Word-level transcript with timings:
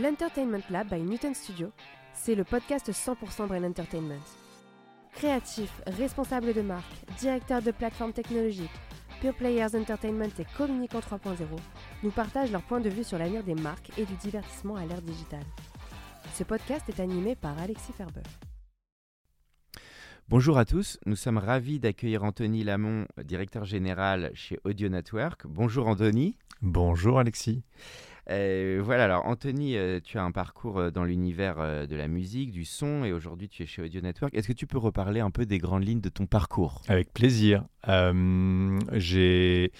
L'Entertainment 0.00 0.62
Lab 0.70 0.88
by 0.94 1.00
Newton 1.00 1.34
Studio, 1.34 1.72
c'est 2.12 2.36
le 2.36 2.44
podcast 2.44 2.88
100% 2.88 3.48
Brain 3.48 3.64
Entertainment. 3.64 4.20
Créatifs, 5.12 5.82
responsables 5.88 6.54
de 6.54 6.60
marque, 6.60 6.84
directeurs 7.18 7.62
de 7.62 7.72
plateformes 7.72 8.12
technologiques, 8.12 8.70
Pure 9.20 9.34
Players 9.34 9.74
Entertainment 9.74 10.30
et 10.38 10.46
Communicant 10.56 11.00
3.0 11.00 11.38
nous 12.04 12.10
partagent 12.12 12.52
leur 12.52 12.62
point 12.62 12.78
de 12.78 12.88
vue 12.88 13.02
sur 13.02 13.18
l'avenir 13.18 13.42
des 13.42 13.56
marques 13.56 13.90
et 13.98 14.04
du 14.04 14.14
divertissement 14.14 14.76
à 14.76 14.86
l'ère 14.86 15.02
digitale. 15.02 15.46
Ce 16.34 16.44
podcast 16.44 16.88
est 16.88 17.00
animé 17.00 17.34
par 17.34 17.58
Alexis 17.58 17.92
Ferber. 17.92 18.22
Bonjour 20.28 20.58
à 20.58 20.64
tous, 20.64 21.00
nous 21.06 21.16
sommes 21.16 21.38
ravis 21.38 21.80
d'accueillir 21.80 22.22
Anthony 22.22 22.62
Lamont, 22.62 23.06
directeur 23.24 23.64
général 23.64 24.30
chez 24.34 24.60
Audio 24.62 24.90
Network. 24.90 25.46
Bonjour 25.48 25.88
Anthony. 25.88 26.36
Bonjour 26.60 27.18
Alexis. 27.18 27.64
Euh, 28.30 28.80
voilà, 28.84 29.04
alors 29.04 29.26
Anthony, 29.26 29.76
euh, 29.76 30.00
tu 30.02 30.18
as 30.18 30.22
un 30.22 30.32
parcours 30.32 30.78
euh, 30.78 30.90
dans 30.90 31.04
l'univers 31.04 31.86
de 31.86 31.96
la 31.96 32.08
musique, 32.08 32.50
du 32.50 32.64
son, 32.64 33.04
et 33.04 33.12
aujourd'hui 33.12 33.48
tu 33.48 33.62
es 33.62 33.66
chez 33.66 33.82
Audio 33.82 34.00
Network. 34.00 34.34
Est-ce 34.34 34.48
que 34.48 34.52
tu 34.52 34.66
peux 34.66 34.78
reparler 34.78 35.20
un 35.20 35.30
peu 35.30 35.46
des 35.46 35.58
grandes 35.58 35.84
lignes 35.84 36.00
de 36.00 36.08
ton 36.08 36.26
parcours? 36.26 36.82
Avec 36.88 37.12
plaisir. 37.12 37.64
J'ai 38.92 39.72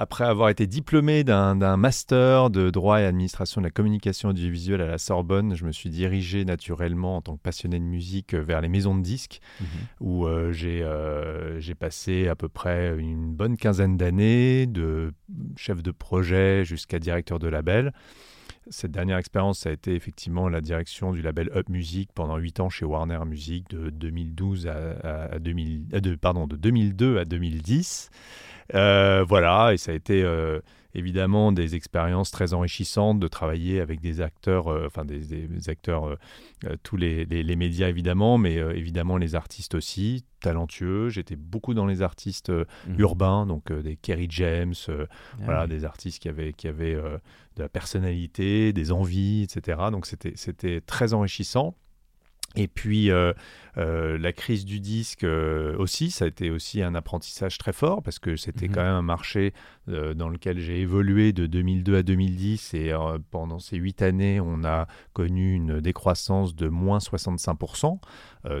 après 0.00 0.24
avoir 0.24 0.48
été 0.48 0.66
diplômé 0.66 1.24
d'un 1.24 1.76
master 1.76 2.48
de 2.48 2.70
droit 2.70 3.02
et 3.02 3.04
administration 3.04 3.60
de 3.60 3.66
la 3.66 3.70
communication 3.70 4.30
audiovisuelle 4.30 4.80
à 4.80 4.86
la 4.86 4.96
Sorbonne, 4.96 5.54
je 5.54 5.66
me 5.66 5.72
suis 5.72 5.90
dirigé 5.90 6.46
naturellement 6.46 7.16
en 7.16 7.20
tant 7.20 7.36
que 7.36 7.42
passionné 7.42 7.78
de 7.78 7.84
musique 7.84 8.32
vers 8.32 8.62
les 8.62 8.70
maisons 8.70 8.96
de 8.96 9.02
disques, 9.02 9.42
mhm. 9.60 9.66
où 10.00 10.26
euh, 10.26 10.54
euh, 10.64 11.60
j'ai 11.60 11.74
passé 11.74 12.28
à 12.28 12.34
peu 12.34 12.48
près 12.48 12.98
une 12.98 13.34
bonne 13.34 13.58
quinzaine 13.58 13.98
d'années, 13.98 14.66
de 14.66 15.12
chef 15.56 15.82
de 15.82 15.90
projet 15.90 16.64
jusqu'à 16.64 16.98
directeur 16.98 17.38
de 17.38 17.48
label. 17.48 17.92
Cette 18.70 18.92
dernière 18.92 19.18
expérience, 19.18 19.58
ça 19.58 19.68
a 19.68 19.72
été 19.72 19.94
effectivement 19.94 20.48
la 20.48 20.62
direction 20.62 21.12
du 21.12 21.20
label 21.20 21.50
Up 21.54 21.68
Music 21.68 22.08
pendant 22.14 22.38
8 22.38 22.60
ans 22.60 22.68
chez 22.70 22.86
Warner 22.86 23.18
Music 23.26 23.68
de 23.68 23.90
2012 23.90 24.66
à, 24.66 25.38
2000, 25.38 25.86
euh, 25.92 26.16
pardon, 26.18 26.46
de 26.46 26.56
2002 26.56 27.18
à 27.18 27.24
2010. 27.26 28.10
Euh, 28.74 29.24
voilà, 29.28 29.72
et 29.72 29.76
ça 29.76 29.92
a 29.92 29.94
été 29.94 30.22
euh, 30.22 30.60
évidemment 30.94 31.52
des 31.52 31.74
expériences 31.74 32.30
très 32.30 32.52
enrichissantes 32.54 33.20
de 33.20 33.28
travailler 33.28 33.80
avec 33.80 34.00
des 34.00 34.20
acteurs, 34.20 34.68
euh, 34.68 34.86
enfin 34.86 35.04
des, 35.04 35.68
acteurs, 35.68 36.16
tous 36.82 36.96
les, 36.96 37.26
médias 37.56 37.88
évidemment, 37.88 38.38
mais 38.38 38.54
évidemment 38.54 39.16
les 39.16 39.34
artistes 39.34 39.74
aussi, 39.74 40.24
talentueux. 40.40 41.08
J'étais 41.08 41.36
beaucoup 41.36 41.74
dans 41.74 41.86
les 41.86 42.02
artistes 42.02 42.50
mhm. 42.50 42.98
urbains, 42.98 43.46
donc 43.46 43.72
des 43.72 43.96
Kerry 43.96 44.26
James, 44.30 44.74
ah 44.88 44.92
voilà, 45.44 45.66
des 45.66 45.84
artistes 45.84 46.20
qui 46.20 46.28
avaient, 46.28 46.52
qui 46.52 46.68
avaient 46.68 46.94
de 46.94 47.62
la 47.62 47.68
personnalité, 47.68 48.72
des 48.72 48.92
envies, 48.92 49.42
etc. 49.42 49.78
Donc 49.90 50.06
c'était 50.06 50.80
très 50.80 51.14
enrichissant. 51.14 51.76
Et 52.56 52.66
puis 52.66 53.10
euh, 53.10 53.32
euh, 53.78 54.18
la 54.18 54.32
crise 54.32 54.64
du 54.64 54.80
disque 54.80 55.22
euh, 55.22 55.76
aussi, 55.78 56.10
ça 56.10 56.24
a 56.24 56.28
été 56.28 56.50
aussi 56.50 56.82
un 56.82 56.96
apprentissage 56.96 57.58
très 57.58 57.72
fort 57.72 58.02
parce 58.02 58.18
que 58.18 58.34
c'était 58.36 58.66
mhm. 58.66 58.74
quand 58.74 58.82
même 58.82 58.94
un 58.94 59.02
marché 59.02 59.52
dans 59.86 60.28
lequel 60.28 60.60
j'ai 60.60 60.82
évolué 60.82 61.32
de 61.32 61.46
2002 61.46 61.96
à 61.96 62.02
2010 62.04 62.74
et 62.74 62.92
pendant 63.32 63.58
ces 63.58 63.76
huit 63.76 64.02
années, 64.02 64.38
on 64.40 64.62
a 64.62 64.86
connu 65.14 65.52
une 65.54 65.80
décroissance 65.80 66.54
de 66.54 66.68
moins 66.68 66.98
65%. 66.98 67.98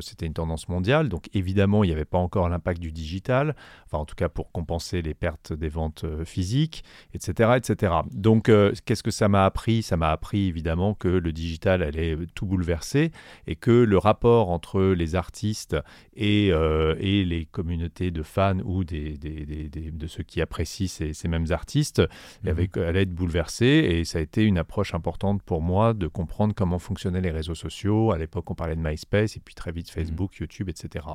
C'était 0.00 0.26
une 0.26 0.34
tendance 0.34 0.68
mondiale, 0.68 1.08
donc 1.08 1.28
évidemment, 1.32 1.84
il 1.84 1.88
n'y 1.88 1.92
avait 1.92 2.04
pas 2.04 2.18
encore 2.18 2.48
l'impact 2.48 2.80
du 2.80 2.92
digital, 2.92 3.54
enfin 3.86 3.98
en 3.98 4.04
tout 4.04 4.14
cas 4.14 4.28
pour 4.28 4.52
compenser 4.52 5.02
les 5.02 5.14
pertes 5.14 5.52
des 5.52 5.68
ventes 5.68 6.04
physiques, 6.24 6.84
etc., 7.14 7.52
etc. 7.56 7.94
Donc 8.12 8.50
qu'est-ce 8.84 9.02
que 9.02 9.10
ça 9.10 9.28
m'a 9.28 9.44
appris? 9.44 9.82
Ça 9.82 9.96
m'a 9.96 10.10
appris 10.10 10.48
évidemment 10.48 10.94
que 10.94 11.08
le 11.08 11.32
digital 11.32 11.82
allait 11.82 12.16
tout 12.34 12.46
bouleverser 12.46 13.10
et 13.46 13.56
que 13.56 13.70
le 13.70 13.98
rapport 13.98 14.50
entre 14.50 14.82
les 14.82 15.14
artistes 15.14 15.76
et, 16.14 16.50
euh, 16.52 16.94
et 16.98 17.24
les 17.24 17.46
communautés 17.46 18.10
de 18.10 18.22
fans 18.22 18.58
ou 18.64 18.84
des, 18.84 19.16
de 19.18 20.06
ceux 20.06 20.22
qui 20.22 20.40
apprécient 20.40 20.88
ces, 20.88 21.28
mêmes 21.28 21.46
artistes 21.50 22.00
mmh. 22.44 22.48
avec, 22.48 22.76
allait 22.76 23.02
être 23.02 23.14
bouleversé. 23.14 23.66
Et 23.66 24.04
ça 24.04 24.18
a 24.18 24.20
été 24.20 24.44
une 24.44 24.58
approche 24.58 24.94
importante 24.94 25.42
pour 25.42 25.62
moi 25.62 25.94
de 25.94 26.06
comprendre 26.06 26.54
comment 26.54 26.78
fonctionnaient 26.78 27.20
les 27.20 27.30
réseaux 27.30 27.54
sociaux. 27.54 28.12
À 28.12 28.18
l'époque, 28.18 28.50
on 28.50 28.54
parlait 28.54 28.76
de 28.76 28.82
MySpace 28.82 29.36
et 29.36 29.40
puis 29.40 29.54
très 29.54 29.69
vite 29.70 29.88
mmh. 29.88 30.00
Facebook, 30.00 30.36
YouTube, 30.36 30.68
etc. 30.68 31.06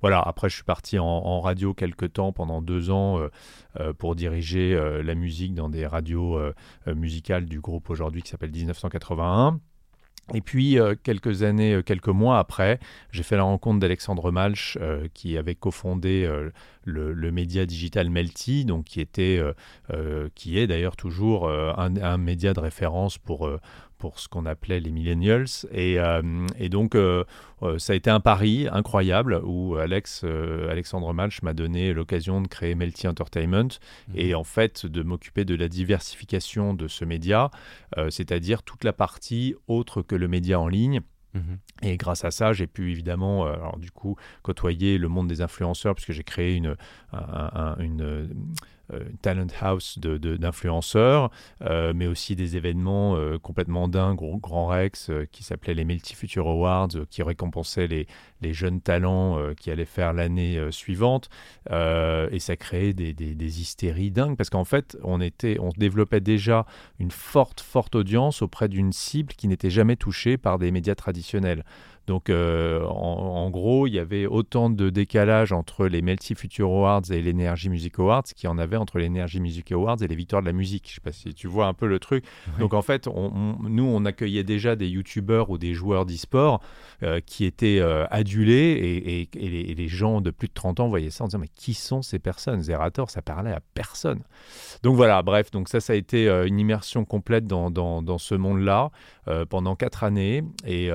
Voilà, 0.00 0.20
après, 0.20 0.48
je 0.48 0.54
suis 0.54 0.64
parti 0.64 0.98
en, 0.98 1.40
radio 1.40 1.74
quelques 1.74 2.14
temps, 2.14 2.32
pendant 2.32 2.62
deux 2.62 2.90
ans, 2.90 3.18
euh, 3.18 3.28
euh, 3.78 3.92
pour 3.92 4.14
diriger 4.14 4.78
la 5.02 5.14
musique 5.14 5.54
dans 5.54 5.68
des 5.68 5.86
radios 5.86 6.38
musicales 6.86 7.46
du 7.46 7.60
groupe 7.60 7.90
aujourd'hui 7.90 8.22
qui 8.22 8.30
s'appelle 8.30 8.52
1981. 8.52 9.60
Et 10.34 10.40
puis, 10.40 10.78
euh, 10.78 10.94
quelques 11.02 11.42
années, 11.42 11.74
euh, 11.74 11.82
quelques 11.82 12.08
mois 12.08 12.38
après, 12.38 12.78
j'ai 13.10 13.22
fait 13.22 13.36
la 13.36 13.42
rencontre 13.42 13.80
d'Alexandre 13.80 14.30
Malch, 14.30 14.78
euh, 14.80 15.08
qui 15.12 15.36
avait 15.36 15.54
cofondé 15.54 16.28
le, 16.84 17.32
média 17.32 17.66
digital 17.66 18.10
Melty, 18.10 18.64
donc 18.64 18.84
qui, 18.84 19.00
était, 19.00 19.40
qui 20.34 20.58
est 20.58 20.66
d'ailleurs 20.66 20.96
toujours 20.96 21.48
un, 21.48 21.96
un, 21.96 22.18
média 22.18 22.52
de 22.52 22.60
référence 22.60 23.18
pour, 23.18 23.48
pour 24.00 24.18
ce 24.18 24.28
qu'on 24.28 24.46
appelait 24.46 24.80
les 24.80 24.90
millennials. 24.90 25.46
Et, 25.70 26.00
euh, 26.00 26.22
donc, 26.70 26.96
euh, 26.96 27.22
euh, 27.62 27.78
ça 27.78 27.92
a 27.92 27.96
été 27.96 28.10
un 28.10 28.18
pari 28.18 28.66
incroyable 28.72 29.40
où 29.44 29.76
Alex, 29.76 30.24
Alexandre 30.24 31.12
Malch 31.12 31.42
m'a 31.42 31.52
donné 31.52 31.92
l'occasion 31.92 32.40
de 32.40 32.48
créer 32.48 32.74
Melty 32.74 33.06
Entertainment 33.06 33.78
mhm. 34.08 34.14
et 34.16 34.34
en 34.34 34.42
fait 34.42 34.86
de 34.86 35.02
m'occuper 35.02 35.44
de 35.44 35.54
la 35.54 35.68
diversification 35.68 36.74
de 36.74 36.88
ce 36.88 37.04
média, 37.04 37.50
c'est-à-dire 38.08 38.62
toute 38.62 38.82
la 38.82 38.94
partie 38.94 39.54
autre 39.68 40.02
que 40.02 40.16
le 40.16 40.26
média 40.26 40.58
en 40.58 40.68
ligne. 40.68 41.00
Mhm. 41.34 41.58
Et 41.82 41.96
grâce 41.96 42.24
à 42.24 42.30
ça, 42.30 42.52
j'ai 42.52 42.66
pu 42.66 42.90
évidemment, 42.90 43.44
alors 43.44 43.78
du 43.78 43.90
coup, 43.90 44.16
côtoyer 44.42 44.96
le 44.96 45.08
monde 45.08 45.28
des 45.28 45.42
influenceurs, 45.42 45.94
puisque 45.94 46.12
j'ai 46.12 46.24
créé 46.24 46.54
une, 46.56 46.74
une 47.78 48.30
euh, 48.92 49.04
talent 49.22 49.46
house 49.60 49.98
d'influenceurs, 49.98 51.30
de, 51.60 51.66
euh, 51.66 51.92
mais 51.94 52.06
aussi 52.06 52.36
des 52.36 52.56
événements 52.56 53.16
euh, 53.16 53.38
complètement 53.38 53.88
dingues, 53.88 54.18
Grand 54.40 54.66
Rex, 54.66 55.10
qui 55.32 55.42
s'appelaient 55.42 55.74
les 55.74 55.84
Multi 55.84 56.14
Future 56.14 56.46
Awards, 56.46 56.88
qui 57.10 57.22
récompensaient 57.22 57.86
les, 57.86 58.06
les 58.40 58.52
jeunes 58.52 58.80
talents 58.80 59.38
qui 59.58 59.70
allaient 59.70 59.84
faire 59.84 60.12
l'année 60.12 60.60
suivante. 60.70 61.28
et 61.70 62.38
ça 62.38 62.56
créait 62.56 62.92
des, 62.92 63.12
des, 63.12 63.34
des 63.34 63.60
hystéries 63.60 64.10
dingues, 64.10 64.36
parce 64.36 64.50
qu'en 64.50 64.64
fait, 64.64 64.96
on, 65.02 65.20
était, 65.20 65.58
on 65.60 65.70
développait 65.76 66.20
déjà 66.20 66.66
une 66.98 67.10
forte, 67.10 67.60
forte 67.60 67.94
audience 67.94 68.42
auprès 68.42 68.68
d'une 68.68 68.92
cible 68.92 69.34
qui 69.34 69.48
n'était 69.48 69.70
jamais 69.70 69.96
touchée 69.96 70.36
par 70.36 70.58
des 70.58 70.70
médias 70.70 70.94
traditionnels. 70.94 71.64
Donc, 72.06 72.28
euh, 72.28 72.84
en, 72.86 73.50
gros, 73.50 73.86
il 73.86 73.94
y 73.94 73.98
avait 73.98 74.26
autant 74.26 74.70
de 74.70 74.90
décalage 74.90 75.52
entre 75.52 75.86
les 75.86 76.02
Melty 76.02 76.34
Future 76.34 76.66
Awards 76.66 77.02
et 77.10 77.22
l'Energy 77.22 77.68
Music 77.68 77.98
Awards 77.98 78.24
qu'il 78.24 78.48
y 78.48 78.50
en 78.50 78.58
avait 78.58 78.76
entre 78.76 78.98
l'Energy 78.98 79.40
Music 79.40 79.70
Awards 79.72 80.02
et 80.02 80.08
les 80.08 80.16
Victoires 80.16 80.42
de 80.42 80.46
la 80.46 80.52
musique. 80.52 80.86
Je 80.86 80.92
ne 80.92 80.94
sais 80.94 81.00
pas 81.00 81.12
si 81.12 81.34
tu 81.34 81.46
vois 81.46 81.66
un 81.66 81.74
peu 81.74 81.86
le 81.86 81.98
truc. 81.98 82.24
Donc, 82.58 82.74
en 82.74 82.82
fait, 82.82 83.06
nous, 83.06 83.84
on 83.84 84.04
accueillait 84.04 84.44
déjà 84.44 84.76
des 84.76 84.88
YouTubeurs 84.88 85.50
ou 85.50 85.58
des 85.58 85.74
joueurs 85.74 86.06
d'e-sport 86.06 86.60
euh, 87.02 87.20
qui 87.24 87.44
étaient 87.44 87.78
euh, 87.80 88.06
adulés 88.10 89.28
et, 89.34 89.74
les, 89.74 89.88
gens 89.88 90.20
de 90.20 90.30
plus 90.30 90.48
de 90.48 90.54
30 90.54 90.80
ans 90.80 90.88
voyaient 90.88 91.10
ça 91.10 91.24
en 91.24 91.26
disant 91.28 91.38
Mais 91.38 91.48
qui 91.54 91.74
sont 91.74 92.02
ces 92.02 92.18
personnes? 92.18 92.60
Zerator, 92.60 93.10
ça 93.10 93.22
parlait 93.22 93.52
à 93.52 93.60
personne. 93.74 94.22
Donc, 94.82 94.96
voilà, 94.96 95.22
bref, 95.22 95.50
donc 95.50 95.68
ça, 95.68 95.80
ça 95.80 95.92
a 95.92 95.96
été 95.96 96.28
une 96.28 96.58
immersion 96.58 97.04
complète 97.04 97.46
dans, 97.46 97.70
dans 97.70 98.18
ce 98.18 98.34
monde-là 98.34 98.90
pendant 99.48 99.76
quatre 99.76 100.02
années. 100.02 100.42
Et 100.66 100.90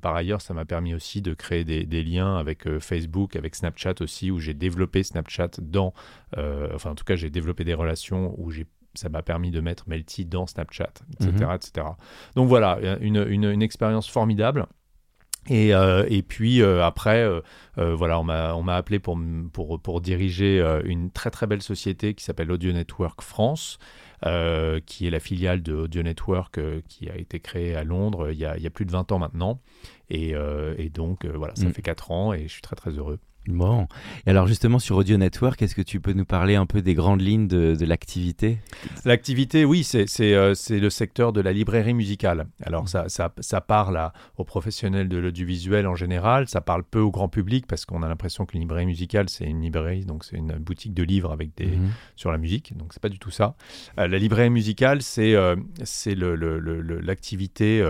par 0.00 0.16
ailleurs, 0.16 0.27
ça 0.38 0.54
m'a 0.54 0.64
permis 0.64 0.94
aussi 0.94 1.22
de 1.22 1.34
créer 1.34 1.64
des, 1.64 2.02
liens 2.02 2.36
avec 2.36 2.66
euh, 2.66 2.80
Facebook, 2.80 3.36
avec 3.36 3.54
Snapchat 3.54 3.94
aussi, 4.00 4.30
où 4.30 4.38
j'ai 4.38 4.54
développé 4.54 5.02
Snapchat 5.02 5.50
dans, 5.60 5.94
euh, 6.36 6.68
enfin 6.74 6.90
en 6.90 6.94
tout 6.94 7.04
cas 7.04 7.16
j'ai 7.16 7.30
développé 7.30 7.64
des 7.64 7.74
relations 7.74 8.34
où 8.38 8.50
j'ai 8.50 8.66
ça 8.94 9.08
m'a 9.08 9.22
permis 9.22 9.50
de 9.50 9.60
mettre 9.60 9.88
Melty 9.88 10.24
dans 10.24 10.46
Snapchat, 10.46 10.90
etc. 11.20 11.30
Mhm. 11.32 11.54
etc. 11.54 11.86
Donc 12.34 12.48
voilà, 12.48 12.78
une, 13.00 13.24
une, 13.28 13.62
expérience 13.62 14.08
formidable. 14.08 14.66
Et, 15.48 15.72
euh, 15.72 16.04
et, 16.08 16.22
puis 16.22 16.62
après, 16.62 17.24
voilà, 17.76 18.18
on 18.18 18.24
m'a 18.24 18.74
appelé 18.74 18.98
pour, 18.98 19.16
pour, 19.52 19.80
pour 19.80 20.00
diriger 20.00 20.60
une 20.84 21.12
très 21.12 21.30
très 21.30 21.46
belle 21.46 21.62
société 21.62 22.14
qui 22.14 22.24
s'appelle 22.24 22.50
Audio 22.50 22.72
Network 22.72 23.22
France, 23.22 23.78
qui 24.22 25.06
est 25.06 25.10
la 25.10 25.20
filiale 25.20 25.62
de 25.62 25.74
Audio 25.74 26.02
Network 26.02 26.60
qui 26.88 27.08
a 27.08 27.16
été 27.16 27.40
créée 27.40 27.74
à 27.74 27.84
Londres 27.84 28.30
il 28.30 28.38
y 28.38 28.44
a, 28.44 28.56
il 28.56 28.62
y 28.62 28.66
a 28.66 28.70
plus 28.70 28.84
de 28.84 28.92
20 28.92 29.12
ans 29.12 29.18
maintenant. 29.18 29.60
Et, 30.10 30.34
et 30.78 30.90
donc, 30.90 31.24
voilà, 31.26 31.54
ça 31.54 31.66
mm. 31.66 31.72
fait 31.72 31.82
4 31.82 32.10
ans 32.10 32.32
et 32.32 32.42
je 32.42 32.52
suis 32.52 32.62
très 32.62 32.76
très 32.76 32.90
heureux. 32.90 33.18
Bon. 33.46 33.88
Et 34.26 34.30
alors 34.30 34.46
justement 34.46 34.78
sur 34.78 34.96
Audio 34.96 35.16
Network, 35.16 35.62
est-ce 35.62 35.74
que 35.74 35.82
tu 35.82 36.00
peux 36.00 36.12
nous 36.12 36.26
parler 36.26 36.54
un 36.54 36.66
peu 36.66 36.82
des 36.82 36.92
grandes 36.92 37.22
lignes 37.22 37.48
de, 37.48 37.76
l'activité? 37.84 38.58
L'activité, 39.06 39.64
oui, 39.64 39.88
euh, 39.94 40.54
c'est 40.54 40.78
le 40.78 40.90
secteur 40.90 41.32
de 41.32 41.40
la 41.40 41.52
librairie 41.52 41.94
musicale. 41.94 42.46
Alors 42.62 42.88
ça, 42.88 43.08
ça, 43.08 43.32
ça, 43.40 43.60
parle 43.62 44.12
aux 44.36 44.44
professionnels 44.44 45.08
de 45.08 45.16
l'audiovisuel 45.16 45.86
en 45.86 45.94
général, 45.94 46.46
ça 46.48 46.60
parle 46.60 46.84
peu 46.84 47.00
au 47.00 47.10
grand 47.10 47.28
public 47.28 47.66
parce 47.66 47.86
qu'on 47.86 48.02
a 48.02 48.08
l'impression 48.08 48.44
que 48.44 48.56
librairie 48.58 48.86
musicale, 48.86 49.30
c'est 49.30 49.44
une 49.44 49.62
librairie, 49.62 50.04
donc 50.04 50.24
c'est 50.24 50.36
une 50.36 50.52
boutique 50.58 50.92
de 50.92 51.02
livres 51.02 51.32
avec 51.32 51.56
des, 51.56 51.66
mmh. 51.66 51.90
sur 52.16 52.30
la 52.30 52.38
musique, 52.38 52.76
donc 52.76 52.92
c'est 52.92 53.02
pas 53.02 53.08
du 53.08 53.18
tout 53.18 53.30
ça. 53.30 53.54
Euh, 53.98 54.08
la 54.08 54.18
librairie 54.18 54.50
musicale, 54.50 55.00
c'est 55.00 55.34
euh, 55.34 55.56
c'est 55.84 56.14
l'activité... 56.14 57.82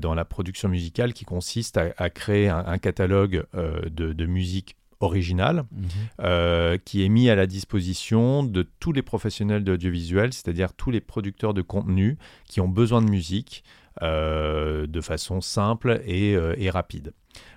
dans 0.00 0.14
la 0.14 0.24
production 0.24 0.68
musicale 0.68 1.12
qui 1.12 1.24
consiste 1.24 1.76
à, 1.76 2.10
créer 2.10 2.48
un, 2.48 2.78
catalogue 2.78 3.44
de, 3.54 4.12
de, 4.12 4.26
musique 4.26 4.76
original 5.00 5.64
mhm. 5.70 5.88
euh, 6.20 6.78
qui 6.84 7.04
est 7.04 7.08
mis 7.08 7.28
à 7.28 7.34
la 7.34 7.46
disposition 7.46 8.42
de 8.42 8.66
tous 8.80 8.92
les 8.92 9.02
professionnels 9.02 9.64
de 9.64 9.72
l'audiovisuel, 9.72 10.32
c'est-à-dire 10.32 10.72
tous 10.72 10.90
les 10.90 11.00
producteurs 11.00 11.54
de 11.54 11.62
contenu 11.62 12.16
qui 12.48 12.60
ont 12.60 12.68
besoin 12.68 13.02
de 13.02 13.10
musique 13.10 13.64
euh, 14.02 14.86
de 14.86 15.00
façon 15.00 15.40
simple 15.40 16.02
euh, 16.08 16.54
et, 16.58 16.70
rapide. 16.70 17.12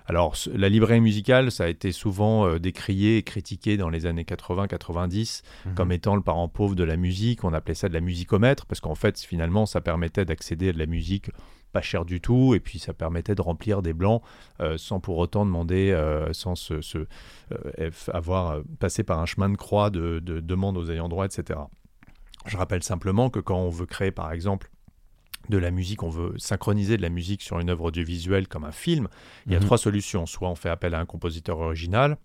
Alors, 0.06 0.34
la 0.54 0.68
librairie 0.68 1.00
musicale, 1.00 1.50
ça 1.50 1.64
a 1.64 1.68
été 1.68 1.92
souvent 1.92 2.58
décrié 2.58 3.16
et 3.16 3.22
critiqué 3.22 3.76
dans 3.76 3.88
les 3.88 4.04
années 4.04 4.24
80-90 4.24 5.42
mhm. 5.64 5.74
comme 5.74 5.92
étant 5.92 6.16
le 6.16 6.22
parent 6.22 6.48
pauvre 6.48 6.74
de 6.74 6.84
la 6.84 6.96
musique. 6.96 7.44
On 7.44 7.54
appelait 7.54 7.74
ça 7.74 7.88
de 7.88 7.94
la 7.94 8.00
musicomètre 8.00 8.66
parce 8.66 8.80
qu'en 8.80 8.94
fait, 8.94 9.18
finalement, 9.20 9.64
ça 9.64 9.80
permettait 9.80 10.24
d'accéder 10.24 10.70
à 10.70 10.72
de 10.72 10.78
la 10.78 10.86
musique 10.86 11.30
pas 11.72 11.82
cher 11.82 12.04
du 12.04 12.20
tout, 12.20 12.54
et 12.54 12.60
puis 12.60 12.78
ça 12.78 12.92
permettait 12.92 13.34
de 13.34 13.42
remplir 13.42 13.82
des 13.82 13.92
blancs 13.92 14.22
euh, 14.60 14.76
sans 14.78 15.00
pour 15.00 15.18
autant 15.18 15.44
demander, 15.44 15.90
euh, 15.92 16.32
sans 16.32 16.54
se, 16.54 16.74
euh, 17.52 17.90
avoir 18.12 18.60
passé 18.78 19.02
par 19.02 19.20
un 19.20 19.26
chemin 19.26 19.48
de 19.48 19.56
croix 19.56 19.90
de, 19.90 20.18
de 20.18 20.40
demande 20.40 20.76
aux 20.76 20.90
ayants 20.90 21.08
droit, 21.08 21.26
etc. 21.26 21.60
Je 22.46 22.56
rappelle 22.56 22.82
simplement 22.82 23.30
que 23.30 23.38
quand 23.38 23.58
on 23.58 23.70
veut 23.70 23.86
créer, 23.86 24.10
par 24.10 24.32
exemple, 24.32 24.70
de 25.48 25.58
la 25.58 25.70
musique, 25.70 26.02
on 26.02 26.10
veut 26.10 26.34
synchroniser 26.38 26.96
de 26.96 27.02
la 27.02 27.08
musique 27.08 27.42
sur 27.42 27.58
une 27.58 27.70
œuvre 27.70 27.84
audiovisuelle 27.84 28.46
comme 28.46 28.64
un 28.64 28.72
film, 28.72 29.08
il 29.46 29.52
y 29.52 29.56
a 29.56 29.58
mhm. 29.58 29.66
trois 29.66 29.78
solutions. 29.78 30.26
Soit 30.26 30.48
on 30.48 30.54
fait 30.54 30.68
appel 30.68 30.94
à 30.94 31.00
un 31.00 31.06
compositeur 31.06 31.58
original, 31.58 32.16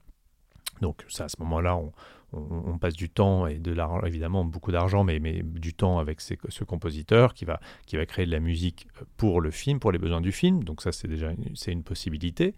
donc 0.82 1.06
ça, 1.08 1.26
à 1.26 1.30
ce 1.30 1.38
moment-là, 1.40 1.76
on, 1.76 1.92
on, 2.36 2.78
passe 2.78 2.96
du 2.96 3.10
temps 3.10 3.48
et 3.48 3.58
de 3.58 3.72
l'argent, 3.72 4.06
évidemment 4.06 4.44
beaucoup 4.44 4.72
d'argent, 4.72 5.04
mais, 5.04 5.20
mais, 5.20 5.42
du 5.44 5.74
temps 5.74 6.00
avec 6.00 6.22
ce 6.22 6.64
compositeur 6.64 7.34
qui 7.34 7.46
va, 7.46 7.60
qui 7.86 7.96
va 7.96 8.06
créer 8.06 8.26
de 8.26 8.32
la 8.32 8.40
musique 8.40 8.88
pour 9.18 9.42
le 9.42 9.52
film, 9.52 9.80
pour 9.80 9.92
les 9.92 10.00
besoins 10.00 10.22
du 10.22 10.32
film. 10.32 10.64
Donc 10.64 10.82
ça, 10.82 10.92
c'est 10.92 11.08
déjà 11.08 11.32
une, 11.32 11.56
c'est 11.56 11.72
une 11.72 11.84
possibilité. 11.84 12.56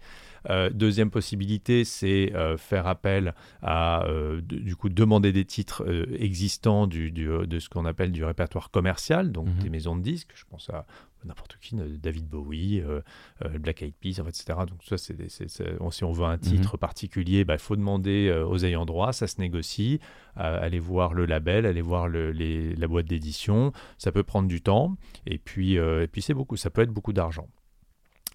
Euh, 0.50 0.70
deuxième 0.70 1.10
possibilité, 1.10 1.84
c'est 1.84 2.34
euh, 2.34 2.56
faire 2.56 2.86
appel 2.86 3.34
à, 3.62 4.04
euh, 4.06 4.40
du 4.40 4.76
coup, 4.76 4.88
demander 4.88 5.32
des 5.32 5.44
titres 5.44 5.84
existants 6.18 6.86
du, 6.86 7.10
de 7.10 7.58
ce 7.58 7.68
qu'on 7.68 7.84
appelle 7.84 8.12
du 8.12 8.24
répertoire 8.24 8.70
commercial, 8.70 9.32
donc 9.32 9.46
mhm. 9.46 9.62
des 9.62 9.70
maisons 9.70 9.96
de 9.96 10.02
disques. 10.02 10.32
Je 10.34 10.44
pense 10.50 10.70
à 10.70 10.86
n'importe 11.24 11.56
qui, 11.60 11.76
David 11.76 12.26
Bowie, 12.28 12.80
euh, 12.80 13.00
euh, 13.44 13.58
Black 13.58 13.82
Eyed 13.82 13.94
Peas, 13.94 14.22
etc. 14.26 14.60
Donc 14.68 14.82
ça, 14.84 14.98
c'est, 14.98 15.16
si 15.28 16.04
on 16.04 16.12
veut 16.12 16.24
un 16.24 16.38
titre 16.38 16.74
mhm. 16.74 16.80
particulier, 16.80 17.40
il 17.40 17.44
bah, 17.44 17.58
faut 17.58 17.76
demander 17.76 18.28
euh, 18.28 18.46
aux 18.46 18.64
ayants 18.64 18.86
droit, 18.86 19.12
ça 19.12 19.26
se 19.26 19.40
négocie, 19.40 20.00
aller 20.36 20.78
voir 20.78 21.14
le 21.14 21.26
label, 21.26 21.66
aller 21.66 21.82
voir 21.82 22.08
la 22.08 22.86
boîte 22.86 23.06
d'édition, 23.06 23.72
ça 23.96 24.12
peut 24.12 24.22
prendre 24.22 24.48
du 24.48 24.60
temps, 24.60 24.96
et 25.26 25.38
puis, 25.38 25.74
et 25.74 26.06
puis 26.06 26.22
c'est 26.22 26.34
beaucoup, 26.34 26.56
ça 26.56 26.70
peut 26.70 26.82
être 26.82 26.92
beaucoup 26.92 27.12
d'argent. 27.12 27.48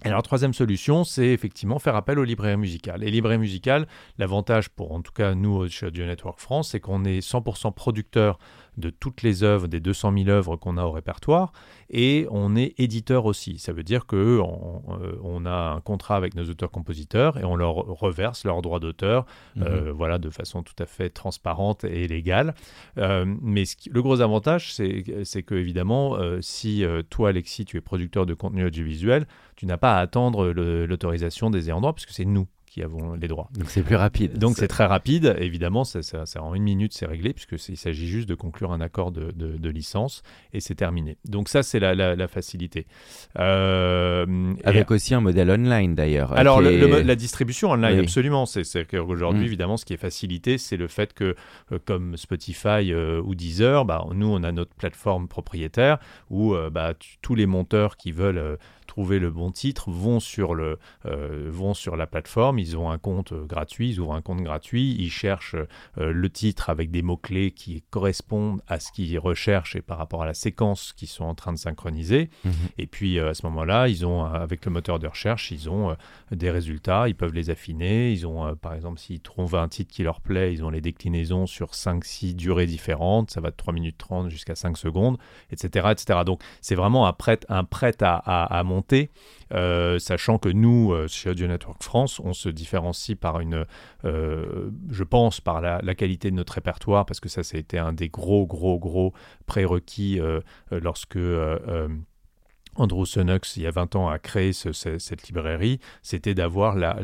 Et 0.05 0.09
alors, 0.09 0.21
troisième 0.21 0.53
solution, 0.53 1.05
c'est 1.05 1.27
effectivement 1.27 1.79
faire 1.79 1.95
appel 1.95 2.19
aux 2.19 2.25
librairies 2.25 2.57
musicales. 2.57 3.03
Et 3.03 3.11
librairies 3.11 3.37
musicales, 3.37 3.87
l'avantage 4.17 4.69
pour, 4.69 4.91
en 4.91 5.01
tout 5.01 5.13
cas, 5.13 5.33
nous, 5.33 5.69
chez 5.69 5.85
Audio 5.85 6.05
Network 6.05 6.39
France, 6.39 6.71
c'est 6.71 6.81
qu'on 6.81 7.05
est 7.05 7.19
100% 7.19 7.73
producteur 7.73 8.37
de 8.77 8.89
toutes 8.89 9.21
les 9.21 9.43
œuvres, 9.43 9.67
des 9.67 9.79
200 9.79 10.13
000 10.17 10.29
œuvres 10.29 10.55
qu'on 10.55 10.77
a 10.77 10.83
au 10.83 10.91
répertoire, 10.91 11.53
et 11.89 12.27
on 12.31 12.55
est 12.55 12.73
éditeur 12.79 13.25
aussi. 13.25 13.59
Ça 13.59 13.71
veut 13.71 13.83
dire 13.83 14.05
que 14.05 14.15
euh, 14.15 14.41
on, 15.23 15.45
a 15.45 15.73
un 15.75 15.81
contrat 15.81 16.15
avec 16.15 16.35
nos 16.35 16.43
auteurs-compositeurs 16.45 17.37
et 17.37 17.43
on 17.43 17.55
leur 17.55 17.75
reverse 17.75 18.45
leurs 18.45 18.61
droits 18.61 18.79
d'auteur, 18.79 19.25
mhm. 19.55 19.63
euh, 19.63 19.93
voilà, 19.93 20.17
de 20.17 20.29
façon 20.29 20.63
tout 20.63 20.75
à 20.79 20.85
fait 20.85 21.09
transparente 21.09 21.83
et 21.83 22.07
légale. 22.07 22.55
Euh, 22.97 23.25
mais 23.41 23.63
le 23.89 24.01
gros 24.01 24.21
avantage, 24.21 24.73
c'est 24.73 25.43
que 25.43 25.55
évidemment, 25.55 26.17
si 26.41 26.83
toi, 27.09 27.29
Alexis, 27.29 27.65
tu 27.65 27.77
es 27.77 27.81
producteur 27.81 28.25
de 28.25 28.33
contenu 28.33 28.65
audiovisuel, 28.65 29.27
tu 29.55 29.65
n'as 29.65 29.77
pas 29.77 29.97
à 29.97 29.99
attendre 29.99 30.51
l'autorisation 30.51 31.49
des 31.49 31.67
ayants 31.67 31.81
droit, 31.81 31.93
puisque 31.93 32.11
c'est 32.11 32.25
nous 32.25 32.47
qui 32.73 32.81
avons 32.81 33.13
les 33.13 33.27
droits. 33.27 33.49
Donc 33.53 33.69
c'est 33.69 33.83
plus 33.83 33.95
rapide. 33.95 34.39
Donc 34.39 34.57
c'est 34.57 34.67
très 34.67 34.85
rapide. 34.85 35.35
Évidemment, 35.37 35.83
ça, 35.83 36.01
en 36.39 36.55
une 36.55 36.63
minute, 36.63 36.91
c'est 36.93 37.05
réglé, 37.05 37.31
puisqu'il 37.31 37.77
s'agit 37.77 38.07
juste 38.07 38.27
de 38.27 38.33
conclure 38.33 38.71
un 38.71 38.81
accord 38.81 39.11
de, 39.11 39.29
de, 39.31 39.69
licence 39.69 40.23
et 40.53 40.59
c'est 40.59 40.73
terminé. 40.73 41.17
Donc 41.23 41.49
ça, 41.49 41.61
c'est 41.61 41.79
la, 41.79 41.93
la, 41.93 42.27
facilité. 42.27 42.87
Euh, 43.37 44.53
Avec 44.63 44.89
aussi 44.89 45.13
un 45.13 45.21
modèle 45.21 45.51
online 45.51 45.93
d'ailleurs. 45.93 46.33
Alors 46.33 46.61
la 46.61 47.15
distribution 47.15 47.69
online, 47.69 47.99
absolument. 47.99 48.47
C'est 48.47 48.87
qu'aujourd'hui, 48.87 49.43
mm. 49.43 49.45
évidemment, 49.45 49.77
ce 49.77 49.85
qui 49.85 49.93
est 49.93 49.97
facilité, 49.97 50.57
c'est 50.57 50.77
le 50.77 50.87
fait 50.87 51.13
que, 51.13 51.35
euh, 51.71 51.79
comme 51.85 52.17
Spotify 52.17 52.91
euh, 52.91 53.21
ou 53.23 53.35
Deezer, 53.35 53.85
bah, 53.85 54.03
nous, 54.15 54.27
on 54.27 54.41
a 54.41 54.51
notre 54.51 54.73
plateforme 54.73 55.27
propriétaire 55.27 55.99
où 56.31 56.55
bah, 56.71 56.93
tous 57.21 57.35
les 57.35 57.45
monteurs 57.45 57.97
qui 57.97 58.11
veulent 58.11 58.57
trouver 58.93 59.17
le 59.17 59.31
bon 59.31 59.51
titre 59.51 59.89
vont 59.89 60.19
sur, 60.19 60.53
le, 60.53 60.77
euh, 61.07 61.49
vont 61.49 61.73
sur 61.73 61.95
la 61.95 62.05
plateforme, 62.05 62.59
ils 62.59 62.77
ont 62.77 62.91
un 62.91 62.99
compte 62.99 63.31
euh, 63.31 63.43
gratuit, 63.43 63.89
ils 63.89 63.99
ouvrent 63.99 64.13
un 64.13 64.21
compte 64.21 64.43
gratuit, 64.43 64.95
ils 64.99 65.09
cherchent 65.09 65.55
euh, 65.97 66.13
le 66.13 66.29
titre 66.29 66.69
avec 66.69 66.91
des 66.91 67.01
mots-clés 67.01 67.49
qui 67.49 67.81
correspondent 67.89 68.61
à 68.67 68.79
ce 68.79 68.91
qu'ils 68.91 69.17
recherchent 69.17 69.75
et 69.75 69.81
par 69.81 69.97
rapport 69.97 70.21
à 70.21 70.27
la 70.27 70.35
séquence 70.35 70.93
qu'ils 70.93 71.07
sont 71.07 71.23
en 71.23 71.33
train 71.33 71.51
de 71.53 71.57
synchroniser. 71.57 72.29
Mhm. 72.45 72.53
Et 72.77 72.85
puis 72.85 73.19
à 73.19 73.33
ce 73.33 73.47
moment-là, 73.47 73.87
ils 73.87 74.05
ont, 74.05 74.25
avec 74.25 74.63
le 74.63 74.69
moteur 74.69 74.99
de 74.99 75.07
recherche, 75.07 75.49
ils 75.49 75.71
ont 75.71 75.97
des 76.29 76.51
résultats, 76.51 77.07
ils 77.07 77.15
peuvent 77.15 77.33
les 77.33 77.49
affiner. 77.49 78.11
Ils 78.11 78.27
ont, 78.27 78.55
par 78.55 78.75
exemple, 78.75 78.99
s'ils 78.99 79.21
trouvent 79.21 79.55
un 79.55 79.69
titre 79.69 79.91
qui 79.91 80.03
leur 80.03 80.21
plaît, 80.21 80.53
ils 80.53 80.63
ont 80.63 80.69
les 80.69 80.81
déclinaisons 80.81 81.47
sur 81.47 81.71
5-6 81.71 82.35
durées 82.35 82.67
différentes, 82.67 83.31
ça 83.31 83.41
va 83.41 83.49
de 83.49 83.55
3 83.55 83.73
minutes 83.73 83.97
30 83.97 84.29
jusqu'à 84.29 84.53
5 84.53 84.77
secondes, 84.77 85.17
etc. 85.51 85.87
etc. 85.89 86.19
Donc 86.23 86.43
c'est 86.61 86.75
vraiment 86.75 87.07
un 87.07 87.13
prêt, 87.13 87.39
un 87.49 87.63
prêt 87.63 87.95
à, 88.01 88.17
à, 88.17 88.59
à 88.59 88.63
monter 88.63 88.82
euh, 89.53 89.99
sachant 89.99 90.37
que 90.37 90.49
nous, 90.49 90.91
euh, 90.91 91.07
chez 91.07 91.29
Audio 91.29 91.47
Network 91.47 91.83
France, 91.83 92.19
on 92.19 92.33
se 92.33 92.49
différencie 92.49 93.17
par 93.17 93.39
une, 93.39 93.65
euh, 94.05 94.71
je 94.89 95.03
pense, 95.03 95.41
par 95.41 95.61
la, 95.61 95.81
qualité 95.95 96.31
de 96.31 96.35
notre 96.35 96.53
répertoire, 96.53 97.05
parce 97.05 97.19
que 97.19 97.29
ça, 97.29 97.43
ça 97.43 97.57
a 97.57 97.59
été 97.59 97.77
un 97.77 97.93
des 97.93 98.09
gros, 98.09 98.45
gros, 98.47 98.79
gros 98.79 99.13
prérequis 99.45 100.19
lorsque 100.71 101.19
Andrew 102.75 103.05
Sunnux, 103.05 103.55
il 103.55 103.63
y 103.63 103.67
a 103.67 103.71
20 103.71 103.95
ans, 103.95 104.09
a 104.09 104.17
créé 104.17 104.53
cette 104.53 105.27
librairie, 105.27 105.79
c'était 106.01 106.33
d'avoir 106.33 106.75
la, 106.75 106.97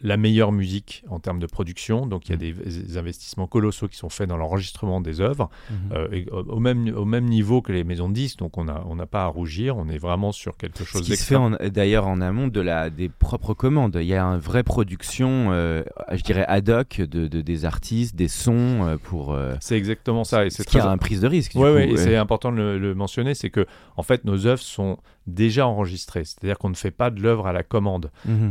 la 0.00 0.16
meilleure 0.16 0.52
musique 0.52 1.04
en 1.08 1.20
termes 1.20 1.38
de 1.38 1.46
production. 1.46 2.06
Donc 2.06 2.28
il 2.28 2.30
y 2.30 2.34
a 2.34 2.36
mmh. 2.36 2.62
des, 2.62 2.98
investissements 2.98 3.46
colossaux 3.46 3.88
qui 3.88 3.96
sont 3.96 4.08
faits 4.08 4.28
dans 4.28 4.36
l'enregistrement 4.36 5.00
des 5.00 5.20
œuvres, 5.20 5.50
mmh. 5.70 5.74
euh, 5.92 6.24
au, 6.30 6.60
même, 6.60 6.92
au 6.96 7.04
même 7.04 7.24
niveau 7.24 7.62
que 7.62 7.72
les 7.72 7.84
maisons 7.84 8.08
de 8.08 8.14
disques. 8.14 8.38
Donc 8.38 8.58
on 8.58 8.64
n'a 8.64 8.82
on 8.86 8.96
pas 9.06 9.24
à 9.24 9.26
rougir, 9.26 9.76
on 9.76 9.88
est 9.88 9.98
vraiment 9.98 10.32
sur 10.32 10.56
quelque 10.56 10.84
chose 10.84 11.02
Ce 11.02 11.10
qui 11.10 11.16
se 11.16 11.24
fait 11.24 11.70
d'ailleurs 11.70 12.06
en 12.06 12.20
amont 12.20 12.46
de 12.46 12.60
la, 12.60 12.90
des 12.90 13.08
propres 13.08 13.54
commandes. 13.54 13.98
Il 14.00 14.06
y 14.06 14.14
a 14.14 14.22
une 14.22 14.38
vraie 14.38 14.62
production, 14.62 15.48
euh, 15.52 15.82
je 16.12 16.22
dirais 16.22 16.44
ad 16.46 16.68
hoc, 16.68 17.00
de, 17.00 17.26
des 17.26 17.64
artistes, 17.64 18.14
des 18.14 18.28
sons 18.28 18.86
euh, 18.86 18.96
pour... 19.02 19.36
c'est 19.60 19.76
exactement 19.76 20.24
ça. 20.24 20.46
Et 20.46 20.50
c'est 20.50 20.64
très... 20.64 20.80
un 20.80 20.98
prise 20.98 21.20
de 21.20 21.26
risque. 21.26 21.52
Oui, 21.54 21.70
oui, 21.70 21.92
c'est 21.96 22.16
important 22.16 22.52
de 22.52 22.56
le, 22.56 22.94
mentionner, 22.94 23.34
c'est 23.34 23.50
que 23.50 23.66
en 23.96 24.02
fait 24.02 24.24
nos 24.24 24.46
œuvres 24.46 24.62
sont 24.62 24.98
déjà 25.26 25.66
enregistrées. 25.66 26.24
C'est-à-dire 26.24 26.58
qu'on 26.58 26.70
ne 26.70 26.74
fait 26.74 26.90
pas 26.90 27.10
de 27.10 27.20
l'œuvre 27.20 27.46
à 27.46 27.52
la 27.52 27.62
commande. 27.62 28.10
Mmh. 28.26 28.50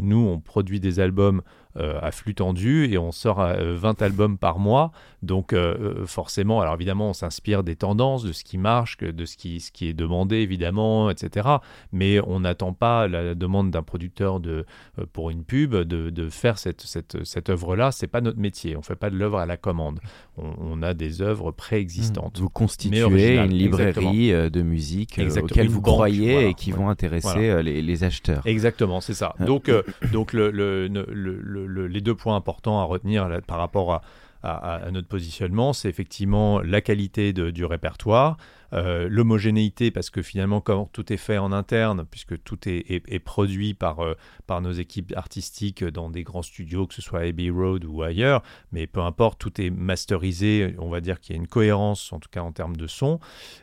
nous 0.00 0.21
on 0.28 0.40
produit 0.40 0.80
des 0.80 1.00
albums 1.00 1.42
euh, 1.78 1.98
à 2.02 2.10
flux 2.10 2.34
tendu 2.34 2.92
et 2.92 2.98
on 2.98 3.12
sort 3.12 3.38
20 3.38 4.02
euh, 4.02 4.04
albums 4.04 4.36
par 4.36 4.58
mois. 4.58 4.92
Donc 5.22 5.54
euh, 5.54 6.04
forcément, 6.04 6.60
alors 6.60 6.74
évidemment, 6.74 7.10
on 7.10 7.12
s'inspire 7.14 7.62
des 7.62 7.76
tendances, 7.76 8.24
de 8.24 8.32
ce 8.32 8.44
qui 8.44 8.58
marche, 8.58 8.98
de 8.98 9.24
ce 9.24 9.38
qui, 9.38 9.58
ce 9.60 9.72
qui 9.72 9.88
est 9.88 9.94
demandé, 9.94 10.36
évidemment, 10.36 11.08
etc. 11.08 11.48
Mais 11.90 12.20
on 12.26 12.40
n'attend 12.40 12.74
pas 12.74 13.08
la 13.08 13.34
demande 13.34 13.70
d'un 13.70 13.82
producteur 13.82 14.38
de, 14.38 14.66
pour 15.14 15.30
une 15.30 15.44
pub 15.44 15.74
de, 15.74 16.10
de 16.10 16.28
faire 16.28 16.58
cette, 16.58 16.82
cette, 16.82 17.24
cette 17.24 17.48
œuvre-là. 17.48 17.90
C'est 17.90 18.06
pas 18.06 18.20
notre 18.20 18.38
métier. 18.38 18.76
On 18.76 18.82
fait 18.82 18.96
pas 18.96 19.08
de 19.08 19.16
l'œuvre 19.16 19.38
à 19.38 19.46
la 19.46 19.56
commande. 19.56 20.00
On, 20.36 20.82
a 20.82 20.92
des 20.92 21.22
œuvres 21.22 21.52
préexistantes. 21.52 22.38
Vous 22.38 22.48
constituez 22.48 23.36
une 23.36 23.52
librairie 23.52 24.50
de 24.50 24.62
musique 24.62 25.20
auquel 25.40 25.68
vous 25.68 25.80
croyez 25.80 26.48
et 26.48 26.54
qui 26.54 26.70
vont 26.72 26.90
intéresser 26.90 27.62
les, 27.62 27.80
les, 27.80 28.04
acheteurs. 28.04 28.46
Exactement, 28.46 29.00
c'est 29.00 29.14
ça. 29.14 29.34
Donc, 29.40 29.70
donc 30.12 30.32
le, 30.32 30.50
le, 30.50 30.88
le 30.88 31.61
les 31.66 32.00
deux 32.00 32.14
points 32.14 32.36
importants 32.36 32.80
à 32.80 32.84
retenir 32.84 33.28
par 33.46 33.58
rapport 33.58 34.02
à, 34.42 34.90
notre 34.90 35.06
positionnement, 35.06 35.72
c'est 35.72 35.88
effectivement 35.88 36.60
la 36.60 36.80
qualité 36.80 37.32
du 37.32 37.64
répertoire, 37.64 38.36
euh, 38.72 39.06
l'homogénéité, 39.10 39.90
parce 39.90 40.08
que 40.08 40.22
finalement, 40.22 40.60
quand 40.60 40.88
tout 40.92 41.12
est 41.12 41.18
fait 41.18 41.38
en 41.38 41.52
interne, 41.52 42.06
puisque 42.10 42.42
tout 42.42 42.58
est, 42.66 43.18
produit 43.18 43.74
par, 43.74 44.00
euh, 44.00 44.14
par 44.46 44.60
nos 44.62 44.72
équipes 44.72 45.12
artistiques 45.16 45.84
dans 45.84 46.08
des 46.10 46.22
grands 46.22 46.42
studios, 46.42 46.86
que 46.86 46.94
ce 46.94 47.02
soit 47.02 47.20
Abbey 47.20 47.50
Road 47.50 47.84
ou 47.84 48.02
ailleurs, 48.02 48.42
mais 48.72 48.86
peu 48.86 49.00
importe, 49.00 49.38
tout 49.38 49.60
est 49.60 49.70
masterisé, 49.70 50.74
on 50.78 50.88
va 50.88 51.00
dire 51.00 51.20
qu'il 51.20 51.36
y 51.36 51.38
a 51.38 51.40
une 51.40 51.48
cohérence, 51.48 52.12
en 52.12 52.18
tout 52.18 52.30
cas 52.30 52.40
en 52.40 52.52
termes 52.52 52.76
de 52.76 52.86
son. 52.86 53.20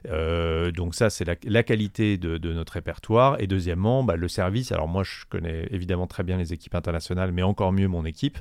Euh, 0.08 0.72
donc 0.72 0.94
ça, 0.94 1.10
c'est 1.10 1.25
la, 1.25 1.63
qualité 1.63 2.18
de, 2.18 2.38
notre 2.54 2.74
répertoire. 2.74 3.39
Et 3.42 3.48
deuxièmement, 3.48 4.04
bah, 4.04 4.16
le 4.16 4.28
service. 4.28 4.72
Alors 4.72 4.88
moi, 4.88 5.04
je 5.04 5.25
connais 5.30 5.68
évidemment 5.72 6.08
très 6.08 6.24
bien 6.24 6.38
les 6.38 6.54
équipes 6.54 6.75
internationales, 6.75 7.32
mais 7.32 7.42
encore 7.42 7.72
mieux 7.72 7.88
mon 7.88 8.06
équipe. 8.06 8.38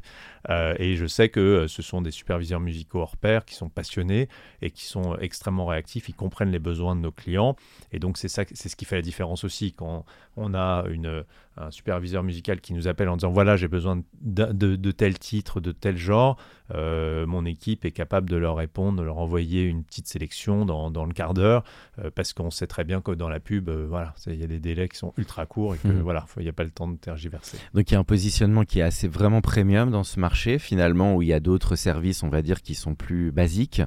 et 0.50 0.96
je 0.96 1.06
sais 1.06 1.28
que 1.28 1.66
ce 1.66 1.82
sont 1.82 2.02
des 2.02 2.10
superviseurs 2.10 2.60
musicaux 2.60 3.00
hors 3.00 3.16
pair 3.16 3.44
qui 3.44 3.54
sont 3.54 3.68
passionnés 3.68 4.28
et 4.62 4.70
qui 4.70 4.84
sont 4.84 5.16
extrêmement 5.18 5.66
réactifs. 5.66 6.08
Ils 6.08 6.14
comprennent 6.14 6.50
les 6.50 6.57
besoins 6.58 6.96
de 6.96 7.00
nos 7.00 7.12
clients. 7.12 7.56
Et 7.92 7.98
donc, 7.98 8.18
c'est 8.18 8.28
ça, 8.28 8.44
c'est 8.52 8.68
ce 8.68 8.76
qui 8.76 8.84
fait 8.84 8.96
la 8.96 9.02
différence 9.02 9.44
aussi. 9.44 9.72
Quand 9.72 10.04
on 10.36 10.54
a 10.54 10.84
une, 10.88 11.24
un 11.60 11.70
superviseur 11.70 12.22
musical 12.22 12.60
qui 12.60 12.72
nous 12.72 12.88
appelle 12.88 13.08
en 13.08 13.16
disant 13.16 13.30
voilà, 13.30 13.56
j'ai 13.56 13.68
besoin 13.68 14.02
de, 14.20 14.52
de, 14.52 14.90
tel 14.90 15.18
titre, 15.18 15.60
de 15.60 15.72
tel 15.72 15.96
genre, 15.96 16.36
euh, 16.74 17.26
mon 17.26 17.44
équipe 17.44 17.84
est 17.84 17.90
capable 17.90 18.28
de 18.28 18.36
leur 18.36 18.56
répondre, 18.56 18.98
de 18.98 19.04
leur 19.04 19.18
envoyer 19.18 19.64
une 19.64 19.84
petite 19.84 20.06
sélection 20.06 20.64
dans, 20.64 20.90
dans 20.90 21.04
le 21.04 21.12
quart 21.12 21.34
d'heure, 21.34 21.64
euh, 21.98 22.10
parce 22.14 22.32
qu'on 22.32 22.50
sait 22.50 22.66
très 22.66 22.84
bien 22.84 23.00
que 23.00 23.12
dans 23.12 23.28
la 23.28 23.40
pub, 23.40 23.68
euh, 23.68 23.86
voilà, 23.88 24.14
il 24.26 24.36
y 24.36 24.44
a 24.44 24.46
des 24.46 24.60
délais 24.60 24.88
qui 24.88 24.98
sont 24.98 25.12
ultra 25.16 25.46
courts 25.46 25.74
et 25.74 25.78
que 25.78 25.88
mmh. 25.88 26.00
voilà, 26.00 26.26
il 26.36 26.42
n'y 26.42 26.48
a 26.48 26.52
pas 26.52 26.64
le 26.64 26.70
temps 26.70 26.88
de 26.88 26.96
tergiverser. 26.96 27.58
Donc 27.74 27.90
il 27.90 27.94
y 27.94 27.96
a 27.96 28.00
un 28.00 28.04
positionnement 28.04 28.64
qui 28.64 28.80
est 28.80 28.82
assez 28.82 29.08
vraiment 29.08 29.40
premium 29.40 29.90
dans 29.90 30.04
ce 30.04 30.20
marché, 30.20 30.58
finalement, 30.58 31.16
où 31.16 31.22
il 31.22 31.28
y 31.28 31.32
a 31.32 31.40
d'autres 31.40 31.76
services, 31.76 32.22
on 32.22 32.28
va 32.28 32.42
dire, 32.42 32.62
qui 32.62 32.74
sont 32.74 32.94
plus 32.94 33.32
basiques. 33.32 33.82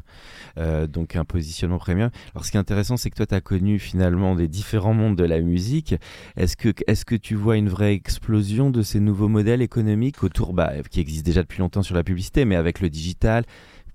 donc 0.90 1.16
un 1.16 1.26
positionnement 1.26 1.78
premium. 1.78 2.10
Alors 2.34 2.46
ce 2.46 2.52
qui 2.52 2.58
est 2.58 2.60
intéressant, 2.60 2.98
c'est 2.98 3.10
que 3.10 3.16
toi, 3.16 3.26
tu 3.26 3.36
as 3.36 3.42
connu 3.42 3.80
finalement 3.80 4.36
des 4.36 4.48
différents 4.48 4.94
mondes 4.94 5.16
de 5.16 5.24
la 5.24 5.40
musique. 5.40 5.96
Est-ce 6.36 6.58
que, 6.58 6.74
est-ce 6.88 7.06
que 7.06 7.16
tu 7.16 7.36
vois 7.36 7.58
une 7.58 7.61
vraie 7.70 7.94
explosion 7.94 8.70
de 8.70 8.82
ces 8.82 9.00
nouveaux 9.00 9.28
modèles 9.28 9.62
économiques 9.62 10.24
autour, 10.24 10.54
bah, 10.54 10.72
qui 10.90 11.00
existent 11.00 11.26
déjà 11.26 11.42
depuis 11.42 11.60
longtemps 11.60 11.84
sur 11.84 11.96
la 11.96 12.04
publicité, 12.04 12.46
mais 12.46 12.56
avec 12.56 12.80
le 12.80 12.90
digital 12.90 13.46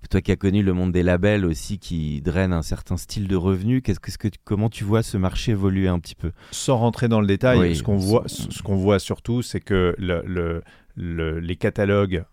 toi 0.09 0.21
qui 0.21 0.31
as 0.31 0.35
connu 0.35 0.63
le 0.63 0.73
monde 0.73 0.91
des 0.91 1.03
labels 1.03 1.45
aussi 1.45 1.79
qui 1.79 2.21
draine 2.21 2.53
un 2.53 2.61
certain 2.61 2.97
style 2.97 3.27
de 3.27 3.35
revenus, 3.35 3.81
qu'est-ce 3.83 3.99
que, 3.99 4.29
comment 4.43 4.69
tu 4.69 4.83
vois 4.83 5.03
ce 5.03 5.17
marché 5.17 5.51
évoluer 5.51 5.87
un 5.87 5.99
petit 5.99 6.15
peu? 6.15 6.31
Sans 6.51 6.77
rentrer 6.77 7.07
dans 7.07 7.21
le 7.21 7.27
détail, 7.27 7.75
ce 7.75 7.83
qu'on 7.83 7.97
voit, 7.97 8.23
ce 8.27 8.61
qu'on 8.63 8.75
voit 8.75 8.99
surtout, 8.99 9.41
c'est 9.41 9.59
que 9.59 9.95
le, 9.97 10.61
les 10.95 11.55
catalogues 11.55 12.23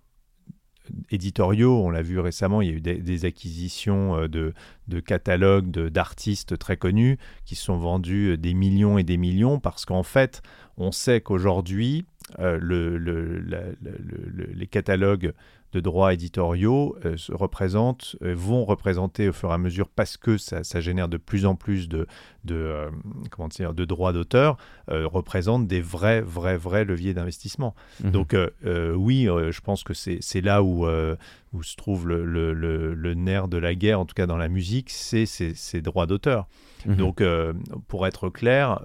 éditoriaux. 1.10 1.82
On 1.82 1.90
l'a 1.90 2.02
vu 2.02 2.18
récemment, 2.18 2.60
il 2.60 2.68
y 2.68 2.70
a 2.70 2.74
eu 2.74 2.80
des, 2.80 3.24
acquisitions 3.24 4.16
euh, 4.16 4.28
de, 4.28 4.52
de 4.88 5.00
catalogues 5.00 5.70
d'artistes 5.70 6.58
très 6.58 6.76
connus 6.76 7.16
qui 7.46 7.54
sont 7.54 7.78
vendus 7.78 8.32
euh, 8.32 8.36
des 8.36 8.52
millions 8.52 8.98
et 8.98 9.02
des 9.02 9.16
millions 9.16 9.58
parce 9.60 9.86
qu'en 9.86 10.02
fait, 10.02 10.42
on 10.76 10.92
sait 10.92 11.20
qu'aujourd'hui, 11.20 12.06
euh, 12.38 12.58
le, 12.60 12.96
les 14.54 14.66
catalogues 14.66 15.34
de 15.72 15.80
droits 15.80 16.14
éditoriaux 16.14 16.96
euh, 17.04 17.16
représentent, 17.30 18.16
euh, 18.22 18.34
vont 18.34 18.64
représenter 18.64 19.28
au 19.28 19.32
fur 19.32 19.50
et 19.50 19.54
à 19.54 19.58
mesure, 19.58 19.88
parce 19.88 20.16
que 20.16 20.38
ça, 20.38 20.62
génère 20.80 21.08
de 21.08 21.18
plus 21.18 21.44
en 21.44 21.54
plus 21.54 21.88
de, 21.88 22.06
de, 22.44 22.88
comment 23.30 23.48
dire, 23.48 23.74
de 23.74 23.84
droits 23.84 24.12
d'auteur, 24.12 24.56
représentent 24.88 25.66
des 25.66 25.82
vrais, 25.82 26.22
vrais, 26.22 26.56
vrais 26.56 26.84
leviers 26.84 27.12
d'investissement. 27.12 27.74
Mhm. 28.02 28.10
Donc 28.10 28.36
oui, 28.64 29.26
je 29.26 29.60
pense 29.60 29.84
que 29.84 29.92
c'est 29.92 30.40
là 30.40 30.62
où, 30.62 30.86
où 30.86 31.62
se 31.62 31.76
trouve 31.76 32.08
le, 32.08 32.24
le, 32.24 33.14
nerf 33.14 33.48
de 33.48 33.58
la 33.58 33.74
guerre, 33.74 34.00
en 34.00 34.06
tout 34.06 34.14
cas 34.14 34.26
dans 34.26 34.38
la 34.38 34.48
musique, 34.48 34.90
c'est 34.90 35.26
ces 35.26 35.82
droits 35.82 36.06
d'auteur. 36.06 36.46
Mhm. 36.86 36.96
Donc 36.96 37.22
pour 37.88 38.06
être 38.06 38.28
clair, 38.30 38.80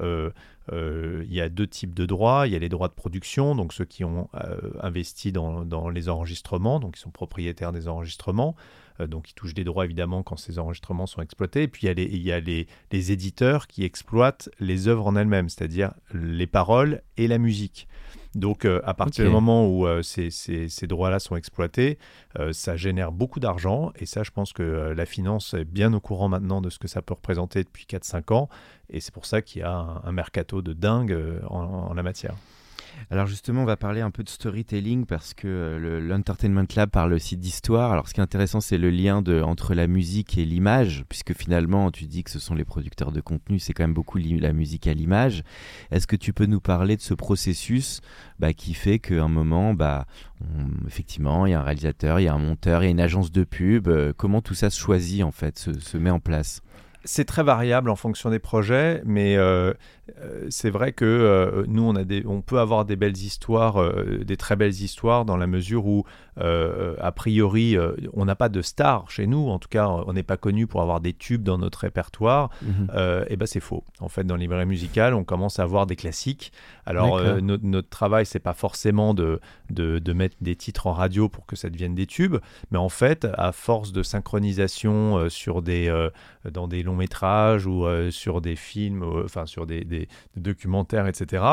euh, 0.71 1.23
il 1.27 1.33
y 1.33 1.41
a 1.41 1.49
deux 1.49 1.67
types 1.67 1.93
de 1.93 2.05
droits. 2.05 2.47
Il 2.47 2.53
y 2.53 2.55
a 2.55 2.59
les 2.59 2.69
droits 2.69 2.87
de 2.87 2.93
production, 2.93 3.55
donc 3.55 3.73
ceux 3.73 3.85
qui 3.85 4.03
ont 4.03 4.29
euh, 4.35 4.57
investi 4.81 5.31
dans, 5.31 5.89
les 5.89 6.09
enregistrements, 6.09 6.79
donc 6.79 6.95
qui 6.95 7.01
sont 7.01 7.11
propriétaires 7.11 7.71
des 7.71 7.87
enregistrements. 7.87 8.55
Euh, 8.99 9.07
donc 9.07 9.29
ils 9.31 9.33
touchent 9.33 9.53
des 9.53 9.63
droits 9.63 9.85
évidemment 9.85 10.23
quand 10.23 10.37
ces 10.37 10.59
enregistrements 10.59 11.07
sont 11.07 11.21
exploités. 11.21 11.63
Et 11.63 11.67
puis 11.67 11.87
il 11.87 12.21
y 12.21 12.31
a 12.31 12.39
les 12.39 12.67
éditeurs 13.11 13.67
qui 13.67 13.83
exploitent 13.83 14.49
les 14.59 14.87
œuvres 14.87 15.07
en 15.07 15.15
elles-mêmes, 15.15 15.49
c'est-à-dire 15.49 15.93
les 16.13 16.47
paroles 16.47 17.01
et 17.17 17.27
la 17.27 17.37
musique. 17.37 17.87
Donc, 18.35 18.65
euh, 18.65 18.79
à 18.83 18.93
partir 18.93 19.25
du 19.25 19.31
moment 19.31 19.67
où 19.67 19.87
euh, 19.87 20.03
ces, 20.03 20.29
ces, 20.29 20.87
droits-là 20.87 21.19
sont 21.19 21.35
exploités, 21.35 21.97
euh, 22.37 22.53
ça 22.53 22.75
génère 22.75 23.11
beaucoup 23.11 23.39
d'argent. 23.39 23.91
Et 23.95 24.05
ça, 24.05 24.23
je 24.23 24.29
pense 24.29 24.53
que 24.53 24.93
la 24.95 25.05
finance 25.05 25.55
est 25.55 25.65
bien 25.65 25.93
au 25.93 25.99
courant 25.99 26.29
maintenant 26.29 26.61
de 26.61 26.69
ce 26.69 26.77
que 26.77 26.87
ça 26.87 27.01
peut 27.01 27.15
représenter 27.15 27.63
depuis 27.63 27.85
4-5 27.89 28.33
ans. 28.33 28.49
Et 28.89 28.99
c'est 28.99 29.13
pour 29.13 29.25
ça 29.25 29.41
qu'il 29.41 29.61
y 29.61 29.63
a 29.63 30.01
un, 30.03 30.11
mercato 30.11 30.61
de 30.61 30.73
dingue 30.73 31.17
en 31.47 31.93
la 31.93 32.03
matière. 32.03 32.35
Alors 33.11 33.25
justement, 33.25 33.63
on 33.63 33.65
va 33.65 33.77
parler 33.77 34.01
un 34.01 34.11
peu 34.11 34.23
de 34.23 34.29
storytelling 34.29 35.05
parce 35.05 35.33
que 35.33 35.47
euh, 35.47 35.99
l'Entertainment 35.99 36.67
Lab 36.75 36.89
parle 36.89 37.13
aussi 37.13 37.37
d'histoire. 37.37 37.91
Alors 37.91 38.07
ce 38.07 38.13
qui 38.13 38.19
est 38.19 38.23
intéressant, 38.23 38.61
c'est 38.61 38.77
le 38.77 38.89
lien 38.89 39.23
entre 39.43 39.73
la 39.73 39.87
musique 39.87 40.37
et 40.37 40.45
l'image, 40.45 41.03
puisque 41.09 41.33
finalement, 41.33 41.91
tu 41.91 42.05
dis 42.05 42.23
que 42.23 42.31
ce 42.31 42.39
sont 42.39 42.55
les 42.55 42.65
producteurs 42.65 43.11
de 43.11 43.21
contenu, 43.21 43.59
c'est 43.59 43.73
quand 43.73 43.83
même 43.83 43.93
beaucoup 43.93 44.17
la 44.17 44.53
musique 44.53 44.87
à 44.87 44.93
l'image. 44.93 45.43
Est-ce 45.91 46.07
que 46.07 46.15
tu 46.15 46.33
peux 46.33 46.45
nous 46.45 46.61
parler 46.61 46.95
de 46.95 47.01
ce 47.01 47.13
processus 47.13 48.01
bah, 48.39 48.53
qui 48.53 48.73
fait 48.73 48.99
qu'à 48.99 49.23
un 49.23 49.27
moment, 49.27 49.73
bah, 49.73 50.05
effectivement, 50.87 51.45
il 51.45 51.51
y 51.51 51.53
a 51.53 51.59
un 51.59 51.63
réalisateur, 51.63 52.19
il 52.19 52.23
y 52.23 52.27
a 52.27 52.33
un 52.33 52.39
monteur, 52.39 52.83
il 52.83 52.85
y 52.85 52.89
a 52.89 52.91
une 52.91 52.99
agence 52.99 53.31
de 53.31 53.43
pub. 53.43 53.87
Euh, 53.87 54.13
comment 54.15 54.41
tout 54.41 54.53
ça 54.53 54.69
se 54.69 54.79
choisit 54.79 55.23
en 55.23 55.31
fait, 55.31 55.57
se 55.57 55.97
met 55.97 56.09
en 56.09 56.19
place? 56.19 56.61
C'est 57.09 57.25
très 57.25 57.41
variable 57.41 57.89
en 57.89 57.95
fonction 57.95 58.29
des 58.29 58.37
projets, 58.37 59.01
mais 59.03 59.35
euh, 59.35 59.73
euh, 60.19 60.45
c'est 60.51 60.69
vrai 60.69 60.91
que 60.91 61.05
euh, 61.05 61.65
nous, 61.67 61.81
on, 61.81 61.95
a 61.95 62.03
des, 62.03 62.23
on 62.27 62.41
peut 62.41 62.59
avoir 62.59 62.85
des 62.85 62.95
belles 62.95 63.17
histoires, 63.17 63.83
des 64.23 64.37
très 64.37 64.55
belles 64.55 64.79
histoires, 64.79 65.25
dans 65.25 65.35
la 65.35 65.47
mesure 65.47 65.87
où, 65.87 66.03
a 66.37 67.11
priori, 67.11 67.75
on 68.13 68.25
n'a 68.25 68.35
pas 68.35 68.47
de 68.47 68.61
stars 68.61 69.09
chez 69.09 69.25
nous. 69.25 69.49
En 69.49 69.57
tout 69.57 69.67
cas, 69.69 69.87
on 69.87 70.13
n'est 70.13 70.23
pas 70.23 70.37
connu 70.37 70.67
pour 70.67 70.81
avoir 70.81 71.01
des 71.01 71.13
tubes 71.13 71.43
dans 71.43 71.57
notre 71.57 71.79
répertoire. 71.79 72.49
Mhm. 72.61 72.89
et 73.27 73.35
ben, 73.35 73.45
c'est 73.45 73.59
faux. 73.59 73.83
En 73.99 74.07
fait, 74.07 74.23
dans 74.23 74.35
le 74.35 74.41
livret 74.41 74.65
musical, 74.65 75.13
on 75.15 75.23
commence 75.23 75.59
à 75.59 75.63
avoir 75.63 75.87
des 75.87 75.95
classiques. 75.95 76.53
Alors, 76.85 77.19
notre, 77.41 77.65
notre, 77.65 77.89
travail, 77.89 78.25
c'est 78.25 78.39
pas 78.39 78.53
forcément 78.53 79.13
de, 79.13 79.39
de, 79.69 79.99
de, 79.99 80.13
mettre 80.13 80.37
des 80.41 80.55
titres 80.55 80.87
en 80.87 80.93
radio 80.93 81.27
pour 81.27 81.45
que 81.45 81.55
ça 81.55 81.69
devienne 81.69 81.95
des 81.95 82.05
tubes, 82.05 82.37
mais 82.71 82.77
en 82.77 82.89
fait, 82.89 83.27
à 83.33 83.51
force 83.51 83.91
de 83.91 84.03
synchronisation 84.03 85.27
sur 85.29 85.61
des, 85.61 86.09
dans 86.49 86.67
des 86.67 86.83
longs 86.83 86.98
métrages 86.99 87.65
ou 87.65 87.85
euh, 87.85 88.11
sur 88.11 88.41
des 88.41 88.55
films, 88.55 89.03
euh, 89.03 89.23
enfin 89.25 89.45
sur 89.45 89.65
des, 89.65 90.07
documentaires, 90.35 91.07
etc 91.07 91.43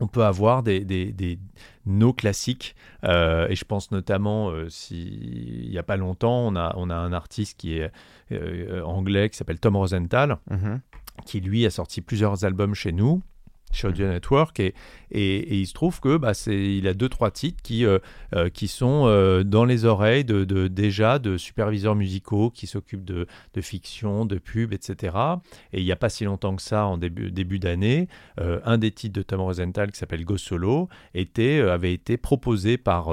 on 0.00 0.06
peut 0.06 0.24
avoir 0.24 0.62
des, 0.62 0.84
des, 0.84 1.40
nos 1.84 2.12
classiques. 2.12 2.76
Euh, 3.02 3.48
et 3.48 3.56
je 3.56 3.64
pense 3.64 3.90
notamment, 3.90 4.52
s'il 4.68 5.68
n'y 5.68 5.76
a 5.76 5.82
pas 5.82 5.96
longtemps, 5.96 6.46
on 6.46 6.54
a, 6.54 6.72
on 6.76 6.88
a 6.88 6.94
un 6.94 7.12
artiste 7.12 7.58
qui 7.58 7.78
est 7.78 7.90
anglais 8.84 9.28
qui 9.28 9.36
s'appelle 9.36 9.58
Tom 9.58 9.74
Rosenthal, 9.74 10.38
mm-hmm. 10.48 10.78
qui 11.26 11.40
lui 11.40 11.66
a 11.66 11.70
sorti 11.70 12.00
plusieurs 12.00 12.44
albums 12.44 12.76
chez 12.76 12.92
nous 12.92 13.22
chez 13.72 13.88
Audio 13.88 14.06
Network 14.08 14.60
et, 14.60 14.74
et, 15.10 15.56
il 15.56 15.66
se 15.66 15.74
trouve 15.74 16.00
que 16.00 16.16
bah, 16.16 16.32
il 16.46 16.86
a 16.86 16.94
deux 16.94 17.08
trois 17.08 17.30
titres 17.30 17.62
qui, 17.62 17.84
euh, 17.84 17.98
euh, 18.34 18.48
qui 18.50 18.68
sont 18.68 19.04
euh, 19.06 19.42
dans 19.42 19.64
les 19.64 19.84
oreilles 19.84 20.24
de, 20.24 20.44
de, 20.44 20.68
déjà 20.68 21.18
de 21.18 21.36
superviseurs 21.36 21.94
musicaux 21.94 22.50
qui 22.50 22.66
s'occupent 22.66 23.04
de, 23.04 23.26
de, 23.54 23.60
fiction, 23.60 24.24
de 24.24 24.38
pub, 24.38 24.72
etc. 24.72 25.16
Et 25.72 25.80
il 25.80 25.84
n'y 25.84 25.92
a 25.92 25.96
pas 25.96 26.08
si 26.08 26.24
longtemps 26.24 26.56
que 26.56 26.62
ça, 26.62 26.86
en 26.86 26.98
début, 26.98 27.30
début 27.30 27.58
d'année, 27.58 28.08
un 28.38 28.78
des 28.78 28.90
titres 28.90 29.14
de 29.14 29.22
Tom 29.22 29.40
Rosenthal 29.40 29.90
qui 29.90 29.98
s'appelle 29.98 30.24
Go 30.24 30.36
Solo 30.36 30.88
était, 31.14 31.60
avait 31.60 31.92
été 31.92 32.16
proposé 32.16 32.78
par 32.78 33.10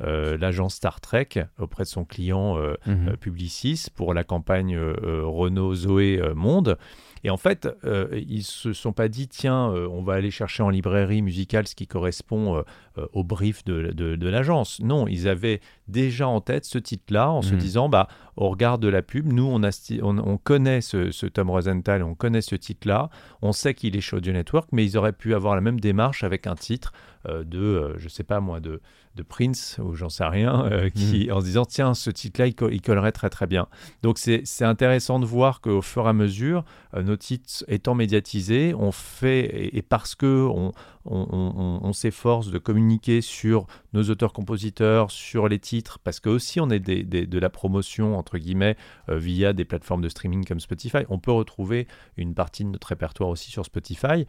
l'agence 0.00 0.74
Star 0.74 1.00
Trek 1.00 1.28
auprès 1.58 1.84
de 1.84 1.88
son 1.88 2.04
client 2.04 2.56
mhm. 2.86 3.16
Publicis 3.20 3.86
pour 3.94 4.14
la 4.14 4.24
campagne 4.24 4.78
Renault 4.78 5.74
Zoé 5.74 6.20
Monde. 6.34 6.78
Et 7.24 7.30
en 7.30 7.36
fait, 7.36 7.68
euh, 7.84 8.08
ils 8.12 8.44
se 8.44 8.72
sont 8.72 8.92
pas 8.92 9.08
dit, 9.08 9.28
tiens, 9.28 9.72
euh, 9.72 9.88
on 9.88 10.02
va 10.02 10.14
aller 10.14 10.30
chercher 10.30 10.62
en 10.62 10.70
librairie 10.70 11.22
musicale 11.22 11.66
ce 11.66 11.74
qui 11.74 11.86
correspond 11.86 12.56
euh, 12.56 12.62
au 13.12 13.24
brief 13.24 13.64
de, 13.64 13.92
de, 13.92 14.28
l'agence. 14.28 14.80
Non, 14.80 15.06
ils 15.06 15.28
avaient 15.28 15.60
déjà 15.86 16.28
en 16.28 16.40
tête 16.40 16.64
ce 16.64 16.78
titre-là 16.78 17.30
en 17.30 17.42
se 17.42 17.54
mmh. 17.54 17.58
disant, 17.58 17.88
bah, 17.88 18.08
au 18.36 18.48
regard 18.48 18.78
de 18.78 18.88
la 18.88 19.02
pub, 19.02 19.32
nous, 19.32 19.46
on, 19.46 19.62
a, 19.62 19.70
on, 20.02 20.38
connaît 20.38 20.80
ce, 20.80 21.10
ce, 21.10 21.26
Tom 21.26 21.50
Rosenthal, 21.50 22.02
on 22.02 22.14
connaît 22.14 22.42
ce 22.42 22.54
titre-là, 22.54 23.10
on 23.42 23.52
sait 23.52 23.74
qu'il 23.74 23.96
est 23.96 24.00
chez 24.00 24.16
Audio 24.16 24.32
Network, 24.32 24.68
mais 24.72 24.84
ils 24.84 24.96
auraient 24.96 25.12
pu 25.12 25.34
avoir 25.34 25.54
la 25.54 25.60
même 25.60 25.80
démarche 25.80 26.24
avec 26.24 26.46
un 26.46 26.54
titre 26.54 26.92
de, 27.26 27.94
je 27.98 28.08
sais 28.08 28.22
pas 28.22 28.40
moi, 28.40 28.60
de 28.60 28.80
de 29.18 29.22
Prince, 29.24 29.78
ou 29.82 29.94
j'en 29.94 30.08
sais 30.08 30.24
rien, 30.24 30.64
euh, 30.66 30.90
qui, 30.90 31.26
mm. 31.28 31.32
en 31.32 31.40
se 31.40 31.44
disant, 31.44 31.64
tiens, 31.64 31.92
ce 31.92 32.08
titre-là, 32.08 32.46
il, 32.46 32.80
collerait 32.80 33.12
très 33.12 33.28
très 33.28 33.46
bien. 33.46 33.66
Donc 34.02 34.18
c'est 34.18 34.64
intéressant 34.64 35.18
de 35.18 35.26
voir 35.26 35.60
qu'au 35.60 35.82
fur 35.82 36.06
et 36.06 36.08
à 36.08 36.12
mesure, 36.12 36.64
euh, 36.94 37.02
nos 37.02 37.16
titres 37.16 37.64
étant 37.66 37.94
médiatisés, 37.94 38.74
on 38.78 38.92
fait, 38.92 39.76
et, 39.76 39.82
parce 39.82 40.14
que 40.14 40.46
on, 40.48 40.72
on, 41.10 41.92
s'efforce 41.92 42.50
de 42.50 42.58
communiquer 42.58 43.20
sur 43.20 43.66
nos 43.92 44.04
auteurs-compositeurs, 44.04 45.10
sur 45.10 45.48
les 45.48 45.58
titres, 45.58 45.98
parce 45.98 46.20
que 46.20 46.28
aussi 46.28 46.60
on 46.60 46.68
est 46.70 46.80
de 46.80 47.38
la 47.38 47.50
promotion, 47.50 48.16
entre 48.16 48.38
guillemets, 48.38 48.76
euh, 49.08 49.18
via 49.18 49.52
des 49.52 49.64
plateformes 49.64 50.02
de 50.02 50.08
streaming 50.08 50.44
comme 50.44 50.60
Spotify. 50.60 50.98
On 51.08 51.18
peut 51.18 51.32
retrouver 51.32 51.86
une 52.16 52.34
partie 52.34 52.64
de 52.64 52.70
notre 52.70 52.88
répertoire 52.88 53.30
aussi 53.30 53.50
sur 53.50 53.64
Spotify. 53.64 54.26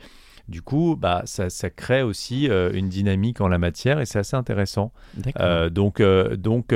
Du 0.47 0.61
coup, 0.61 0.95
bah, 0.99 1.23
ça, 1.25 1.69
crée 1.69 2.01
aussi 2.01 2.49
euh, 2.49 2.71
une 2.73 2.89
dynamique 2.89 3.41
en 3.41 3.47
la 3.47 3.59
matière 3.59 3.99
et 3.99 4.05
c'est 4.05 4.19
assez 4.19 4.35
intéressant. 4.35 4.91
Euh, 5.39 5.69
donc, 5.69 6.01
donc 6.01 6.73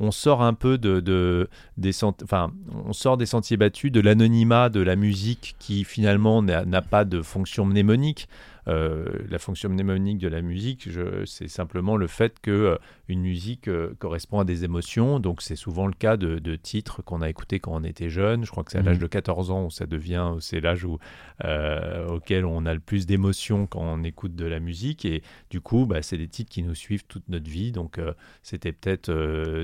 on 0.00 0.10
sort 0.10 0.42
un 0.42 0.54
peu 0.54 0.78
de, 0.78 1.48
des, 1.76 2.04
enfin, 2.22 2.52
on 2.84 2.92
sort 2.92 3.16
des 3.16 3.26
sentiers 3.26 3.56
battus, 3.56 3.92
de 3.92 4.00
l'anonymat 4.00 4.68
de 4.68 4.80
la 4.80 4.96
musique 4.96 5.54
qui 5.58 5.84
finalement 5.84 6.42
n'a 6.42 6.82
pas 6.82 7.04
de 7.04 7.22
fonction 7.22 7.64
mnémonique. 7.64 8.28
Euh, 8.66 9.04
la 9.28 9.38
fonction 9.38 9.68
mnémonique 9.68 10.18
de 10.18 10.28
la 10.28 10.42
musique, 10.42 10.88
c'est 11.26 11.48
simplement 11.48 11.96
le 11.96 12.06
fait 12.06 12.40
que 12.40 12.50
euh, 12.50 12.76
une 13.08 13.20
musique 13.20 13.68
euh, 13.68 13.94
correspond 13.98 14.40
à 14.40 14.44
des 14.44 14.64
émotions. 14.64 15.20
Donc 15.20 15.42
c'est 15.42 15.56
souvent 15.56 15.86
le 15.86 15.92
cas 15.92 16.16
de, 16.16 16.56
titres 16.56 17.02
qu'on 17.02 17.20
a 17.20 17.28
écoutés 17.28 17.60
quand 17.60 17.72
on 17.74 17.84
était 17.84 18.08
jeune. 18.08 18.44
Je 18.44 18.50
crois 18.50 18.64
que 18.64 18.72
c'est 18.72 18.78
à 18.78 18.82
l'âge 18.82 18.96
mhm. 18.96 19.02
de 19.02 19.06
14 19.08 19.50
ans 19.50 19.64
où 19.64 19.70
ça 19.70 19.86
devient, 19.86 20.34
c'est 20.40 20.60
l'âge 20.60 20.84
où, 20.84 20.98
auquel 22.08 22.44
on 22.44 22.64
a 22.66 22.74
le 22.74 22.80
plus 22.80 23.06
d'émotions 23.06 23.66
quand 23.66 23.82
on 23.82 24.02
écoute 24.04 24.34
de 24.34 24.46
la 24.46 24.60
musique. 24.60 25.04
Et 25.04 25.22
du 25.50 25.60
coup, 25.60 25.86
bah, 25.86 26.02
c'est 26.02 26.16
des 26.16 26.28
titres 26.28 26.50
qui 26.50 26.62
nous 26.62 26.74
suivent 26.74 27.04
toute 27.06 27.28
notre 27.28 27.50
vie. 27.50 27.72
Donc 27.72 28.00
c'était 28.42 28.72
peut-être 28.72 29.10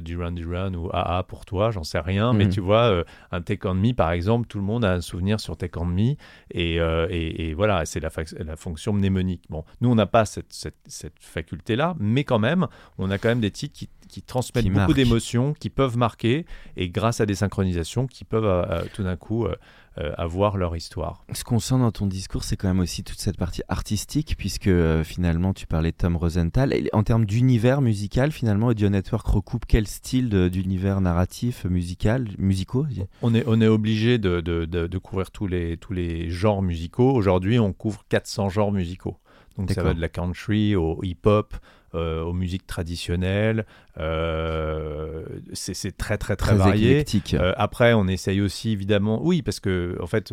Duran 0.00 0.32
Duran 0.32 0.74
ou 0.74 0.90
AA 0.92 1.22
pour 1.22 1.44
toi, 1.44 1.70
j'en 1.70 1.84
sais 1.84 2.00
rien. 2.00 2.32
Mais 2.32 2.46
mhm. 2.46 2.50
tu 2.50 2.60
vois, 2.60 3.04
un 3.30 3.40
Take 3.40 3.66
On 3.68 3.74
Me 3.74 3.92
par 3.92 4.12
exemple, 4.12 4.46
tout 4.48 4.58
le 4.58 4.64
monde 4.64 4.84
a 4.84 4.92
un 4.92 5.00
souvenir 5.00 5.40
sur 5.40 5.56
Take 5.56 5.78
On 5.78 5.86
Me. 5.86 6.14
Et, 6.50 6.76
et, 6.76 7.54
voilà, 7.54 7.84
c'est 7.84 8.00
la, 8.00 8.10
la 8.38 8.56
fonction 8.56 8.92
mnémonique. 8.92 9.44
Bon, 9.48 9.64
nous, 9.80 9.90
on 9.90 9.94
n'a 9.94 10.06
pas 10.06 10.24
cette, 10.24 10.52
cette, 10.52 11.12
faculté-là, 11.20 11.94
mais 11.98 12.24
quand 12.24 12.38
même, 12.38 12.66
on 12.98 13.10
a 13.10 13.18
quand 13.18 13.28
même 13.28 13.29
des 13.38 13.52
titres 13.52 13.74
qui, 13.74 13.88
qui 14.10 14.22
transmettent 14.22 14.68
beaucoup 14.68 14.92
d'émotions, 14.92 15.54
qui 15.54 15.70
peuvent 15.70 15.96
marquer, 15.96 16.44
et 16.76 16.88
grâce 16.90 17.20
à 17.20 17.26
des 17.26 17.36
synchronisations, 17.36 18.06
qui 18.06 18.24
peuvent 18.24 18.44
euh, 18.44 18.64
euh, 18.68 18.84
tout 18.92 19.02
d'un 19.02 19.16
coup 19.16 19.46
euh, 19.46 19.54
avoir 20.16 20.56
leur 20.56 20.76
histoire. 20.76 21.24
Ce 21.32 21.44
qu'on 21.44 21.60
sent 21.60 21.78
dans 21.78 21.92
ton 21.92 22.06
discours, 22.06 22.42
c'est 22.42 22.56
quand 22.56 22.68
même 22.68 22.80
aussi 22.80 23.04
toute 23.04 23.18
cette 23.18 23.36
partie 23.36 23.62
artistique, 23.68 24.34
puisque 24.36 24.70
finalement, 25.02 25.52
tu 25.52 25.66
parlais 25.66 25.92
de 25.92 25.96
Tom 25.96 26.16
Rosenthal. 26.16 26.72
Et 26.72 26.88
en 26.92 27.02
termes 27.02 27.26
d'univers 27.26 27.82
musical, 27.82 28.32
finalement, 28.32 28.68
Audio 28.68 28.88
Network 28.88 29.26
recoupe 29.26 29.66
quel 29.68 29.86
style 29.86 30.28
d'univers 30.50 31.00
narratif, 31.00 31.64
musical, 31.66 32.28
musicaux 32.38 32.86
On 33.22 33.34
est, 33.34 33.44
on 33.46 33.60
est 33.60 33.66
obligé 33.66 34.18
de, 34.18 34.40
de, 34.40 34.64
de, 34.64 34.98
couvrir 34.98 35.30
tous 35.30 35.46
les, 35.46 35.76
tous 35.76 35.92
les 35.92 36.30
genres 36.30 36.62
musicaux. 36.62 37.12
Aujourd'hui, 37.12 37.58
on 37.58 37.72
couvre 37.72 38.04
400 38.08 38.48
genres 38.48 38.72
musicaux. 38.72 39.18
Donc 39.58 39.70
ça 39.72 39.82
va 39.82 39.92
de 39.92 40.00
la 40.00 40.08
country 40.08 40.74
au 40.76 41.02
hip-hop, 41.02 41.54
aux 41.94 42.32
musiques 42.32 42.66
traditionnelles. 42.66 43.66
Euh, 43.98 45.24
c'est 45.52 45.96
très 45.96 46.16
très 46.16 46.36
très, 46.36 46.54
varié. 46.54 47.04
Euh, 47.34 47.52
après, 47.56 47.92
on 47.92 48.06
essaye 48.06 48.40
aussi 48.40 48.70
évidemment, 48.70 49.20
oui, 49.22 49.42
parce 49.42 49.60
que 49.60 49.96
en 50.00 50.06
fait, 50.06 50.32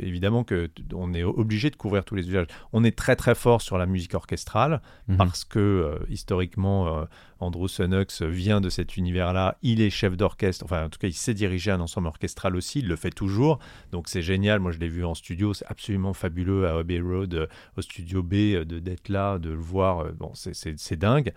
évidemment 0.00 0.44
que 0.44 0.70
on 0.94 1.12
est 1.12 1.22
obligé 1.22 1.70
de 1.70 1.76
couvrir 1.76 2.04
tous 2.04 2.14
les 2.14 2.28
usages. 2.28 2.46
On 2.72 2.84
est 2.84 2.96
très 2.96 3.16
très 3.16 3.34
fort 3.34 3.60
sur 3.60 3.78
la 3.78 3.86
musique 3.86 4.14
orchestrale 4.14 4.80
mhm. 5.08 5.16
parce 5.16 5.44
que 5.44 5.98
historiquement, 6.08 7.06
Andrew 7.38 7.68
Sunnux 7.68 8.22
vient 8.22 8.60
de 8.60 8.70
cet 8.70 8.96
univers-là. 8.96 9.58
Il 9.62 9.80
est 9.80 9.90
chef 9.90 10.16
d'orchestre, 10.16 10.64
enfin 10.64 10.86
en 10.86 10.88
tout 10.88 10.98
cas, 10.98 11.08
il 11.08 11.14
sait 11.14 11.34
diriger 11.34 11.70
un 11.70 11.80
ensemble 11.80 12.08
orchestral 12.08 12.56
aussi. 12.56 12.78
Il 12.80 12.88
le 12.88 12.96
fait 12.96 13.10
toujours, 13.10 13.58
donc 13.92 14.08
c'est 14.08 14.22
génial. 14.22 14.60
Moi, 14.60 14.72
je 14.72 14.78
l'ai 14.78 14.88
vu 14.88 15.04
en 15.04 15.14
studio, 15.14 15.52
c'est 15.54 15.66
absolument 15.66 16.14
fabuleux 16.14 16.66
à 16.66 16.78
Abbey 16.78 17.00
Road, 17.00 17.48
au 17.76 17.82
studio 17.82 18.22
B, 18.22 18.64
d'être 18.64 19.08
là, 19.08 19.38
de 19.38 19.50
le 19.50 19.56
voir. 19.56 20.12
bon, 20.14 20.32
c'est 20.34 20.98
dingue. 20.98 21.32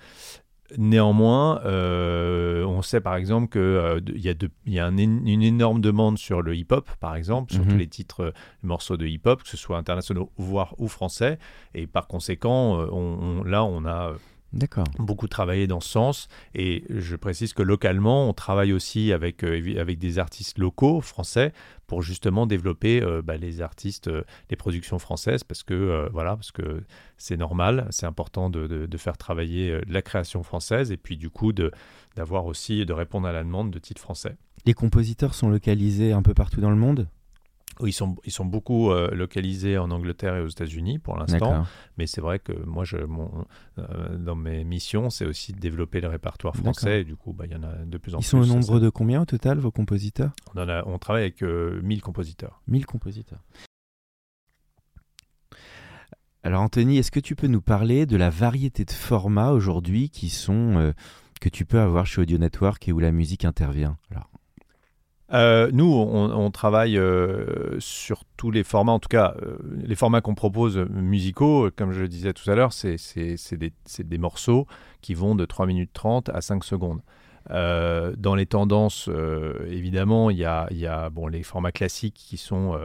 Néanmoins, 0.77 1.61
euh, 1.65 2.63
on 2.65 2.81
sait 2.81 3.01
par 3.01 3.15
exemple 3.15 3.49
qu'il 3.49 3.61
euh, 3.61 3.99
y 4.15 4.29
a, 4.29 4.33
y 4.65 4.79
a 4.79 4.87
une 4.87 5.27
énorme 5.27 5.81
demande 5.81 6.17
sur 6.17 6.41
le 6.41 6.55
hip-hop, 6.55 6.89
par 6.99 7.15
exemple, 7.15 7.53
sur 7.53 7.63
tous 7.63 7.71
mhm. 7.71 7.77
les 7.77 7.87
titres, 7.87 8.21
euh, 8.21 8.31
morceaux 8.63 8.97
de 8.97 9.07
hip-hop, 9.07 9.43
que 9.43 9.49
ce 9.49 9.57
soit 9.57 9.77
internationaux, 9.77 10.31
voire 10.37 10.75
ou 10.77 10.87
français. 10.87 11.39
Et 11.73 11.87
par 11.87 12.07
conséquent, 12.07 12.77
on, 12.91 13.43
là, 13.43 13.63
on 13.63 13.85
a 13.85 14.13
D'accord. 14.51 14.87
Beaucoup 14.97 15.27
travaillé 15.27 15.67
dans 15.67 15.79
ce 15.79 15.89
sens. 15.89 16.27
Et 16.55 16.83
je 16.89 17.15
précise 17.15 17.53
que 17.53 17.61
localement, 17.61 18.27
on 18.27 18.33
travaille 18.33 18.73
aussi 18.73 19.13
avec, 19.13 19.43
euh, 19.43 19.79
avec 19.79 19.99
des 19.99 20.17
artistes 20.17 20.57
locaux 20.57 21.01
français 21.01 21.53
pour 21.85 22.01
justement 22.01 22.47
développer 22.47 23.01
euh, 23.01 23.21
bah, 23.21 23.37
les 23.37 23.61
artistes, 23.61 24.07
euh, 24.07 24.23
les 24.49 24.55
productions 24.55 24.97
françaises, 24.97 25.43
parce 25.43 25.63
que 25.63 26.09
voilà, 26.11 26.35
parce 26.35 26.51
que 26.51 26.83
c'est 27.17 27.37
normal, 27.37 27.87
c'est 27.91 28.05
important 28.05 28.49
de, 28.49 28.67
de, 28.67 28.97
faire 28.97 29.17
travailler 29.17 29.79
la 29.87 30.01
création 30.01 30.43
française 30.43 30.91
et 30.91 30.97
puis 30.97 31.17
du 31.17 31.29
coup 31.29 31.53
d'avoir 31.53 32.45
aussi 32.45 32.85
de 32.85 32.93
répondre 32.93 33.27
à 33.27 33.31
la 33.31 33.43
demande 33.43 33.71
de 33.71 33.79
titres 33.79 34.01
français. 34.01 34.35
Les 34.65 34.73
compositeurs 34.73 35.33
sont 35.33 35.49
localisés 35.49 36.11
un 36.11 36.21
peu 36.21 36.33
partout 36.33 36.61
dans 36.61 36.69
le 36.69 36.75
monde? 36.75 37.07
Ils 37.85 37.93
sont, 37.93 38.15
ils 38.25 38.31
sont 38.31 38.45
beaucoup 38.45 38.91
euh, 38.91 39.09
localisés 39.11 39.77
en 39.77 39.91
Angleterre 39.91 40.35
et 40.35 40.41
aux 40.41 40.47
États-Unis 40.47 40.99
pour 40.99 41.17
l'instant, 41.17 41.65
mais 41.97 42.07
c'est 42.07 42.21
vrai 42.21 42.39
que 42.39 42.51
moi, 42.65 42.83
je, 42.83 42.97
mon, 42.97 43.45
euh, 43.77 44.17
dans 44.17 44.35
mes 44.35 44.63
missions, 44.63 45.09
c'est 45.09 45.25
aussi 45.25 45.53
de 45.53 45.59
développer 45.59 46.01
le 46.01 46.07
répertoire 46.07 46.55
français. 46.55 47.01
Et 47.01 47.03
du 47.03 47.15
coup, 47.15 47.33
bah, 47.33 47.45
il 47.45 47.53
y 47.53 47.55
en 47.55 47.63
a 47.63 47.73
de 47.85 47.97
plus 47.97 48.15
en 48.15 48.19
plus. 48.19 48.25
Ils 48.25 48.29
sont 48.29 48.39
au 48.39 48.45
nombre 48.45 48.79
de 48.79 48.89
combien 48.89 49.21
au 49.21 49.25
total, 49.25 49.59
vos 49.59 49.71
compositeurs? 49.71 50.31
On, 50.55 50.67
a, 50.67 50.83
on 50.85 50.97
travaille 50.97 51.23
avec 51.23 51.41
1000 51.41 51.49
euh, 51.49 52.01
compositeurs. 52.01 52.61
1000 52.67 52.85
compositeurs. 52.85 53.39
Alors 56.43 56.61
Anthony, 56.61 56.97
est-ce 56.97 57.11
que 57.11 57.19
tu 57.19 57.35
peux 57.35 57.47
nous 57.47 57.61
parler 57.61 58.05
de 58.05 58.15
la 58.15 58.29
variété 58.29 58.85
de 58.85 58.91
formats 58.91 59.51
aujourd'hui 59.51 60.09
qui 60.09 60.29
sont 60.29 60.93
que 61.41 61.49
tu 61.49 61.65
peux 61.65 61.79
avoir 61.79 62.05
chez 62.05 62.21
Audio 62.21 62.37
Network 62.37 62.87
et 62.87 62.93
où 62.93 62.99
la 62.99 63.11
musique 63.11 63.43
intervient? 63.43 63.97
Alors, 64.09 64.28
euh, 65.31 65.69
nous, 65.71 65.85
on, 65.85 66.51
travaille 66.51 66.97
euh, 66.97 67.79
sur 67.79 68.23
tous 68.35 68.49
les 68.51 68.63
formats, 68.63 68.93
en 68.93 68.99
tout 68.99 69.09
cas, 69.09 69.35
euh, 69.41 69.57
les 69.83 69.95
formats 69.95 70.21
qu'on 70.21 70.35
propose 70.35 70.77
musicaux, 70.77 71.69
comme 71.75 71.91
je 71.91 72.01
le 72.01 72.07
disais 72.07 72.33
tout 72.33 72.49
à 72.49 72.55
l'heure, 72.55 72.73
c'est 72.73 72.97
des, 73.55 74.17
morceaux 74.17 74.65
qui 75.01 75.13
vont 75.13 75.35
de 75.35 75.45
3 75.45 75.67
minutes 75.67 75.91
30 75.93 76.29
à 76.29 76.41
5 76.41 76.63
secondes. 76.63 77.01
dans 77.49 78.35
les 78.35 78.45
tendances, 78.45 79.09
évidemment, 79.67 80.29
il 80.29 80.37
y 80.37 80.45
a, 80.45 80.67
les 80.71 81.43
formats 81.43 81.71
classiques 81.71 82.15
qui 82.15 82.37
sont 82.37 82.79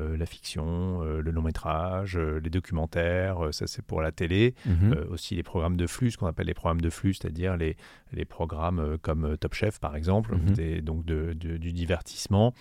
euh, 0.00 0.16
la 0.16 0.26
fiction, 0.26 1.02
euh, 1.02 1.20
le 1.20 1.30
long 1.30 1.42
métrage, 1.42 2.16
euh, 2.16 2.40
les 2.42 2.50
documentaires, 2.50 3.48
ça 3.52 3.66
c'est 3.66 3.82
pour 3.82 4.02
la 4.02 4.12
télé, 4.12 4.54
mhm. 4.66 5.06
aussi 5.10 5.34
les 5.34 5.42
programmes 5.42 5.76
de 5.76 5.86
flux, 5.86 6.10
ce 6.10 6.18
qu'on 6.18 6.26
appelle 6.26 6.46
les 6.46 6.54
programmes 6.54 6.80
de 6.80 6.90
flux, 6.90 7.14
c'est-à-dire 7.14 7.56
les, 7.56 7.76
les 8.12 8.24
programmes 8.24 8.98
comme 9.02 9.36
Top 9.38 9.54
Chef 9.54 9.78
par 9.78 9.96
exemple, 9.96 10.34
mhm. 10.34 10.80
donc 10.80 11.04
du 11.04 11.72
divertissement, 11.72 12.54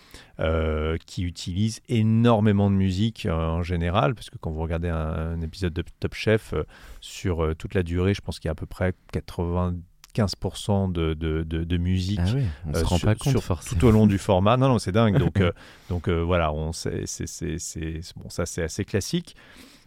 qui 1.05 1.23
utilisent 1.23 1.81
énormément 1.89 2.69
de 2.69 2.75
musique 2.75 3.27
en 3.29 3.63
général, 3.63 4.15
parce 4.15 4.29
que 4.29 4.37
quand 4.37 4.51
vous 4.51 4.61
regardez 4.61 4.89
un, 4.89 4.97
un 4.97 5.41
épisode 5.41 5.73
de 5.73 5.83
Top 5.99 6.13
Chef 6.13 6.53
sur 7.01 7.55
toute 7.57 7.73
la 7.73 7.83
durée, 7.83 8.13
je 8.13 8.21
pense 8.21 8.39
qu'il 8.39 8.47
y 8.47 8.49
a 8.49 8.53
à 8.53 8.55
peu 8.55 8.65
près 8.65 8.93
90 9.11 9.81
15% 10.13 10.91
de, 10.91 11.13
de, 11.13 11.43
de, 11.43 11.77
musique 11.77 12.19
ah 12.21 12.37
on 12.67 12.73
se 12.73 12.79
euh, 12.79 12.83
rend 12.83 12.99
pas 12.99 13.15
compte 13.15 13.35
tout 13.67 13.85
au 13.85 13.91
long 13.91 14.07
du 14.07 14.17
format. 14.17 14.57
Non, 14.57 14.69
non, 14.69 14.79
c'est 14.79 14.91
dingue. 14.91 15.17
Donc, 15.17 15.39
euh, 15.41 15.51
donc 15.89 16.07
euh, 16.07 16.21
voilà, 16.21 16.53
on 16.53 16.71
c'est, 16.71 17.05
c'est, 17.07 17.99
bon, 18.15 18.29
ça 18.29 18.45
c'est 18.45 18.63
assez 18.63 18.85
classique. 18.85 19.35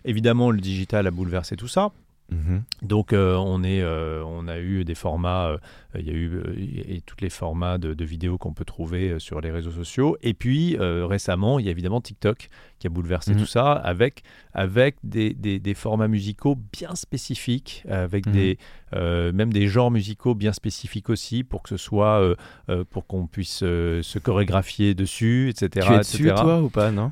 Évidemment, 0.05 0.51
le 0.51 0.61
digital 0.61 1.07
a 1.07 1.11
bouleversé 1.11 1.57
tout 1.57 1.69
ça. 1.69 1.93
Mhm. 2.31 2.65
Donc 2.83 3.13
on, 3.13 3.63
est, 3.63 3.85
on 3.85 4.49
a 4.49 4.59
eu 4.59 4.85
des 4.85 4.97
formats, 4.97 5.57
il 5.95 6.07
y 6.07 6.11
a 6.11 6.13
eu 6.13 6.43
et 6.89 7.01
tous 7.03 7.17
les 7.21 7.31
formats 7.31 7.79
de, 7.79 7.95
de 7.95 8.05
vidéos 8.05 8.37
qu'on 8.37 8.53
peut 8.53 8.65
trouver 8.65 9.21
sur 9.21 9.41
les 9.41 9.53
réseaux 9.53 9.71
sociaux. 9.71 10.17
Et 10.23 10.35
puis 10.35 10.77
récemment, 10.79 11.61
il 11.61 11.67
y 11.67 11.69
a 11.69 11.71
évidemment 11.71 12.01
TikTok 12.01 12.49
qui 12.79 12.87
a 12.87 12.91
bouleversé 12.91 13.33
mhm. 13.33 13.41
tout 13.41 13.47
ça 13.47 13.73
avec, 13.73 14.23
avec 14.53 14.97
des, 15.03 15.35
des, 15.35 15.59
des, 15.59 15.75
formats 15.75 16.09
musicaux 16.09 16.57
bien 16.73 16.95
spécifiques, 16.95 17.85
avec 17.89 18.27
mhm. 18.27 18.33
des, 18.33 18.59
euh, 18.95 19.33
même 19.33 19.53
des 19.53 19.67
genres 19.67 19.91
musicaux 19.91 20.37
bien 20.37 20.53
spécifiques 20.53 21.11
aussi 21.11 21.43
pour 21.43 21.63
que 21.63 21.71
ce 21.71 21.77
soit, 21.77 22.21
euh, 22.21 22.37
euh, 22.71 22.85
pour 22.89 23.07
qu'on 23.07 23.27
puisse 23.27 23.59
se 23.59 24.19
chorégraphier 24.19 24.95
dessus, 24.95 25.49
etc. 25.51 25.87
Tu 25.89 25.95
es 25.95 25.99
dessus 25.99 26.35
toi 26.35 26.63
ou 26.63 26.69
pas, 26.69 26.91
non? 26.93 27.11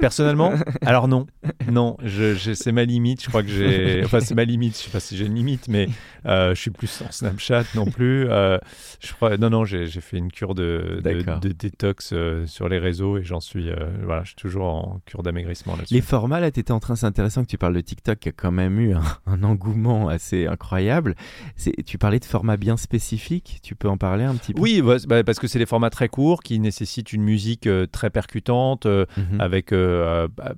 Personnellement, 0.00 0.52
alors 0.84 1.06
non, 1.08 1.26
non, 1.70 1.96
je, 2.02 2.54
c'est 2.54 2.72
ma 2.72 2.84
limite, 2.84 3.22
je 3.22 3.28
crois 3.28 3.42
que 3.42 3.48
j'ai, 3.48 4.02
enfin 4.04 4.20
c'est 4.20 4.34
ma 4.34 4.44
limite, 4.44 4.76
je 4.76 4.84
sais 4.84 4.90
pas 4.90 5.00
si 5.00 5.16
j'ai 5.16 5.26
une 5.26 5.34
limite, 5.34 5.68
mais 5.68 5.88
je 6.24 6.54
suis 6.54 6.70
plus 6.70 6.88
sans 6.88 7.10
Snapchat 7.10 7.64
non 7.74 7.86
plus. 7.86 8.26
je 8.26 9.12
crois, 9.14 9.36
non, 9.36 9.50
non, 9.50 9.64
j'ai 9.64 9.86
fait 9.88 10.18
une 10.18 10.32
cure 10.32 10.54
de, 10.54 11.00
de, 11.04 11.38
de 11.38 11.52
détox 11.52 12.14
sur 12.46 12.68
les 12.68 12.78
réseaux 12.78 13.18
et 13.18 13.22
j'en 13.22 13.40
suis, 13.40 13.70
voilà, 14.02 14.22
je 14.24 14.28
suis 14.28 14.36
toujours 14.36 14.64
en 14.64 15.00
cure 15.04 15.22
d'amaigrissement 15.22 15.76
là-dessus. 15.76 15.94
Les 15.94 16.00
formats, 16.00 16.40
là, 16.40 16.50
tu 16.50 16.60
étais 16.60 16.72
en 16.72 16.80
train, 16.80 16.96
c'est 16.96 17.06
intéressant 17.06 17.42
que 17.42 17.48
tu 17.48 17.58
parles 17.58 17.74
de 17.74 17.80
TikTok 17.80 18.18
qui 18.18 18.28
a 18.28 18.32
quand 18.32 18.52
même 18.52 18.78
eu 18.80 18.94
un, 18.94 19.42
engouement 19.42 20.08
assez 20.08 20.46
incroyable. 20.46 21.14
Tu 21.86 21.98
parlais 21.98 22.18
de 22.18 22.24
formats 22.24 22.56
bien 22.56 22.76
spécifiques, 22.76 23.60
tu 23.62 23.74
peux 23.74 23.88
en 23.88 23.96
parler 23.96 24.24
un 24.24 24.34
petit 24.34 24.54
peu? 24.54 24.60
Oui, 24.60 24.82
bah, 24.82 24.96
bah, 25.06 25.24
parce 25.24 25.38
que 25.38 25.46
c'est 25.46 25.58
des 25.58 25.66
formats 25.66 25.90
très 25.90 26.08
courts 26.08 26.42
qui 26.42 26.58
nécessitent 26.58 27.12
une 27.12 27.22
musique 27.22 27.66
euh, 27.66 27.86
très 27.86 28.10
percutante, 28.10 28.86
euh, 28.86 29.06
mhm. 29.16 29.40
avec, 29.40 29.72
bah, 29.72 30.54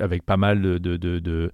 avec 0.00 0.24
pas 0.24 0.36
mal 0.36 0.60
de, 0.60 0.78
de, 0.78 0.96
de, 0.96 1.52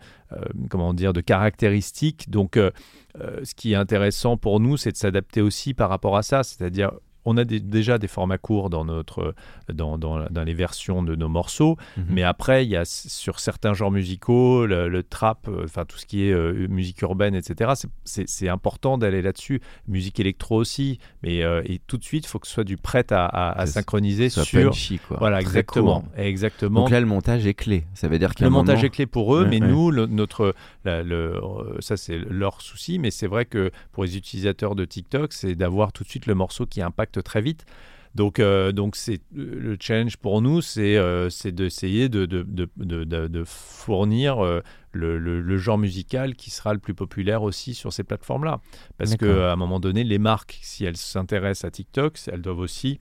comment 0.68 0.94
dire, 0.94 1.12
de 1.12 1.20
caractéristiques. 1.20 2.30
Donc, 2.30 2.56
ce 2.56 3.54
qui 3.54 3.72
est 3.72 3.76
intéressant 3.76 4.36
pour 4.36 4.60
nous, 4.60 4.76
c'est 4.76 4.92
de 4.92 4.96
s'adapter 4.96 5.40
aussi 5.40 5.74
par 5.74 5.88
rapport 5.88 6.16
à 6.16 6.22
ça, 6.22 6.42
c'est-à-dire 6.42 6.92
on 7.24 7.36
a 7.36 7.44
déjà 7.44 7.98
des 7.98 8.08
formats 8.08 8.38
courts 8.38 8.70
dans, 8.70 8.84
notre, 8.84 9.34
dans, 9.72 9.98
dans, 9.98 10.44
les 10.44 10.54
versions 10.54 11.02
de 11.02 11.14
nos 11.14 11.28
morceaux, 11.28 11.76
mhm. 11.96 12.04
mais 12.10 12.22
après, 12.22 12.64
il 12.64 12.70
y 12.70 12.76
a 12.76 12.84
sur 12.84 13.40
certains 13.40 13.74
genres 13.74 13.90
musicaux, 13.90 14.66
le, 14.66 15.02
trap, 15.02 15.48
euh, 15.48 15.64
enfin 15.64 15.84
tout 15.84 15.98
ce 15.98 16.06
qui 16.06 16.24
est 16.24 16.32
euh, 16.32 16.66
musique 16.68 17.00
urbaine, 17.02 17.34
etc., 17.34 17.72
c'est 18.04 18.48
important 18.48 18.98
d'aller 18.98 19.22
là-dessus. 19.22 19.60
Musique 19.88 20.20
électro 20.20 20.56
aussi, 20.56 20.98
mais 21.22 21.42
euh, 21.42 21.62
et 21.64 21.80
tout 21.86 21.96
de 21.96 22.04
suite, 22.04 22.24
il 22.24 22.28
faut 22.28 22.38
que 22.38 22.46
ce 22.46 22.54
soit 22.54 22.64
du 22.64 22.76
prêt 22.76 23.04
à, 23.10 23.64
synchroniser 23.66 24.28
sur. 24.28 24.44
Punchy, 24.50 24.98
quoi. 24.98 25.18
Voilà, 25.18 25.40
exactement, 25.40 26.04
exactement. 26.16 26.80
Donc 26.80 26.90
là, 26.90 27.00
le 27.00 27.06
montage 27.06 27.46
est 27.46 27.54
clé. 27.54 27.84
Ça 27.94 28.08
veut 28.08 28.18
dire 28.18 28.34
que 28.34 28.44
le 28.44 28.50
montage 28.50 28.84
est 28.84 28.90
clé 28.90 29.06
pour 29.06 29.34
eux, 29.36 29.46
mais 29.46 29.60
nous, 29.60 29.92
notre, 29.92 30.54
le, 30.84 31.40
ça 31.80 31.96
c'est 31.96 32.18
leur 32.18 32.60
souci, 32.60 32.98
mais 32.98 33.10
c'est 33.10 33.26
vrai 33.26 33.44
que 33.44 33.70
pour 33.92 34.04
les 34.04 34.16
utilisateurs 34.16 34.74
de 34.74 34.84
TikTok, 34.84 35.32
c'est 35.32 35.54
d'avoir 35.54 35.92
tout 35.92 36.04
de 36.04 36.08
suite 36.08 36.26
le 36.26 36.34
morceau 36.34 36.66
qui 36.66 36.82
impacte 36.82 37.09
très 37.18 37.40
vite. 37.40 37.66
Donc, 38.14 38.40
euh, 38.40 38.72
donc 38.72 38.96
c'est 38.96 39.20
le 39.32 39.76
change 39.80 40.16
pour 40.16 40.42
nous, 40.42 40.60
c'est 40.60 40.96
euh, 40.96 41.28
d'essayer 41.44 42.08
de, 42.08 42.26
de, 42.26 42.42
de, 42.42 43.04
de, 43.04 43.44
fournir 43.44 44.44
euh, 44.44 44.62
le, 44.92 45.18
le, 45.18 45.58
genre 45.58 45.78
musical 45.78 46.34
qui 46.34 46.50
sera 46.50 46.72
le 46.72 46.80
plus 46.80 46.94
populaire 46.94 47.44
aussi 47.44 47.72
sur 47.74 47.92
ces 47.92 48.02
plateformes-là. 48.02 48.60
Parce 48.98 49.16
qu'à 49.16 49.52
un 49.52 49.56
moment 49.56 49.78
donné, 49.78 50.02
les 50.02 50.18
marques, 50.18 50.58
si 50.62 50.84
elles 50.84 50.96
s'intéressent 50.96 51.66
à 51.66 51.70
TikTok, 51.70 52.18
elles 52.26 52.42
doivent 52.42 52.58
aussi 52.58 52.98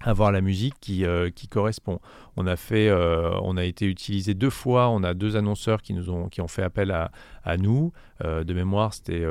avoir 0.00 0.32
la 0.32 0.40
musique 0.40 0.74
qui, 0.80 1.04
qui 1.34 1.48
correspond. 1.48 2.00
On 2.36 2.46
a 2.46 2.56
fait, 2.56 2.90
on 2.90 3.56
a 3.56 3.64
été 3.64 3.86
utilisé 3.86 4.34
deux 4.34 4.50
fois. 4.50 4.88
On 4.88 5.02
a 5.02 5.14
deux 5.14 5.36
annonceurs 5.36 5.82
qui 5.82 5.92
nous 5.92 6.10
ont, 6.10 6.28
qui 6.28 6.40
ont 6.40 6.48
fait 6.48 6.62
appel 6.62 6.90
à, 6.90 7.10
à 7.44 7.56
nous. 7.56 7.92
de 8.22 8.54
mémoire, 8.54 8.94
c'était 8.94 9.22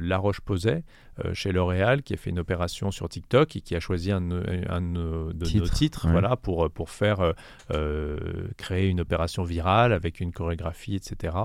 La 0.00 0.18
Roche 0.18 0.40
Posay 0.40 0.84
euh, 1.24 1.34
chez 1.34 1.52
L'Oréal 1.52 2.02
qui 2.02 2.14
a 2.14 2.16
fait 2.16 2.30
une 2.30 2.38
opération 2.38 2.90
sur 2.90 3.08
TikTok 3.08 3.56
et 3.56 3.60
qui 3.60 3.74
a 3.74 3.80
choisi 3.80 4.10
un, 4.12 4.20
de 4.20 5.58
nos 5.58 5.68
titres 5.68 6.08
voilà, 6.08 6.36
pour, 6.36 6.70
pour 6.70 6.90
faire 6.90 7.34
euh, 7.72 8.18
créer 8.56 8.88
une 8.88 9.00
opération 9.00 9.42
virale 9.42 9.92
avec 9.92 10.20
une 10.20 10.32
chorégraphie, 10.32 10.94
etc. 10.94 11.36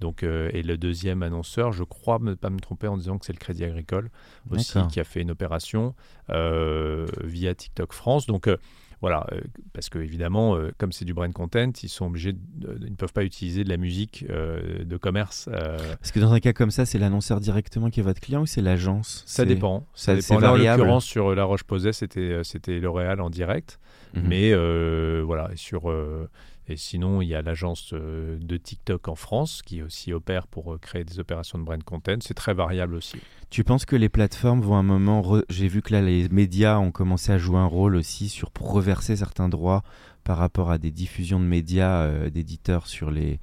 Donc, 0.00 0.22
euh, 0.22 0.50
et 0.52 0.62
le 0.62 0.76
deuxième 0.76 1.22
annonceur, 1.22 1.72
je 1.72 1.84
crois 1.84 2.18
ne 2.20 2.34
pas 2.34 2.50
me 2.50 2.58
tromper 2.58 2.88
en 2.88 2.96
disant 2.96 3.18
que 3.18 3.26
c'est 3.26 3.32
le 3.32 3.38
Crédit 3.38 3.64
Agricole 3.64 4.10
aussi 4.50 4.78
qui 4.88 5.00
a 5.00 5.04
fait 5.04 5.22
une 5.22 5.30
opération 5.30 5.94
via 6.28 7.54
TikTok 7.54 7.92
France. 7.92 8.26
Donc, 8.26 8.48
voilà, 9.04 9.26
euh, 9.32 9.40
parce 9.74 9.90
que 9.90 9.98
évidemment, 9.98 10.56
euh, 10.56 10.70
comme 10.78 10.90
c'est 10.90 11.04
du 11.04 11.12
brand 11.12 11.30
content, 11.30 11.70
ils 11.82 11.90
sont 11.90 12.06
obligés, 12.06 12.34
ils 12.62 12.90
ne 12.90 12.96
peuvent 12.96 13.12
pas 13.12 13.24
utiliser 13.24 13.62
de 13.62 13.68
la 13.68 13.76
musique 13.76 14.24
euh, 14.30 14.82
de 14.82 14.96
commerce. 14.96 15.46
Parce 15.52 16.10
que 16.10 16.20
dans 16.20 16.32
un 16.32 16.40
cas 16.40 16.54
comme 16.54 16.70
ça, 16.70 16.86
c'est 16.86 16.98
l'annonceur 16.98 17.38
directement 17.38 17.90
qui 17.90 18.00
est 18.00 18.02
votre 18.02 18.22
client 18.22 18.40
ou 18.40 18.46
c'est 18.46 18.62
l'agence? 18.62 19.22
Ça 19.26 19.44
dépend. 19.44 19.86
Ça, 19.92 20.16
dépend. 20.16 20.38
Là, 20.38 20.52
en 20.54 20.56
l'occurrence, 20.56 21.04
sur 21.04 21.34
La 21.34 21.44
Roche-Posay, 21.44 21.92
c'était 21.92 22.40
c'était 22.44 22.80
L'Oréal 22.80 23.20
en 23.20 23.28
direct, 23.28 23.78
mhm. 24.14 24.22
mais 24.26 24.54
voilà, 25.20 25.50
sur 25.54 25.92
et 26.66 26.76
sinon, 26.76 27.20
il 27.20 27.28
y 27.28 27.34
a 27.34 27.42
l'agence 27.42 27.90
euh, 27.92 28.38
de 28.40 28.56
TikTok 28.56 29.08
en 29.08 29.14
France 29.14 29.60
qui 29.62 29.82
aussi 29.82 30.12
opère 30.12 30.46
pour 30.46 30.72
euh, 30.72 30.78
créer 30.78 31.04
des 31.04 31.18
opérations 31.18 31.58
de 31.58 31.64
brand 31.64 31.82
content. 31.82 32.16
C'est 32.20 32.34
très 32.34 32.54
variable 32.54 32.94
aussi. 32.94 33.18
Tu 33.50 33.64
penses 33.64 33.84
que 33.84 33.96
les 33.96 34.08
plateformes 34.08 34.62
vont 34.62 34.76
un 34.76 34.82
moment... 34.82 35.22
J'ai 35.50 35.68
vu 35.68 35.82
que 35.82 35.92
là, 35.92 36.00
les 36.00 36.28
médias 36.30 36.78
ont 36.78 36.90
commencé 36.90 37.32
à 37.32 37.38
jouer 37.38 37.58
un 37.58 37.66
rôle 37.66 37.96
aussi 37.96 38.28
sur 38.28 38.50
reverser 38.58 39.16
certains 39.16 39.50
droits 39.50 39.82
par 40.24 40.38
rapport 40.38 40.70
à 40.70 40.78
des 40.78 40.90
diffusions 40.90 41.38
de 41.38 41.44
médias 41.44 42.04
euh, 42.04 42.30
d'éditeurs 42.30 42.86
sur 42.86 43.10
les 43.10 43.40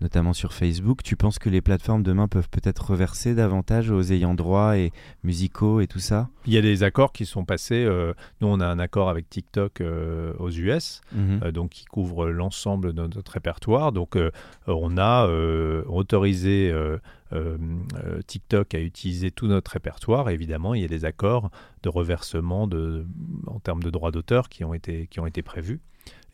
notamment 0.00 0.32
sur 0.32 0.52
Facebook. 0.52 1.02
Tu 1.02 1.16
penses 1.16 1.38
que 1.38 1.48
les 1.48 1.60
plateformes 1.60 2.02
demain 2.02 2.28
peuvent 2.28 2.48
peut-être 2.48 2.90
reverser 2.90 3.34
davantage 3.34 3.90
aux 3.90 4.02
ayants 4.02 4.34
droit 4.34 4.76
et 4.76 4.92
musicaux 5.22 5.80
et 5.80 5.86
tout 5.86 5.98
ça? 5.98 6.28
Il 6.46 6.52
y 6.52 6.58
a 6.58 6.62
des 6.62 6.82
accords 6.82 7.12
qui 7.12 7.26
sont 7.26 7.44
passés. 7.44 7.84
Euh, 7.84 8.12
nous, 8.40 8.48
on 8.48 8.60
a 8.60 8.66
un 8.66 8.78
accord 8.78 9.08
avec 9.08 9.28
TikTok 9.28 9.80
euh, 9.80 10.32
aux 10.38 10.50
US, 10.50 11.00
mhm. 11.12 11.40
euh, 11.44 11.52
donc 11.52 11.70
qui 11.70 11.84
couvre 11.84 12.26
l'ensemble 12.26 12.92
de 12.92 13.06
notre 13.06 13.32
répertoire. 13.32 13.92
Donc, 13.92 14.18
on 14.66 14.98
a 14.98 15.26
autorisé 15.86 16.74
TikTok 18.26 18.74
à 18.74 18.80
utiliser 18.80 19.30
tout 19.30 19.46
notre 19.46 19.72
répertoire. 19.72 20.28
évidemment, 20.30 20.74
il 20.74 20.82
y 20.82 20.84
a 20.84 20.88
des 20.88 21.04
accords 21.04 21.50
de 21.82 21.88
reversement 21.88 22.66
de, 22.66 23.06
en 23.46 23.60
termes 23.60 23.82
de 23.82 23.90
droits 23.90 24.10
d'auteur 24.10 24.48
qui 24.48 24.64
ont 24.64 24.74
été 24.74 25.06
qui 25.08 25.20
ont 25.20 25.26
été 25.26 25.42
prévus. 25.42 25.80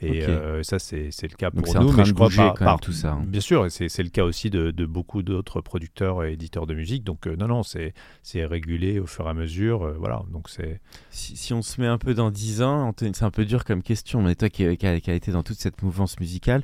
Et 0.03 0.25
euh, 0.25 0.63
ça, 0.63 0.79
c'est 0.79 1.11
le 1.23 1.37
cas 1.37 1.51
pour 1.51 1.75
nous. 1.75 1.93
mais 1.93 2.05
je 2.05 2.15
crois 2.15 2.31
pas 2.31 2.55
par, 2.55 2.81
tout 2.81 2.93
ça. 2.93 3.13
Hein. 3.13 3.25
Bien 3.27 3.41
sûr, 3.41 3.71
c'est 3.71 4.03
le 4.03 4.09
cas 4.09 4.25
aussi 4.25 4.49
de, 4.49 4.71
de 4.71 4.87
beaucoup 4.87 5.23
d'autres 5.23 5.61
producteurs 5.61 6.25
et 6.25 6.33
éditeurs 6.33 6.67
de 6.67 6.75
musique. 6.75 7.05
Donc, 7.05 7.27
euh, 7.27 7.37
non, 7.37 7.49
non, 7.49 7.63
c'est 7.63 7.93
régulé 8.35 8.99
au 8.99 9.07
fur 9.07 9.27
et 9.27 9.31
à 9.31 9.35
mesure. 9.35 9.83
Euh, 9.83 9.97
voilà. 9.99 10.23
Donc, 10.33 10.49
c'est. 10.49 10.81
Si, 11.11 11.37
si, 11.37 11.53
on 11.53 11.61
se 11.61 11.81
met 11.81 11.87
un 11.87 11.99
peu 11.99 12.15
dans 12.15 12.31
10 12.31 12.63
ans, 12.63 12.95
c'est 12.99 13.23
un 13.23 13.31
peu 13.31 13.45
dur 13.45 13.65
comme 13.65 13.83
question, 13.83 14.23
mais 14.23 14.35
toi 14.35 14.49
qui, 14.49 14.77
qui, 14.77 14.87
a, 14.87 14.95
été 14.95 15.33
dans 15.33 15.43
toute 15.43 15.59
cette 15.59 15.83
mouvance 15.83 16.19
musicale, 16.19 16.63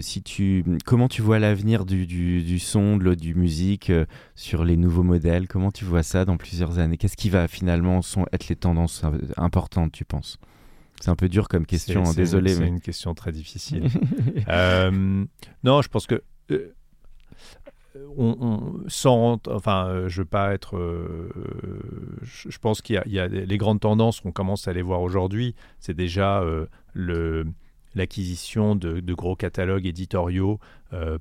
si 0.00 0.22
tu, 0.22 0.64
comment 0.86 1.08
tu 1.08 1.20
vois 1.20 1.38
l'avenir 1.38 1.84
du, 1.84 2.06
du, 2.06 2.42
du, 2.42 2.58
son, 2.58 2.96
de, 2.96 3.14
du 3.14 3.34
musique 3.34 3.92
sur 4.34 4.64
les 4.64 4.76
nouveaux 4.76 5.02
modèles? 5.02 5.46
Comment 5.46 5.70
tu 5.70 5.84
vois 5.84 6.02
ça 6.02 6.24
dans 6.24 6.36
plusieurs 6.36 6.78
années? 6.78 6.96
Qu'est-ce 6.96 7.16
qui 7.16 7.28
va 7.28 7.48
finalement 7.48 8.00
sont, 8.02 8.24
être 8.32 8.48
les 8.48 8.56
tendances 8.56 9.02
importantes, 9.36 9.92
tu 9.92 10.04
penses? 10.04 10.38
C'est 11.00 11.10
un 11.10 11.16
peu 11.16 11.28
dur 11.28 11.48
comme 11.48 11.66
question, 11.66 12.04
hein, 12.04 12.12
désolé. 12.14 12.54
C'est 12.54 12.66
une 12.66 12.80
question 12.80 13.14
très 13.14 13.32
difficile. 13.32 13.88
Euh, 14.48 15.24
non, 15.64 15.82
je 15.82 15.88
pense 15.88 16.06
que. 16.06 16.22
Euh, 16.52 16.72
on, 18.16 18.80
sans, 18.86 19.40
enfin, 19.48 19.88
euh, 19.88 20.08
je 20.08 20.20
veux 20.20 20.26
pas 20.26 20.52
être. 20.54 20.78
je, 22.22 22.58
pense 22.58 22.80
qu'il 22.82 23.02
y, 23.06 23.18
a 23.18 23.26
les 23.26 23.58
grandes 23.58 23.80
tendances 23.80 24.20
qu'on 24.20 24.32
commence 24.32 24.68
à 24.68 24.72
les 24.72 24.82
voir 24.82 25.00
aujourd'hui. 25.00 25.54
C'est 25.80 25.94
déjà 25.94 26.44
le 26.92 27.46
l'acquisition 27.94 28.76
de, 28.76 29.14
gros 29.14 29.36
catalogues 29.36 29.86
éditoriaux 29.86 30.60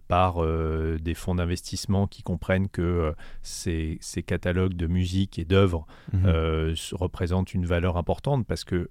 par 0.08 0.46
des 0.46 1.14
fonds 1.14 1.36
d'investissement 1.36 2.06
qui 2.06 2.22
comprennent 2.22 2.70
que 2.70 3.14
ces, 3.42 3.98
ces, 4.02 4.22
catalogues 4.22 4.76
de 4.76 4.88
musique 4.88 5.40
et 5.40 5.46
d'œuvres 5.46 5.88
mhm. 6.14 6.76
représentent 6.92 7.54
une 7.54 7.66
valeur 7.66 7.98
importante 7.98 8.46
parce 8.46 8.66
que 8.66 8.90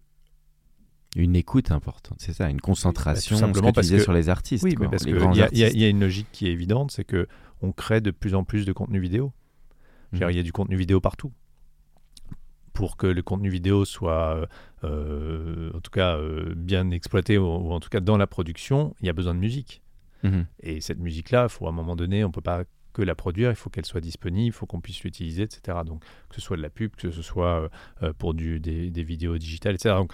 une 1.15 1.37
écoute 1.37 1.71
importante, 1.71 2.19
c'est 2.21 2.33
ça, 2.33 2.51
une 2.51 2.61
concentration, 2.61 3.37
simplement 3.37 3.73
parce 3.73 3.89
que, 3.89 3.99
sur 3.99 4.13
les 4.13 4.29
artistes. 4.29 4.65
Oui, 4.65 4.75
parce 4.91 5.05
qu'il 5.05 5.15
y, 5.15 5.59
y, 5.59 5.85
a 5.85 5.89
une 5.89 6.01
logique 6.01 6.27
qui 6.33 6.49
est 6.49 6.53
évidente, 6.53 6.91
c'est 6.91 7.05
que 7.05 7.29
on 7.63 7.73
crée 7.73 8.01
de 8.01 8.11
plus 8.11 8.35
en 8.35 8.45
plus 8.45 8.67
de 8.67 8.73
contenu 8.73 9.01
vidéo. 9.01 9.33
Mhm. 10.13 10.31
Il 10.31 10.37
y 10.37 10.41
a 10.41 10.43
du 10.43 10.53
contenu 10.53 10.77
vidéo 10.77 11.01
partout. 11.01 11.33
Pour 12.73 12.97
que 12.97 13.07
le 13.07 13.23
contenu 13.23 13.49
vidéo 13.49 13.85
soit, 13.85 14.49
euh, 14.83 15.71
en 15.73 15.81
tout 15.81 15.93
cas, 15.93 16.17
euh, 16.17 16.55
bien 16.57 16.91
exploité, 16.91 17.39
ou, 17.39 17.47
en 17.47 17.81
tout 17.81 17.89
cas 17.89 18.01
dans 18.01 18.17
la 18.17 18.27
production, 18.27 18.95
il 19.01 19.07
y 19.07 19.09
a 19.09 19.13
besoin 19.13 19.35
de 19.35 19.39
musique. 19.39 19.83
Mhm. 20.25 20.47
Et 20.61 20.81
cette 20.81 20.99
musique-là, 20.99 21.45
il 21.45 21.49
faut 21.49 21.67
à 21.67 21.69
un 21.69 21.73
moment 21.73 21.97
donné, 21.97 22.25
on 22.25 22.29
ne 22.29 22.33
peut 22.33 22.41
pas 22.41 22.65
que 22.93 23.03
la 23.03 23.15
produire, 23.15 23.51
il 23.51 23.57
faut 23.57 23.71
qu'elle 23.71 23.85
soit 23.85 24.01
disponible, 24.01 24.47
il 24.47 24.53
faut 24.53 24.67
qu'on 24.67 24.81
puisse 24.81 25.03
l'utiliser, 25.03 25.43
etc. 25.43 25.79
Donc, 25.85 26.05
que 26.29 26.37
ce 26.37 26.41
soit 26.41 26.57
de 26.57 26.63
la 26.63 26.71
pub, 26.71 26.95
que 26.95 27.11
ce 27.11 27.23
soit 27.23 27.69
euh, 28.03 28.13
pour 28.13 28.35
du, 28.35 28.61
des, 28.61 28.91
des, 28.91 29.03
vidéos 29.03 29.37
digitales, 29.37 29.75
etc. 29.75 29.97
Donc, 29.97 30.13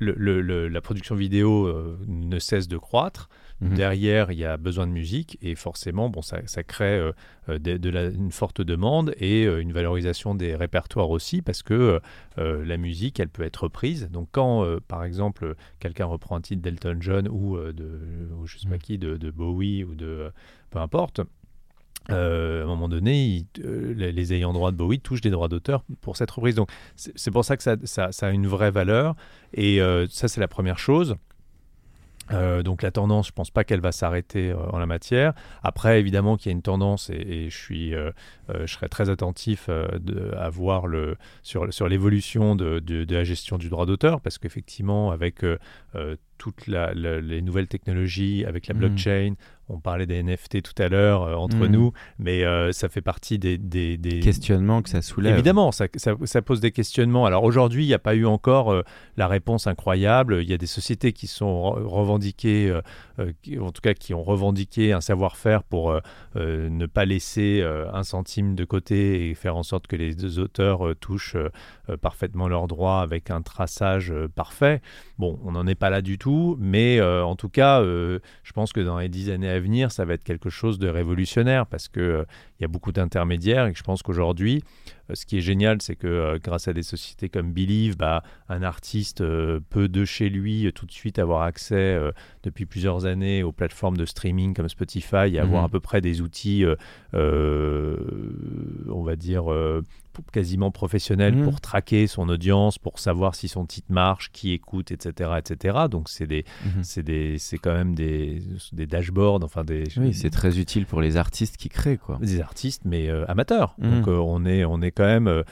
le, 0.00 0.68
la 0.68 0.80
production 0.80 1.14
vidéo 1.14 1.66
euh, 1.66 1.98
ne 2.06 2.38
cesse 2.38 2.68
de 2.68 2.76
croître. 2.76 3.28
Mhm. 3.60 3.74
Derrière, 3.74 4.30
il 4.30 4.38
y 4.38 4.44
a 4.44 4.56
besoin 4.56 4.86
de 4.86 4.92
musique 4.92 5.36
et 5.42 5.56
forcément, 5.56 6.08
bon, 6.08 6.22
ça, 6.22 6.38
ça 6.46 6.62
crée 6.62 6.96
euh, 6.96 7.12
euh, 7.48 7.58
de, 7.58 7.90
la, 7.90 8.04
une 8.04 8.30
forte 8.30 8.60
demande 8.60 9.14
et 9.18 9.44
une 9.44 9.72
valorisation 9.72 10.36
des 10.36 10.54
répertoires 10.54 11.10
aussi 11.10 11.42
parce 11.42 11.62
que 11.62 12.00
la 12.36 12.76
musique, 12.76 13.18
elle 13.18 13.28
peut 13.28 13.42
être 13.42 13.64
reprise. 13.64 14.08
Donc, 14.10 14.28
quand, 14.30 14.64
par 14.86 15.02
exemple, 15.02 15.56
quelqu'un 15.80 16.04
reprend 16.04 16.36
un 16.36 16.40
titre 16.40 16.62
d'Elton 16.62 16.98
John 17.00 17.28
ou 17.28 17.58
de, 17.58 18.00
je 18.44 18.58
sais 18.58 18.68
pas 18.68 18.76
mhm. 18.76 18.80
qui, 18.80 18.98
de, 18.98 19.16
de 19.16 19.30
Bowie 19.30 19.82
ou 19.82 19.94
de 19.94 20.30
peu 20.70 20.78
importe, 20.78 21.22
euh, 22.10 22.62
à 22.62 22.64
un 22.64 22.66
moment 22.66 22.88
donné, 22.88 23.44
euh, 23.62 23.92
les, 23.94 24.32
ayants 24.32 24.54
droit 24.54 24.70
de 24.70 24.76
Bowie 24.76 24.98
touchent 24.98 25.20
des 25.20 25.30
droits 25.30 25.48
d'auteur 25.48 25.84
pour 26.00 26.16
cette 26.16 26.30
reprise. 26.30 26.54
Donc 26.54 26.70
c'est 26.96 27.30
pour 27.30 27.44
ça 27.44 27.56
que 27.56 27.62
ça, 27.62 28.10
a 28.22 28.30
une 28.30 28.46
vraie 28.46 28.70
valeur. 28.70 29.14
Et 29.52 29.80
euh, 29.80 30.06
ça, 30.08 30.28
c'est 30.28 30.40
la 30.40 30.48
première 30.48 30.78
chose. 30.78 31.16
donc 32.30 32.82
la 32.82 32.90
tendance, 32.90 33.28
je 33.28 33.32
pense 33.32 33.50
pas 33.50 33.64
qu'elle 33.64 33.80
va 33.80 33.92
s'arrêter 33.92 34.52
en 34.54 34.78
la 34.78 34.86
matière. 34.86 35.34
Après, 35.62 36.00
évidemment 36.00 36.36
qu'il 36.36 36.50
y 36.50 36.52
a 36.52 36.56
une 36.56 36.62
tendance, 36.62 37.10
et, 37.10 37.50
je 37.50 37.56
suis, 37.56 37.94
je 38.64 38.72
serai 38.72 38.88
très 38.88 39.10
attentif 39.10 39.68
de, 39.68 40.32
à 40.36 40.48
voir 40.50 40.86
le, 40.86 41.16
sur, 41.42 41.72
sur 41.72 41.88
l'évolution 41.88 42.54
de, 42.56 42.78
de, 42.78 43.04
de, 43.04 43.14
la 43.14 43.24
gestion 43.24 43.58
du 43.58 43.68
droit 43.68 43.86
d'auteur, 43.86 44.20
parce 44.20 44.38
qu'effectivement, 44.38 45.10
avec 45.10 45.44
toutes 46.38 46.66
les 46.68 47.42
nouvelles 47.42 47.66
technologies 47.68 48.44
avec 48.46 48.66
la 48.68 48.74
Mhm. 48.74 48.80
blockchain. 48.80 49.34
On 49.70 49.80
parlait 49.80 50.06
des 50.06 50.22
NFT 50.22 50.62
tout 50.62 50.82
à 50.82 50.88
l'heure 50.88 51.24
euh, 51.24 51.34
entre 51.34 51.56
Mhm. 51.58 51.66
nous, 51.66 51.92
mais 52.18 52.42
euh, 52.44 52.72
ça 52.72 52.88
fait 52.88 53.02
partie 53.02 53.38
des, 53.38 53.58
des, 53.58 53.98
des- 53.98 54.20
Questionnement 54.20 54.80
que 54.80 54.88
ça 54.88 55.02
soulève. 55.02 55.34
Évidemment, 55.34 55.72
ça, 55.72 55.88
ça- 55.96 56.14
ça 56.24 56.40
pose 56.40 56.60
des 56.60 56.70
questionnements. 56.70 57.26
Alors 57.26 57.44
aujourd'hui, 57.44 57.84
il 57.84 57.88
n'y 57.88 57.92
a 57.92 57.98
pas 57.98 58.14
eu 58.14 58.24
encore 58.24 58.72
euh, 58.72 58.82
la 59.18 59.28
réponse 59.28 59.66
incroyable. 59.66 60.38
Il 60.40 60.48
y 60.48 60.54
a 60.54 60.56
des 60.56 60.66
sociétés 60.66 61.12
qui 61.12 61.26
sont 61.26 61.52
re- 61.74 61.82
revendiquées, 61.84 62.70
euh, 62.70 62.80
euh, 63.18 63.32
qui- 63.42 63.58
en 63.58 63.70
tout 63.70 63.82
cas 63.82 63.92
qui 63.92 64.14
ont 64.14 64.22
revendiqué 64.22 64.94
un 64.94 65.02
savoir-faire 65.02 65.62
pour 65.64 65.90
euh, 65.90 66.00
euh, 66.36 66.70
ne 66.70 66.86
pas 66.86 67.04
laisser 67.04 67.60
euh, 67.60 67.92
un 67.92 68.04
centime 68.04 68.37
de 68.42 68.64
côté 68.64 69.28
et 69.30 69.34
faire 69.34 69.56
en 69.56 69.62
sorte 69.62 69.86
que 69.86 69.96
les 69.96 70.14
deux 70.14 70.38
auteurs 70.38 70.86
euh, 70.86 70.94
touchent 70.94 71.34
euh, 71.36 71.48
euh, 71.90 71.96
parfaitement 71.96 72.48
leurs 72.48 72.68
droits 72.68 73.00
avec 73.00 73.30
un 73.30 73.42
traçage 73.42 74.12
parfait. 74.34 74.80
Bon, 75.18 75.38
on 75.44 75.52
n'en 75.52 75.66
est 75.66 75.74
pas 75.74 75.90
là 75.90 76.02
du 76.02 76.18
tout, 76.18 76.56
mais 76.60 77.00
en 77.00 77.34
tout 77.34 77.48
cas, 77.48 77.82
je 77.82 78.52
pense 78.54 78.72
que 78.72 78.80
dans 78.80 78.98
les 78.98 79.08
dix 79.08 79.30
années 79.30 79.48
à 79.48 79.58
venir, 79.58 79.90
ça 79.90 80.04
va 80.04 80.14
être 80.14 80.22
quelque 80.22 80.50
chose 80.50 80.78
de 80.78 80.88
révolutionnaire 80.88 81.66
parce 81.66 81.88
euh, 81.96 82.24
il 82.58 82.62
y 82.62 82.64
a 82.64 82.68
beaucoup 82.68 82.92
d'intermédiaires 82.92 83.66
et 83.66 83.72
que 83.72 83.78
je 83.78 83.82
pense 83.82 84.02
qu'aujourd'hui, 84.02 84.62
ce 85.12 85.24
qui 85.26 85.38
est 85.38 85.40
génial, 85.40 85.80
c'est 85.80 85.96
que 85.96 86.38
grâce 86.42 86.68
à 86.68 86.72
des 86.72 86.82
sociétés 86.82 87.28
comme 87.28 87.52
Believe, 87.52 87.96
bah, 87.96 88.22
un 88.48 88.62
artiste 88.62 89.18
peut 89.70 89.88
de 89.88 90.04
chez 90.04 90.28
lui 90.28 90.70
tout 90.74 90.86
de 90.86 90.92
suite 90.92 91.18
avoir 91.18 91.42
accès 91.42 91.98
depuis 92.42 92.66
plusieurs 92.66 93.06
années 93.06 93.42
aux 93.42 93.52
plateformes 93.52 93.96
de 93.96 94.04
streaming 94.04 94.54
comme 94.54 94.68
Spotify 94.68 95.34
et 95.34 95.38
avoir 95.38 95.62
Mhm. 95.62 95.66
à 95.66 95.68
peu 95.68 95.80
près 95.80 96.00
des 96.00 96.20
outils, 96.20 96.64
euh, 96.64 96.76
euh, 97.14 97.96
on 98.90 99.02
va 99.02 99.16
dire, 99.16 99.50
euh, 99.52 99.82
quasiment 100.32 100.70
professionnels 100.70 101.34
Mhm. 101.34 101.44
pour 101.44 101.60
traquer 101.60 102.06
son 102.06 102.28
audience, 102.28 102.78
pour 102.78 102.98
savoir 102.98 103.34
si 103.34 103.48
son 103.48 103.64
titre 103.66 103.88
marche, 103.90 104.30
qui 104.32 104.52
écoute, 104.52 104.90
etc. 104.90 105.30
etc. 105.38 105.78
Donc 105.90 106.08
c'est 106.08 106.26
des, 106.26 106.44
c'est 106.82 107.02
des, 107.02 107.38
c'est 107.38 107.58
quand 107.58 107.72
même 107.74 107.94
des, 107.94 108.42
des 108.72 108.86
dashboards, 108.86 109.40
enfin 109.42 109.64
des, 109.64 109.84
Oui, 109.96 110.14
c'est 110.14 110.30
très 110.30 110.58
utile 110.58 110.86
pour 110.86 111.00
les 111.00 111.16
artistes 111.16 111.56
qui 111.56 111.68
créent, 111.68 111.98
quoi. 111.98 112.18
des 112.20 112.40
artistes, 112.40 112.82
mais 112.84 113.08
euh, 113.08 113.24
amateurs. 113.28 113.74
Mhm. 113.78 113.90
Donc 113.90 114.08
euh, 114.08 114.16
on, 114.18 114.44
est, 114.44 114.64
on 114.64 114.80
est 114.82 114.90
quand 114.90 115.04
même... 115.06 115.28
euh, 115.28 115.42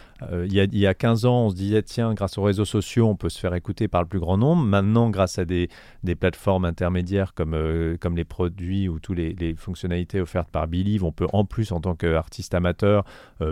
Il 0.46 0.52
y, 0.52 0.60
a, 0.60 0.64
il 0.64 0.78
y 0.78 0.86
a 0.86 0.94
15 0.94 1.24
ans, 1.26 1.46
on 1.46 1.50
se 1.50 1.54
disait, 1.56 1.82
tiens, 1.82 2.14
grâce 2.14 2.38
aux 2.38 2.42
réseaux 2.42 2.64
sociaux, 2.64 3.06
on 3.08 3.16
peut 3.16 3.28
se 3.28 3.38
faire 3.38 3.54
écouter 3.54 3.88
par 3.88 4.02
le 4.02 4.08
plus 4.08 4.20
grand 4.20 4.38
nombre. 4.38 4.62
Maintenant, 4.62 5.10
grâce 5.10 5.38
à 5.38 5.44
des, 5.44 5.68
des 6.04 6.14
plateformes 6.14 6.64
intermédiaires 6.64 7.34
comme, 7.34 7.56
comme 8.00 8.16
les 8.16 8.24
produits 8.24 8.88
ou 8.88 8.98
toutes 8.98 9.16
les, 9.18 9.34
les 9.34 9.54
fonctionnalités 9.54 10.20
offertes 10.20 10.50
par 10.50 10.66
Believe, 10.68 11.04
on 11.04 11.12
peut 11.12 11.26
en 11.32 11.44
plus, 11.44 11.72
en 11.72 11.80
tant 11.80 11.94
qu'artiste 11.94 12.54
amateur, 12.54 13.04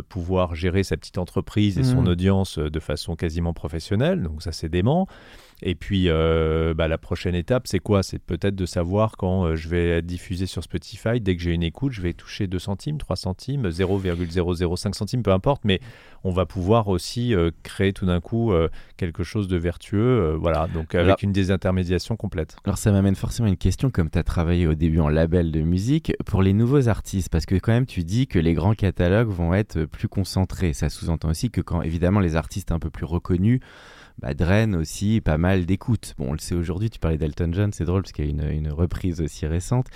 pouvoir 0.09 0.55
gérer 0.55 0.83
sa 0.83 0.97
petite 1.05 1.19
entreprise 1.19 1.79
et 1.79 1.85
son 1.85 2.03
Mhm. 2.03 2.09
audience 2.09 2.59
euh, 2.59 2.71
de 2.71 2.81
façon 2.81 3.15
quasiment 3.15 3.53
professionnelle. 3.53 4.23
Donc 4.23 4.43
ça, 4.43 4.53
c'est 4.53 4.71
dément. 4.71 5.07
Et 5.67 5.75
puis, 5.75 6.11
euh, 6.11 6.75
bah, 6.75 6.89
la 6.89 6.99
prochaine 6.99 7.35
étape, 7.35 7.67
c'est 7.67 7.79
quoi? 7.79 8.03
C'est 8.03 8.19
peut-être 8.19 8.55
de 8.55 8.67
savoir 8.67 9.17
quand 9.17 9.47
euh, 9.47 9.57
je 9.57 9.71
vais 9.71 9.89
être 9.89 10.05
diffusé 10.07 10.45
sur 10.45 10.63
Spotify, 10.63 11.23
dès 11.23 11.35
que 11.37 11.43
j'ai 11.43 11.53
une 11.53 11.63
écoute, 11.63 11.93
je 11.93 12.03
vais 12.03 12.13
toucher 12.13 12.47
2 12.47 12.59
centimes, 12.59 12.99
3 12.99 13.17
centimes, 13.17 13.71
0,005 13.71 14.95
centimes, 14.95 15.23
peu 15.23 15.33
importe, 15.33 15.63
mais 15.65 15.81
on 16.23 16.33
va 16.33 16.45
pouvoir 16.45 16.89
aussi 16.89 17.35
euh, 17.35 17.51
créer 17.63 17.95
tout 17.95 18.05
d'un 18.05 18.21
coup 18.21 18.53
quelque 18.99 19.25
chose 19.25 19.49
de 19.49 19.57
vertueux, 19.57 20.35
voilà, 20.39 20.69
donc 20.69 20.95
avec 20.95 21.07
Alors- 21.07 21.17
une 21.23 21.33
désintermédiation 21.33 22.17
complète. 22.17 22.57
Alors 22.65 22.77
ça 22.77 22.93
m'amène 22.93 23.15
forcément 23.15 23.47
à 23.47 23.51
une 23.51 23.57
question, 23.57 23.91
comme 23.91 24.11
tu 24.11 24.19
as 24.19 24.23
travaillé 24.23 24.67
au 24.67 24.75
début 24.75 25.01
en 25.01 25.09
label 25.09 25.51
de 25.51 25.61
musique, 25.63 26.13
pour 26.27 26.43
les 26.43 26.53
nouveaux 26.53 26.89
artistes, 26.89 27.31
parce 27.31 27.47
que 27.47 27.55
quand 27.55 27.73
même 27.73 27.87
tu 27.87 28.05
dis 28.05 28.27
que 28.27 28.39
les 28.39 28.53
grands 28.53 28.75
catalogues 28.75 29.29
vont 29.29 29.55
être 29.55 29.87
plus 29.87 30.09
concentrés. 30.09 30.75
Ça 30.75 30.91
sous-entend 30.91 31.31
aussi 31.31 31.51
que 31.51 31.63
quand 31.63 31.81
évidemment 31.81 32.21
les 32.21 32.37
artistes 32.37 32.71
un 32.71 32.79
peu 32.79 32.91
plus 32.91 33.07
reconnus 33.07 33.61
bah, 34.19 34.35
drainent 34.35 34.77
aussi 34.77 35.21
pas 35.21 35.39
mal 35.39 35.67
d'écoute. 35.67 36.15
Bon, 36.19 36.31
on 36.31 36.33
le 36.33 36.39
sait 36.39 36.55
aujourd'hui, 36.55 36.91
tu 36.91 36.99
parlais 36.99 37.19
d'Elton 37.19 37.51
John, 37.53 37.73
c'est 37.73 37.85
drôle 37.85 38.03
parce 38.03 38.13
qu'il 38.13 38.25
y 38.25 38.29
a 38.29 38.31
une, 38.31 38.49
une 38.51 38.73
reprise 38.73 39.21
aussi 39.21 39.47
récente. 39.47 39.89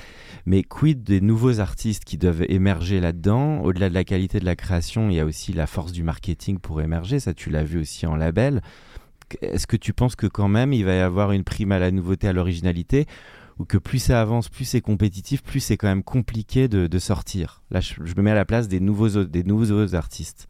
Mais 0.47 0.63
quid 0.63 1.03
des 1.03 1.21
nouveaux 1.21 1.61
artistes 1.61 2.05
qui 2.05 2.19
doivent 2.19 2.45
émerger 2.49 3.01
là-dedans? 3.01 3.61
Au-delà 3.61 3.89
de 3.89 3.95
la 3.95 4.05
qualité 4.05 4.41
de 4.41 4.45
la 4.45 4.57
création, 4.57 5.09
il 5.09 5.17
y 5.17 5.21
a 5.21 5.25
aussi 5.25 5.53
la 5.53 5.67
force 5.67 5.93
du 5.93 6.03
marketing 6.03 6.59
pour 6.59 6.81
émerger. 6.83 7.21
Ça, 7.21 7.35
tu 7.35 7.51
l'as 7.51 7.65
vu 7.65 7.81
aussi 7.81 8.07
en 8.07 8.17
label. 8.17 8.63
Est-ce 9.43 9.67
que 9.67 9.77
tu 9.77 9.93
penses 9.93 10.17
que 10.17 10.27
quand 10.27 10.49
même 10.49 10.73
il 10.73 10.85
va 10.85 10.95
y 10.95 11.01
avoir 11.01 11.33
une 11.33 11.45
prime 11.45 11.73
à 11.73 11.79
la 11.79 11.91
nouveauté, 11.91 12.29
à 12.29 12.33
l'originalité? 12.33 13.07
Ou 13.59 13.65
que 13.65 13.77
plus 13.77 13.99
ça 13.99 14.21
avance, 14.21 14.49
plus 14.49 14.65
c'est 14.65 14.81
compétitif, 14.81 15.43
plus 15.43 15.59
c'est 15.61 15.77
quand 15.77 15.89
même 15.89 16.05
compliqué 16.05 16.69
de, 16.69 16.99
sortir? 16.99 17.63
Là, 17.71 17.81
je, 17.81 17.95
je 18.05 18.15
me 18.15 18.23
mets 18.23 18.31
à 18.31 18.37
la 18.37 18.45
place 18.45 18.69
des 18.69 18.79
nouveaux, 18.79 19.25
des 19.25 19.43
nouveaux 19.43 19.95
artistes. 19.95 20.47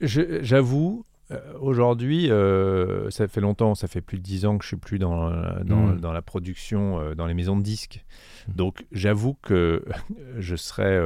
Je- 0.00 0.42
J'avoue, 0.42 1.04
euh, 1.32 1.38
aujourd'hui, 1.60 2.30
euh, 2.30 3.10
ça 3.10 3.26
fait 3.28 3.40
longtemps, 3.40 3.74
ça 3.74 3.88
fait 3.88 4.00
plus 4.00 4.18
de 4.18 4.22
10 4.22 4.46
ans 4.46 4.58
que 4.58 4.62
je 4.64 4.68
suis 4.68 4.76
plus 4.76 4.98
dans, 4.98 5.28
la- 5.28 5.60
dans, 5.64 5.86
Mm. 5.88 6.00
dans 6.00 6.12
la 6.12 6.22
production, 6.22 7.00
euh, 7.00 7.14
dans 7.14 7.26
les 7.26 7.34
maisons 7.34 7.56
de 7.56 7.62
disques. 7.62 8.04
Mm. 8.48 8.52
Donc 8.54 8.86
j'avoue 8.92 9.34
que 9.42 9.84
je 10.38 10.54
serais 10.56 11.00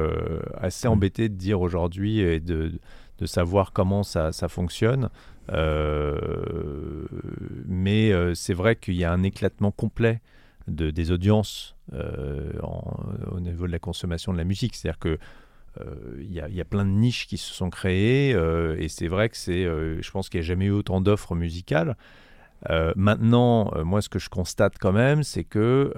assez 0.57 0.87
Mm. 0.87 0.91
embêté 0.91 1.29
de 1.29 1.35
dire 1.35 1.59
aujourd'hui 1.61 2.19
et 2.19 2.39
de, 2.39 2.71
de 3.17 3.25
savoir 3.25 3.73
comment 3.73 4.03
ça, 4.03 4.31
ça 4.31 4.47
fonctionne. 4.47 5.09
Mais 7.67 8.11
c'est 8.35 8.53
vrai 8.53 8.75
qu'il 8.75 8.95
y 8.95 9.03
a 9.03 9.11
un 9.11 9.23
éclatement 9.23 9.71
complet 9.71 10.21
de, 10.67 10.91
des 10.91 11.11
audiences 11.11 11.75
en- 11.93 12.93
au 13.31 13.39
niveau 13.39 13.67
de 13.67 13.71
la 13.71 13.79
consommation 13.79 14.31
de 14.33 14.37
la 14.37 14.43
musique. 14.43 14.75
C'est-à-dire 14.75 14.99
que 14.99 15.17
euh, 15.79 16.17
il 16.19 16.31
y, 16.33 16.39
a- 16.41 16.49
il 16.49 16.55
y 16.55 16.61
a 16.61 16.65
plein 16.65 16.83
de 16.85 16.89
niches 16.91 17.27
qui 17.27 17.37
se 17.37 17.53
sont 17.53 17.69
créées 17.69 18.33
euh, 18.33 18.75
et 18.79 18.89
c'est 18.89 19.07
vrai 19.07 19.29
que 19.29 19.37
c'est, 19.37 19.63
euh, 19.65 20.01
je 20.01 20.11
pense 20.11 20.27
qu'il 20.29 20.39
n'y 20.41 20.45
a 20.45 20.47
jamais 20.47 20.65
eu 20.65 20.71
autant 20.71 20.99
d'offres 21.01 21.35
musicales. 21.35 21.95
Maintenant, 22.95 23.71
moi, 23.83 24.01
ce 24.01 24.09
que 24.09 24.19
je 24.19 24.29
constate 24.29 24.75
quand 24.79 24.91
même, 24.91 25.23
c'est 25.23 25.43
que 25.43 25.93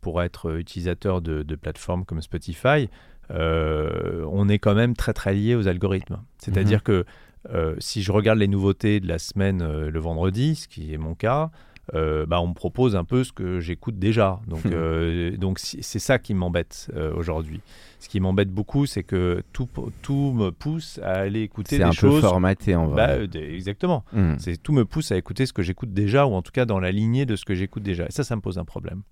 pour 0.00 0.22
être 0.22 0.56
utilisateur 0.58 1.20
de, 1.20 1.42
de 1.42 1.54
plateformes 1.56 2.04
comme 2.04 2.22
Spotify, 2.22 2.88
on 3.30 4.48
est 4.48 4.58
quand 4.58 4.74
même 4.74 4.94
très 4.96 5.12
très 5.12 5.34
lié 5.34 5.54
aux 5.54 5.68
algorithmes. 5.68 6.20
C'est-à-dire 6.38 6.82
que 6.82 7.04
euh, 7.50 7.74
si 7.78 8.02
je 8.02 8.12
regarde 8.12 8.38
les 8.38 8.48
nouveautés 8.48 9.00
de 9.00 9.06
la 9.08 9.18
semaine 9.18 9.86
le 9.88 10.00
vendredi, 10.00 10.54
ce 10.56 10.68
qui 10.68 10.92
est 10.94 10.98
mon 10.98 11.14
cas, 11.14 11.50
euh, 11.94 12.26
bah, 12.26 12.40
on 12.40 12.48
me 12.48 12.54
propose 12.54 12.96
un 12.96 13.04
peu 13.04 13.24
ce 13.24 13.32
que 13.32 13.60
j'écoute 13.60 13.98
déjà. 13.98 14.40
Donc, 14.46 14.64
euh, 14.72 15.36
donc 15.36 15.58
c'est 15.58 15.98
ça 15.98 16.18
qui 16.18 16.34
m'embête 16.34 16.90
euh, 16.94 17.12
aujourd'hui. 17.14 17.60
Ce 18.00 18.08
qui 18.08 18.20
m'embête 18.20 18.50
beaucoup, 18.50 18.86
c'est 18.86 19.02
que 19.02 19.42
tout, 19.52 19.68
tout 20.02 20.32
me 20.32 20.50
pousse 20.50 21.00
à 21.02 21.14
aller 21.14 21.40
écouter 21.42 21.70
C'est 21.76 21.78
des 21.78 21.84
un 21.84 21.92
choses. 21.92 22.20
peu 22.22 22.28
formaté 22.28 22.76
en 22.76 22.86
Bah, 22.86 23.06
vrai. 23.08 23.20
euh, 23.22 23.26
des- 23.26 23.54
exactement. 23.54 24.04
Mm. 24.12 24.34
C'est 24.38 24.56
tout 24.62 24.72
me 24.72 24.84
pousse 24.84 25.10
à 25.10 25.16
écouter 25.16 25.46
ce 25.46 25.52
que 25.52 25.62
j'écoute 25.62 25.92
déjà, 25.92 26.24
ou 26.26 26.34
en 26.34 26.42
tout 26.42 26.52
cas 26.52 26.64
dans 26.64 26.78
la 26.78 26.92
lignée 26.92 27.26
de 27.26 27.34
ce 27.36 27.44
que 27.44 27.54
j'écoute 27.54 27.82
déjà. 27.82 28.06
Et 28.06 28.12
ça, 28.12 28.22
ça 28.24 28.36
me 28.36 28.40
pose 28.40 28.56
un 28.58 28.64
problème. 28.64 29.02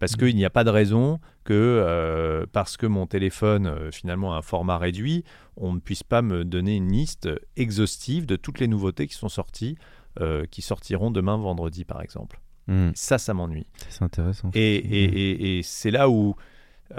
Parce 0.00 0.16
qu'il 0.16 0.34
n'y 0.34 0.44
a 0.44 0.50
pas 0.50 0.64
de 0.64 0.70
raison 0.70 1.20
que, 1.44 1.52
euh, 1.54 2.44
parce 2.50 2.76
que 2.76 2.86
mon 2.86 3.06
téléphone 3.06 3.68
euh, 3.68 3.90
finalement 3.92 4.34
a 4.34 4.38
un 4.38 4.42
format 4.42 4.78
réduit, 4.78 5.22
on 5.56 5.72
ne 5.74 5.78
puisse 5.78 6.02
pas 6.02 6.22
me 6.22 6.44
donner 6.44 6.74
une 6.74 6.90
liste 6.90 7.28
exhaustive 7.56 8.26
de 8.26 8.34
toutes 8.34 8.58
les 8.58 8.66
nouveautés 8.66 9.06
qui 9.06 9.14
sont 9.14 9.28
sorties, 9.28 9.76
euh, 10.20 10.44
qui 10.50 10.62
sortiront 10.62 11.12
demain 11.12 11.36
vendredi 11.36 11.84
par 11.84 12.02
exemple. 12.02 12.40
Mm. 12.66 12.90
Ça, 12.94 13.18
ça 13.18 13.32
m'ennuie. 13.34 13.66
C'est 13.88 14.02
intéressant. 14.02 14.50
Et, 14.54 14.74
et- 14.76 15.04
et- 15.04 15.58
et 15.58 15.62
c'est 15.62 15.92
là 15.92 16.08
où. 16.10 16.34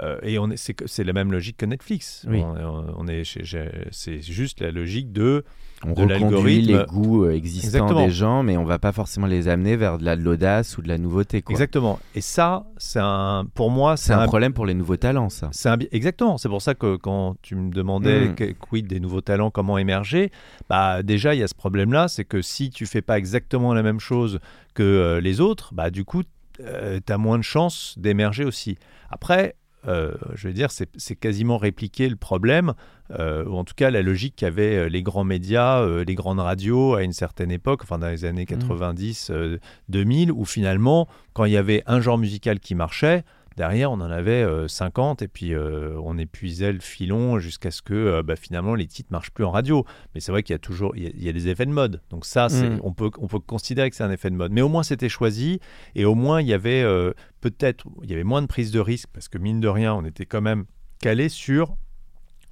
Euh, 0.00 0.18
et 0.22 0.38
on 0.38 0.50
est, 0.50 0.56
c'est, 0.56 0.76
c'est 0.86 1.04
la 1.04 1.12
même 1.12 1.32
logique 1.32 1.56
que 1.56 1.66
Netflix. 1.66 2.26
Oui. 2.28 2.42
On, 2.42 2.84
on 2.98 3.06
est 3.08 3.24
chez- 3.24 3.44
chez- 3.44 3.70
c'est 3.90 4.20
juste 4.20 4.60
la 4.60 4.70
logique 4.70 5.12
de 5.12 5.44
On 5.84 5.92
de 5.94 6.12
reconduit 6.14 6.60
les 6.60 6.84
goûts 6.84 7.24
euh, 7.24 7.30
existants 7.34 7.68
Exactement. 7.68 8.04
des 8.04 8.10
gens, 8.10 8.42
mais 8.42 8.56
on 8.58 8.64
va 8.64 8.78
pas 8.78 8.92
forcément 8.92 9.26
les 9.26 9.48
amener 9.48 9.76
vers 9.76 9.96
de 9.98 10.04
la- 10.04 10.16
de 10.16 10.22
l'audace 10.22 10.76
ou 10.76 10.82
de 10.82 10.88
la 10.88 10.98
nouveauté. 10.98 11.40
quoi. 11.40 11.52
Exactement. 11.52 11.98
Et 12.14 12.20
ça, 12.20 12.66
c'est 12.76 13.00
un, 13.02 13.46
pour 13.54 13.70
moi, 13.70 13.96
C'est 13.96 14.12
un 14.12 14.26
problème 14.26 14.52
pour 14.52 14.66
les 14.66 14.74
nouveaux 14.74 14.96
talents, 14.98 15.30
ça. 15.30 15.48
C'est 15.52 15.68
un 15.70 15.78
exactement. 15.92 16.36
C'est 16.36 16.48
pour 16.50 16.60
ça 16.62 16.74
que 16.74 16.96
quand 16.96 17.36
tu 17.42 17.54
me 17.56 17.70
demandais 17.70 18.28
Mm. 18.28 18.34
que- 18.34 18.52
quid 18.52 18.86
des 18.86 19.00
nouveaux 19.00 19.20
talents, 19.22 19.50
comment 19.50 19.78
émerger, 19.78 20.30
bah 20.68 21.02
déjà 21.02 21.34
il 21.34 21.40
y 21.40 21.42
a 21.42 21.48
ce 21.48 21.54
problème-là, 21.54 22.08
c'est 22.08 22.24
que 22.24 22.42
si 22.42 22.68
tu 22.70 22.84
fais 22.84 23.02
pas 23.02 23.16
exactement 23.18 23.72
la 23.72 23.82
même 23.82 24.00
chose 24.00 24.38
que 24.74 24.82
euh, 24.82 25.20
les 25.20 25.40
autres, 25.40 25.72
bah 25.74 25.90
du 25.90 26.04
coup 26.04 26.22
tu 26.58 26.64
as 27.12 27.18
moins 27.18 27.38
de 27.38 27.44
chances 27.44 27.94
d'émerger 27.98 28.44
aussi. 28.44 28.78
Après, 29.10 29.54
euh, 29.88 30.12
je 30.34 30.48
veux 30.48 30.54
dire, 30.54 30.68
c'est 30.70 31.16
quasiment 31.16 31.56
répliquer 31.56 32.08
le 32.08 32.16
problème, 32.16 32.74
euh, 33.18 33.44
ou 33.46 33.56
en 33.56 33.64
tout 33.64 33.74
cas 33.74 33.90
la 33.90 34.02
logique 34.02 34.36
qu'avaient 34.36 34.76
euh, 34.76 34.88
les 34.88 35.02
grands 35.02 35.24
médias, 35.24 35.80
euh, 35.80 36.04
les 36.04 36.14
grandes 36.14 36.40
radios 36.40 36.94
à 36.94 37.02
une 37.02 37.12
certaine 37.12 37.50
époque, 37.50 37.80
enfin 37.82 37.98
dans 37.98 38.08
les 38.08 38.24
années 38.26 38.44
90, 38.44 39.30
euh, 39.30 39.58
2000, 39.88 40.30
où 40.30 40.44
finalement, 40.44 41.08
quand 41.32 41.46
il 41.46 41.52
y 41.52 41.56
avait 41.56 41.82
un 41.86 42.00
genre 42.00 42.18
musical 42.18 42.60
qui 42.60 42.74
marchait, 42.74 43.24
derrière 43.58 43.90
on 43.92 43.96
en 44.00 44.10
avait 44.10 44.42
euh, 44.42 44.68
50 44.68 45.20
et 45.20 45.28
puis 45.28 45.52
euh, 45.52 45.94
on 46.02 46.16
épuisait 46.16 46.72
le 46.72 46.80
filon 46.80 47.38
jusqu'à 47.38 47.70
ce 47.70 47.82
que 47.82 47.92
euh, 47.92 48.22
bah, 48.22 48.36
finalement 48.36 48.74
les 48.74 48.86
titres 48.86 49.10
marchent 49.12 49.32
plus 49.32 49.44
en 49.44 49.50
radio. 49.50 49.84
Mais 50.14 50.20
c'est 50.20 50.32
vrai 50.32 50.42
qu'il 50.42 50.54
y 50.54 50.56
a 50.56 50.58
toujours 50.60 50.96
il 50.96 51.02
y 51.02 51.06
a, 51.06 51.10
il 51.14 51.22
y 51.24 51.28
a 51.28 51.32
des 51.32 51.48
effets 51.48 51.66
de 51.66 51.72
mode. 51.72 52.00
Donc 52.08 52.24
ça, 52.24 52.48
c'est- 52.48 52.70
Mm. 52.70 52.80
on, 52.84 52.92
peut, 52.94 53.10
on 53.18 53.26
peut 53.26 53.40
considérer 53.40 53.90
que 53.90 53.96
c'est 53.96 54.04
un 54.04 54.10
effet 54.10 54.30
de 54.30 54.36
mode. 54.36 54.52
Mais 54.52 54.62
au 54.62 54.68
moins 54.70 54.82
c'était 54.84 55.08
choisi 55.10 55.60
et 55.94 56.04
au 56.06 56.14
moins 56.14 56.40
il 56.40 56.46
y 56.46 56.54
avait 56.54 56.82
euh, 56.82 57.12
peut-être 57.42 57.84
il 58.02 58.10
y 58.10 58.14
avait 58.14 58.24
moins 58.24 58.40
de 58.40 58.46
prise 58.46 58.70
de 58.70 58.80
risque 58.80 59.08
parce 59.12 59.28
que 59.28 59.36
mine 59.38 59.60
de 59.60 59.68
rien 59.68 59.92
on 59.92 60.04
était 60.06 60.24
quand 60.26 60.40
même 60.40 60.64
calé 61.00 61.28
sur 61.28 61.76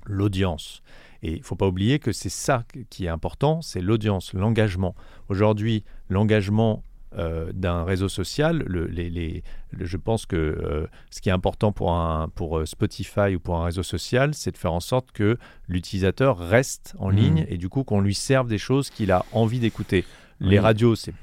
l'audience. 0.05 0.83
Et 1.23 1.33
il 1.33 1.42
faut 1.42 1.57
pas 1.57 1.66
oublier 1.66 1.99
que 1.99 2.12
c'est 2.12 2.29
ça 2.29 2.64
qui 2.90 3.07
est 3.07 3.09
important, 3.09 3.62
c'est 3.62 3.81
l'audience, 3.81 4.33
l'engagement. 4.35 4.95
Aujourd'hui, 5.29 5.83
l'engagement 6.11 6.83
euh, 7.16 7.50
d'un 7.52 7.85
réseau 7.85 8.09
social, 8.09 8.62
le, 8.66 8.87
les, 8.87 9.09
les, 9.11 9.42
je 9.79 9.96
pense 9.96 10.26
que 10.26 10.37
euh, 10.37 10.87
ce 11.11 11.20
qui 11.20 11.29
est 11.29 11.33
important 11.33 11.72
pour, 11.72 11.92
un, 11.92 12.29
pour 12.29 12.59
euh, 12.59 12.66
Spotify 12.66 13.35
ou 13.35 13.40
pour 13.40 13.57
un 13.57 13.64
réseau 13.64 13.83
social, 13.83 14.35
c'est 14.35 14.50
de 14.52 14.57
faire 14.59 14.72
en 14.72 14.81
sorte 14.81 15.12
que 15.12 15.38
l'utilisateur 15.68 16.38
reste 16.38 16.94
en 16.98 17.11
Mhm. 17.11 17.16
ligne 17.16 17.46
et 17.48 17.57
du 17.59 17.68
coup 17.68 17.85
qu'on 17.85 18.00
lui 18.00 18.14
serve 18.14 18.48
des 18.48 18.59
choses 18.59 18.90
qu'il 18.90 19.11
a 19.12 19.24
envie 19.33 19.61
d'écouter. 19.61 20.05
Les 20.40 20.59
radios, 20.59 20.94
c'est 20.96 21.14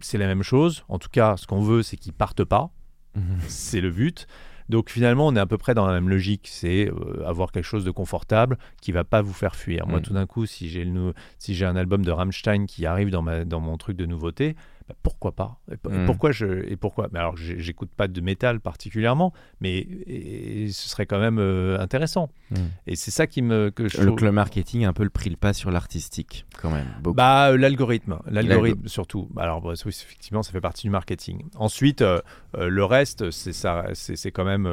c'est 0.00 0.18
la 0.18 0.26
même 0.26 0.42
chose. 0.42 0.84
En 0.88 0.98
tout 0.98 1.08
cas, 1.10 1.36
ce 1.38 1.46
qu'on 1.46 1.62
veut, 1.62 1.82
c'est 1.82 1.96
qu'ils 1.96 2.12
partent 2.12 2.44
pas. 2.44 2.68
Mhm. 3.14 3.22
C'est 3.48 3.80
le 3.80 3.90
but. 3.90 4.26
Donc 4.68 4.90
finalement, 4.90 5.26
on 5.28 5.36
est 5.36 5.40
à 5.40 5.46
peu 5.46 5.56
près 5.58 5.74
dans 5.74 5.86
la 5.86 5.92
même 5.94 6.08
logique, 6.08 6.48
c'est 6.50 6.90
euh, 6.90 7.24
avoir 7.24 7.52
quelque 7.52 7.64
chose 7.64 7.84
de 7.84 7.92
confortable 7.92 8.58
qui 8.82 8.90
va 8.92 9.04
pas 9.04 9.22
vous 9.22 9.32
faire 9.32 9.54
fuir. 9.54 9.86
Moi, 9.86 10.00
Mm. 10.00 10.02
tout 10.02 10.12
d'un 10.12 10.26
coup, 10.26 10.44
si 10.44 10.68
j'ai 10.68 10.84
le 10.84 10.90
nou- 10.90 11.12
si 11.38 11.54
j'ai 11.54 11.64
un 11.66 11.76
album 11.76 12.04
de 12.04 12.10
Rammstein 12.10 12.66
qui 12.66 12.84
arrive 12.84 13.10
dans 13.10 13.22
ma 13.22 13.44
dans 13.44 13.60
mon 13.60 13.76
truc 13.78 13.96
de 13.96 14.06
nouveauté, 14.06 14.56
bah, 14.88 14.94
pourquoi 15.02 15.32
pas? 15.32 15.58
Et, 15.72 15.76
p- 15.76 15.88
et 15.92 15.98
Mm. 15.98 16.06
pourquoi 16.06 16.30
je 16.32 16.46
et 16.70 16.76
pourquoi? 16.76 17.08
Mais 17.12 17.18
alors, 17.18 17.36
j'écoute 17.36 17.90
pas 17.96 18.06
de 18.08 18.20
métal 18.20 18.60
particulièrement, 18.60 19.32
mais 19.60 19.78
et- 19.78 20.64
et 20.64 20.68
ce 20.70 20.88
serait 20.88 21.06
quand 21.06 21.18
même 21.18 21.38
euh, 21.38 21.78
intéressant. 21.80 22.30
Mm. 22.50 22.56
Et 22.86 22.96
c'est 22.96 23.10
ça 23.10 23.26
qui 23.26 23.42
me 23.42 23.70
que 23.70 23.88
je 23.88 24.00
Le, 24.00 24.06
trouve- 24.06 24.24
le 24.24 24.32
marketing 24.32 24.84
a 24.84 24.88
un 24.88 24.92
peu 24.92 25.02
le 25.04 25.10
pris 25.10 25.30
le 25.30 25.36
pas 25.36 25.52
sur 25.52 25.70
l'artistique, 25.70 26.46
quand 26.62 26.70
même. 26.70 26.86
Beaucoup. 27.02 27.16
Bah, 27.16 27.50
euh, 27.50 27.56
l'algorithme, 27.56 28.18
l'algorithme 28.28 28.86
surtout. 28.88 29.28
Bah, 29.32 29.42
Alors, 29.42 29.60
bah, 29.60 29.72
oui, 29.84 29.90
effectivement, 29.90 30.42
ça 30.42 30.52
fait 30.52 30.60
partie 30.60 30.82
du 30.86 30.90
marketing. 30.90 31.44
Ensuite, 31.56 32.02
euh, 32.02 32.20
le 32.56 32.84
reste, 32.84 33.30
c'est 33.32 33.52
ça, 33.52 33.86
c'est 33.94 34.30
quand 34.30 34.44
même. 34.44 34.66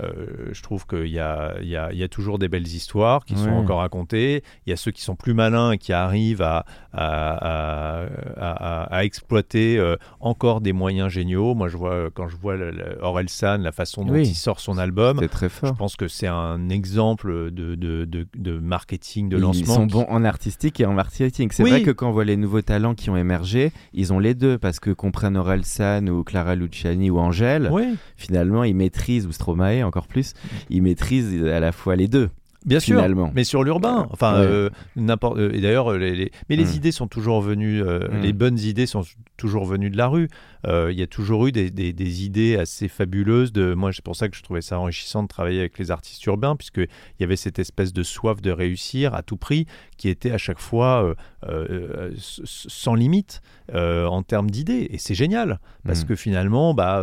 je 0.00 0.62
trouve 0.62 0.86
qu'il 0.86 1.08
y 1.08 1.18
a, 1.18 1.54
il 1.60 1.68
y, 1.68 1.76
a, 1.76 1.92
il 1.92 1.98
y 1.98 2.02
a 2.02 2.08
toujours 2.08 2.38
des 2.38 2.48
belles 2.48 2.66
histoires 2.66 3.24
qui 3.24 3.36
sont 3.36 3.50
encore 3.50 3.78
racontées. 3.80 4.42
Il 4.66 4.70
y 4.70 4.72
a 4.72 4.76
ceux 4.76 4.90
qui 4.90 5.02
sont 5.02 5.16
plus 5.16 5.34
malins 5.34 5.72
et 5.72 5.78
qui 5.78 5.92
arrivent 5.92 6.42
à, 6.42 6.64
à, 6.92 8.04
à- 8.04 8.06
à- 8.36 8.96
à 8.96 9.04
exploiter 9.04 9.78
euh, 9.78 9.96
encore 10.20 10.60
des 10.60 10.72
moyens 10.72 11.10
géniaux. 11.10 11.54
Moi, 11.54 11.68
je 11.68 11.76
vois 11.76 12.10
quand 12.12 12.28
je 12.28 12.36
vois 12.36 12.56
Orelsan, 13.00 13.58
la 13.58 13.72
façon 13.72 14.04
dont 14.04 14.12
Oui. 14.14 14.22
il 14.28 14.34
sort 14.34 14.60
son 14.60 14.78
album. 14.78 15.20
très 15.28 15.48
Je 15.48 15.72
pense 15.72 15.96
que 15.96 16.08
c'est 16.08 16.26
un 16.26 16.68
exemple 16.68 17.50
de, 17.50 17.74
de, 17.74 18.04
de, 18.04 18.26
de 18.36 18.58
marketing, 18.58 19.28
de 19.28 19.36
Ils 19.36 19.40
lancement. 19.40 19.74
sont 19.74 19.86
qui- 19.86 19.92
bons 19.94 20.06
en 20.08 20.24
artistique 20.24 20.80
et 20.80 20.86
en 20.86 20.92
marketing. 20.92 21.50
C'est 21.52 21.62
Oui. 21.62 21.70
vrai 21.70 21.82
que 21.82 21.90
quand 21.90 22.08
on 22.08 22.12
voit 22.12 22.24
les 22.24 22.36
nouveaux 22.36 22.62
talents 22.62 22.94
qui 22.94 23.10
ont 23.10 23.16
émergé, 23.16 23.72
ils 23.92 24.12
ont 24.12 24.18
les 24.18 24.34
deux 24.34 24.58
parce 24.58 24.80
que 24.80 24.90
qu'on 24.90 25.10
prenne 25.12 25.36
Orelsan 25.36 26.06
ou 26.08 26.24
Clara 26.24 26.54
Luciani 26.54 27.10
ou 27.10 27.18
Angèle, 27.18 27.68
Oui. 27.72 27.96
finalement 28.16 28.64
ils 28.64 28.74
maîtrisent 28.74 29.26
ou 29.26 29.32
Stromae 29.32 29.82
encore 29.84 30.06
plus, 30.06 30.34
ils 30.70 30.82
maîtrisent 30.82 31.44
à 31.44 31.60
la 31.60 31.72
fois 31.72 31.96
les 31.96 32.08
deux. 32.08 32.30
Bien 32.66 32.78
sûr, 32.80 32.96
finalement. 32.96 33.30
mais 33.34 33.44
sur 33.44 33.64
l'urbain. 33.64 34.06
Enfin, 34.10 34.40
Ouais. 34.40 34.46
euh, 34.46 34.70
n'importe. 34.96 35.38
euh, 35.38 35.50
et 35.52 35.60
d'ailleurs, 35.60 35.92
euh, 35.92 35.98
les, 35.98 36.14
les- 36.14 36.30
mais 36.48 36.56
les 36.56 36.64
Mm. 36.64 36.74
idées 36.76 36.92
sont 36.92 37.06
toujours 37.06 37.40
venues. 37.40 37.82
euh. 37.82 38.00
Les 38.22 38.32
bonnes 38.32 38.58
idées 38.58 38.86
sont 38.86 39.02
toujours 39.38 39.64
venues 39.64 39.88
de 39.90 39.96
la 39.96 40.08
rue. 40.08 40.28
Euh, 40.66 40.90
Il 40.92 40.98
y 40.98 41.02
a 41.02 41.06
toujours 41.06 41.46
eu 41.46 41.52
des, 41.52 41.70
des- 41.70 41.92
des 41.92 42.24
idées 42.24 42.56
assez 42.56 42.88
fabuleuses. 42.88 43.52
De 43.52 43.74
moi, 43.74 43.92
c'est 43.92 44.04
pour 44.04 44.16
ça 44.16 44.28
que 44.28 44.36
je 44.36 44.42
trouvais 44.42 44.60
ça 44.62 44.78
enrichissant 44.78 45.22
de 45.22 45.28
travailler 45.28 45.60
avec 45.60 45.78
les 45.78 45.90
artistes 45.90 46.24
urbains, 46.26 46.56
puisque 46.56 46.78
il 46.78 46.88
y 47.20 47.24
avait 47.24 47.36
cette 47.36 47.58
espèce 47.58 47.92
de 47.92 48.02
soif 48.02 48.40
de 48.42 48.50
réussir 48.50 49.14
à 49.14 49.22
tout 49.22 49.36
prix, 49.36 49.66
qui 49.96 50.08
était 50.08 50.30
à 50.32 50.38
chaque 50.38 50.58
fois 50.60 51.04
euh, 51.04 51.14
euh, 51.48 52.10
sans 52.16 52.94
limite 52.94 53.40
en 53.72 54.22
termes 54.22 54.50
d'idées. 54.50 54.88
Et 54.90 54.98
c'est 54.98 55.14
génial, 55.14 55.60
parce 55.84 56.02
Mm. 56.02 56.06
que 56.08 56.16
finalement, 56.16 56.74
bah, 56.74 57.02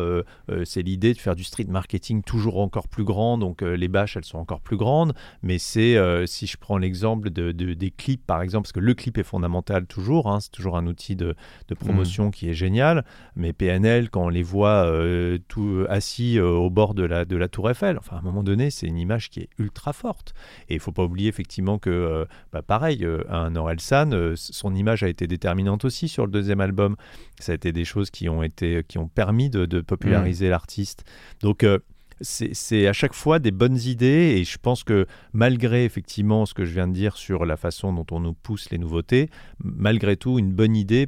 c'est 0.66 0.82
l'idée 0.82 1.14
de 1.14 1.18
faire 1.20 1.36
du 1.36 1.44
street 1.44 1.66
marketing 1.70 2.24
toujours 2.24 2.60
encore 2.60 2.88
plus 2.88 3.04
grand. 3.06 3.38
Donc 3.38 3.62
les 3.62 3.88
bâches, 3.88 4.18
elles 4.18 4.26
sont 4.26 4.38
encore 4.38 4.62
plus 4.62 4.78
grandes 4.78 5.14
mais 5.44 5.58
c'est 5.60 5.96
euh, 5.98 6.26
si 6.26 6.48
je 6.48 6.58
prends 6.58 6.78
l'exemple 6.78 7.30
de, 7.30 7.52
de- 7.52 7.74
des 7.74 7.92
clips 7.92 8.26
par 8.26 8.42
exemple 8.42 8.64
parce 8.64 8.72
que 8.74 8.80
le 8.80 8.94
clip 8.94 9.18
est 9.18 9.24
fondamental 9.24 9.86
toujours 9.86 10.28
hein, 10.28 10.40
c'est 10.40 10.52
toujours 10.52 10.78
un 10.78 10.88
outil 10.88 11.16
de, 11.16 11.36
de 11.68 11.76
promotion 11.76 12.32
qui 12.32 12.50
est 12.50 12.54
génial 12.54 13.06
mais 13.36 13.47
PNL 13.54 14.10
quand 14.10 14.26
on 14.26 14.30
les 14.30 14.44
voit 14.44 14.86
euh, 14.86 15.38
tout 15.48 15.86
assis 15.90 16.38
euh, 16.38 16.50
au 16.50 16.70
bord 16.70 16.94
de 16.94 17.04
la, 17.04 17.26
de 17.26 17.36
la 17.36 17.48
tour 17.48 17.70
Eiffel. 17.70 17.98
Enfin 17.98 18.18
à 18.18 18.20
un 18.20 18.22
moment 18.24 18.44
donné 18.44 18.70
c'est 18.70 18.88
une 18.88 18.98
image 18.98 19.30
qui 19.30 19.42
est 19.42 19.50
ultra 19.58 19.94
forte. 19.94 20.34
Et 20.70 20.76
il 20.76 20.80
faut 20.80 20.92
pas 20.92 21.04
oublier 21.04 21.30
effectivement 21.30 21.78
que 21.78 21.90
euh, 21.90 22.26
bah, 22.52 22.62
pareil 22.62 23.06
euh, 23.06 23.24
un 23.30 23.56
Orelsan 23.56 24.12
euh, 24.12 24.34
son 24.36 24.76
image 24.76 25.04
a 25.04 25.10
été 25.10 25.28
déterminante 25.28 25.86
aussi 25.86 26.08
sur 26.08 26.26
le 26.26 26.32
deuxième 26.32 26.62
album. 26.62 26.96
Ça 27.40 27.52
a 27.52 27.56
été 27.56 27.72
des 27.72 27.86
choses 27.86 28.10
qui 28.10 28.30
ont 28.30 28.44
été 28.44 28.84
qui 28.88 28.98
ont 28.98 29.08
permis 29.08 29.50
de, 29.50 29.66
de 29.66 29.82
populariser 29.82 30.50
l'artiste. 30.50 31.04
Donc 31.42 31.64
euh, 31.64 31.80
c'est 32.22 32.88
à 32.88 32.94
chaque 32.94 33.14
fois 33.14 33.40
des 33.40 33.52
bonnes 33.52 33.78
idées 33.78 34.36
et 34.38 34.44
je 34.44 34.58
pense 34.58 34.84
que 34.84 35.06
malgré 35.34 35.86
effectivement 35.86 36.46
ce 36.46 36.54
que 36.54 36.66
je 36.66 36.74
viens 36.74 36.88
de 36.88 36.94
dire 36.94 37.16
sur 37.18 37.46
la 37.46 37.58
façon 37.58 37.94
dont 37.94 38.06
on 38.12 38.20
nous 38.20 38.34
pousse 38.34 38.70
les 38.72 38.78
nouveautés, 38.78 39.30
malgré 39.64 40.18
tout, 40.18 40.40
une 40.40 40.52
bonne 40.52 40.76
idée, 40.76 41.08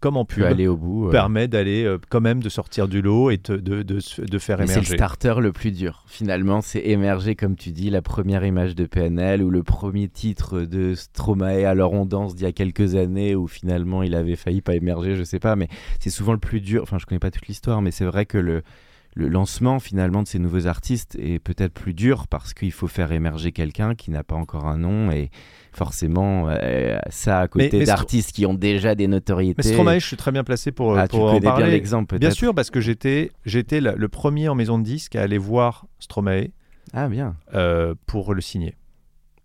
comme 0.00 0.16
en 0.16 0.24
pub, 0.24 0.44
aller 0.44 0.66
au 0.66 0.76
bout. 0.76 1.08
euh, 1.08 1.10
permet 1.10 1.48
d'aller 1.48 1.84
euh, 1.84 1.98
quand 2.08 2.20
même 2.20 2.42
de 2.42 2.48
sortir 2.48 2.88
du 2.88 3.02
lot 3.02 3.30
et 3.30 3.36
de, 3.38 3.56
de, 3.56 3.82
de, 3.82 4.38
faire 4.38 4.58
Mais 4.58 4.66
c'est 4.66 4.74
le 4.74 4.78
émerger. 4.78 4.96
starter 4.96 5.34
le 5.40 5.52
plus 5.52 5.72
dur. 5.72 6.04
Finalement, 6.06 6.60
c'est 6.60 6.80
émerger, 6.80 7.34
comme 7.34 7.56
tu 7.56 7.70
dis, 7.70 7.90
la 7.90 8.02
première 8.02 8.44
image 8.44 8.74
de 8.74 8.86
PNL 8.86 9.42
ou 9.42 9.50
le 9.50 9.62
premier 9.62 10.08
titre 10.08 10.60
de 10.60 10.94
Stromae 10.94 11.64
alors 11.66 11.92
on 11.92 12.06
danse 12.06 12.34
d'il 12.34 12.44
y 12.44 12.48
a 12.48 12.52
quelques 12.52 12.94
années 12.94 13.34
où 13.34 13.46
finalement 13.46 14.02
il 14.02 14.14
avait 14.14 14.36
failli 14.36 14.60
pas 14.60 14.74
émerger, 14.74 15.16
je 15.16 15.24
sais 15.24 15.40
pas, 15.40 15.56
mais 15.56 15.68
c'est 16.00 16.10
souvent 16.10 16.32
le 16.32 16.38
plus 16.38 16.60
dur. 16.60 16.82
Enfin, 16.82 16.98
je 16.98 17.06
connais 17.06 17.18
pas 17.18 17.30
toute 17.30 17.46
l'histoire, 17.46 17.82
mais 17.82 17.90
c'est 17.90 18.04
vrai 18.04 18.26
que 18.26 18.38
le, 18.38 18.62
le 19.14 19.28
lancement 19.28 19.80
finalement 19.80 20.22
de 20.22 20.28
ces 20.28 20.38
nouveaux 20.38 20.66
artistes 20.66 21.16
est 21.20 21.38
peut-être 21.40 21.72
plus 21.74 21.92
dur 21.94 22.26
parce 22.28 22.54
qu'il 22.54 22.70
faut 22.72 22.86
faire 22.86 23.10
émerger 23.12 23.50
quelqu'un 23.52 23.94
qui 23.94 24.10
n'a 24.10 24.22
pas 24.22 24.36
encore 24.36 24.66
un 24.66 24.78
nom 24.78 25.10
et 25.10 25.30
forcément 25.72 26.48
euh, 26.48 26.98
ça 27.10 27.40
à 27.40 27.48
côté 27.48 27.84
d'artistes 27.84 28.32
qui 28.32 28.46
ont 28.46 28.54
déjà 28.54 28.94
des 28.94 29.06
notoriétés. 29.08 29.62
Mais 29.64 29.70
Stromae, 29.72 29.98
je 29.98 30.06
suis 30.06 30.16
très 30.16 30.32
bien 30.32 30.44
placé 30.44 30.72
pour, 30.72 30.96
ah, 30.96 31.08
tu 31.08 31.16
pour 31.16 31.24
en 31.26 31.28
connais 31.28 31.40
bien 31.40 31.50
parler. 31.50 31.70
l'exemple. 31.70 32.18
Bien 32.18 32.30
sûr, 32.30 32.54
parce 32.54 32.70
que 32.70 32.80
j'étais 32.80 33.32
j'étais 33.44 33.80
le 33.80 34.08
premier 34.08 34.48
en 34.48 34.54
maison 34.54 34.78
de 34.78 34.84
disques 34.84 35.16
à 35.16 35.22
aller 35.22 35.38
voir 35.38 35.86
Stromae 35.98 36.48
Ah 36.92 37.08
bien. 37.08 37.36
euh, 37.54 37.94
pour 38.06 38.34
le 38.34 38.40
signer. 38.40 38.76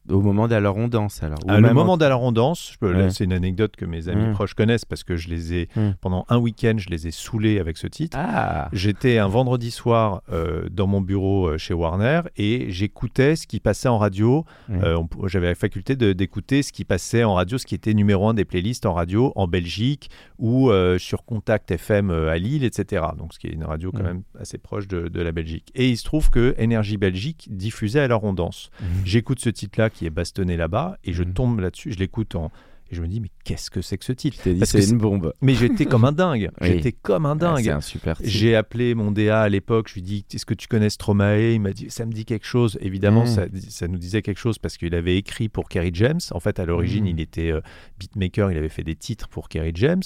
Au 0.09 0.21
moment 0.21 0.47
d'alors 0.47 0.77
on 0.77 0.87
danse 0.87 1.23
alors. 1.23 1.39
À 1.47 1.55
le 1.57 1.61
même 1.61 1.71
en- 1.71 1.81
moment 1.81 1.97
d'Alain 1.97 2.31
Danse, 2.31 2.75
là, 2.81 2.89
Ouais. 2.89 3.09
c'est 3.09 3.23
une 3.23 3.33
anecdote 3.33 3.75
que 3.75 3.85
mes 3.85 4.09
amis 4.09 4.27
Mm. 4.27 4.33
proches 4.33 4.53
connaissent 4.53 4.85
parce 4.85 5.03
que 5.03 5.15
je 5.15 5.29
les 5.29 5.53
ai 5.53 5.69
Mm. 5.75 5.91
pendant 6.01 6.25
un 6.29 6.37
week-end, 6.37 6.75
je 6.77 6.89
les 6.89 7.07
ai 7.07 7.11
saoulés 7.11 7.59
avec 7.59 7.77
ce 7.77 7.87
titre. 7.87 8.17
Ah. 8.19 8.69
J'étais 8.73 9.17
un 9.17 9.27
vendredi 9.27 9.71
soir 9.71 10.21
euh, 10.31 10.67
dans 10.69 10.87
mon 10.87 11.01
bureau 11.01 11.47
euh, 11.47 11.57
chez 11.57 11.73
Warner 11.73 12.21
et 12.37 12.65
j'écoutais 12.69 13.35
ce 13.35 13.47
qui 13.47 13.59
passait 13.59 13.87
en 13.87 13.97
radio. 13.97 14.45
Mm. 14.69 14.83
Euh, 14.83 14.97
on 14.97 15.27
J'avais 15.27 15.47
la 15.47 15.55
faculté 15.55 15.95
d'écouter 15.95 16.63
ce 16.63 16.71
qui 16.73 16.83
passait 16.85 17.23
en 17.23 17.33
radio, 17.35 17.57
ce 17.57 17.65
qui 17.65 17.75
était 17.75 17.93
numéro 17.93 18.27
un 18.27 18.33
des 18.33 18.45
playlists 18.45 18.85
en 18.85 18.93
radio 18.93 19.31
en 19.35 19.47
Belgique 19.47 20.09
ou 20.39 20.69
sur 20.97 21.23
Contact 21.25 21.71
FM 21.71 22.09
à 22.11 22.37
Lille, 22.37 22.63
etc. 22.63 23.03
Donc 23.17 23.33
ce 23.33 23.39
qui 23.39 23.47
est 23.47 23.51
une 23.53 23.63
radio 23.63 23.91
quand 23.91 24.03
même 24.03 24.23
assez 24.39 24.57
proche 24.57 24.87
de, 24.87 25.07
de 25.07 25.21
la 25.21 25.31
Belgique. 25.31 25.69
Et 25.75 25.89
il 25.89 25.97
se 25.97 26.03
trouve 26.03 26.29
que 26.29 26.53
Énergie 26.57 26.97
Belgique 26.97 27.47
diffusait 27.51 28.01
alors 28.01 28.23
on 28.23 28.33
danse. 28.33 28.69
J'écoute 29.05 29.39
ce 29.39 29.49
titre-là 29.49 29.89
qui 29.93 30.05
est 30.05 30.09
bastonné 30.11 30.57
là-bas 30.57 30.97
et 31.03 31.13
je 31.13 31.23
Mm. 31.23 31.33
tombe 31.33 31.59
là-dessus, 31.59 31.93
je 31.93 31.99
l'écoute 31.99 32.35
en... 32.35 32.51
Et 32.91 32.95
je 32.95 33.01
me 33.01 33.07
dis, 33.07 33.21
mais 33.21 33.29
qu'est-ce 33.45 33.71
que 33.71 33.81
c'est 33.81 33.97
que 33.97 34.03
ce 34.05 34.11
titre? 34.11 34.37
Dit 34.47 34.59
c'est 34.65 34.87
une 34.89 34.97
bombe. 34.99 35.33
Mais 35.41 35.55
j'étais 35.55 35.85
comme 35.85 36.03
un 36.05 36.11
dingue. 36.11 36.51
Oui. 36.61 36.67
J'étais 36.67 36.91
comme 36.91 37.25
un 37.25 37.31
Ah, 37.31 37.35
dingue. 37.35 37.63
c'est 37.63 37.71
un 37.71 37.81
super 37.81 38.17
titre. 38.17 38.29
J'ai 38.29 38.55
appelé 38.55 38.93
mon 38.93 39.09
DA 39.09 39.41
à 39.41 39.49
l'époque, 39.49 39.87
je 39.89 39.95
lui 39.95 40.01
dis 40.03 40.25
Est-ce 40.31 40.45
que 40.45 40.53
tu 40.53 40.67
connais 40.67 40.89
Stromae? 40.91 41.53
Il 41.55 41.61
m'a 41.61 41.71
dit 41.71 41.89
Ça 41.89 42.05
me 42.05 42.11
dit 42.11 42.25
quelque 42.25 42.45
chose. 42.45 42.77
Évidemment, 42.81 43.23
Mm. 43.23 43.27
ça, 43.27 43.45
ça 43.69 43.87
nous 43.87 43.97
disait 43.97 44.21
quelque 44.21 44.37
chose 44.37 44.59
parce 44.59 44.77
qu'il 44.77 44.93
avait 44.93 45.15
écrit 45.17 45.47
pour 45.49 45.69
Kerry 45.69 45.91
James. 45.93 46.19
En 46.31 46.39
fait, 46.41 46.59
à 46.59 46.65
l'origine, 46.65 47.05
Mm. 47.05 47.07
il 47.07 47.19
était 47.21 47.51
euh, 47.51 47.61
beatmaker, 47.99 48.51
il 48.51 48.57
avait 48.57 48.69
fait 48.69 48.83
des 48.83 48.95
titres 48.95 49.27
pour 49.29 49.47
Kerry 49.49 49.71
James. 49.75 50.03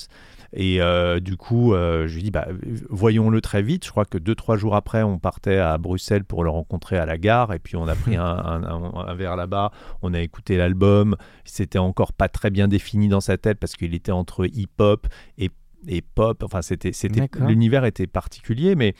Et 0.59 0.81
euh, 0.81 1.19
du 1.19 1.37
coup, 1.37 1.73
euh, 1.75 2.07
je 2.07 2.15
lui 2.15 2.23
dis 2.23 2.31
bah, 2.31 2.47
Voyons-le 2.89 3.39
très 3.41 3.61
vite. 3.61 3.85
Je 3.85 3.91
crois 3.91 4.05
que 4.05 4.17
deux, 4.17 4.33
trois 4.33 4.57
jours 4.57 4.75
après, 4.75 5.03
on 5.03 5.19
partait 5.19 5.57
à 5.57 5.77
Bruxelles 5.77 6.23
pour 6.25 6.43
le 6.43 6.49
rencontrer 6.49 6.97
à 6.97 7.05
la 7.05 7.19
gare. 7.19 7.53
Et 7.53 7.59
puis, 7.59 7.75
on 7.75 7.87
a 7.87 7.93
pris 7.95 8.15
un, 8.17 8.23
un- 8.25 8.63
un- 8.63 8.93
un 9.07 9.13
verre 9.13 9.35
là-bas. 9.35 9.71
On 10.01 10.15
a 10.15 10.19
écouté 10.19 10.57
l'album. 10.57 11.15
C'était 11.45 11.77
encore 11.77 12.11
pas 12.11 12.27
très 12.27 12.49
bien 12.49 12.67
défini 12.67 13.07
dans 13.07 13.21
sa 13.21 13.37
tête 13.37 13.59
parce 13.59 13.75
qu'il 13.75 13.93
était 13.93 14.11
entre 14.11 14.45
hip-hop 14.47 15.05
et 15.37 15.51
et 15.87 16.01
pop. 16.01 16.41
Enfin, 16.43 16.63
c'était, 16.63 16.91
l'univers 17.47 17.85
était 17.85 18.07
particulier, 18.07 18.75
mais 18.75 18.95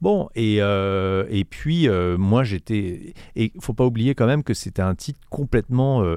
bon. 0.00 0.30
Et, 0.34 0.56
euh, 0.60 1.26
et 1.28 1.44
puis, 1.44 1.86
euh, 1.86 2.16
moi, 2.16 2.44
j'étais. 2.44 3.12
Et 3.36 3.52
il 3.54 3.60
faut 3.60 3.74
pas 3.74 3.84
oublier 3.84 4.14
quand 4.14 4.26
même 4.26 4.42
que 4.42 4.54
c'était 4.54 4.82
un 4.82 4.94
titre 4.94 5.20
complètement 5.28 6.02
euh, 6.02 6.16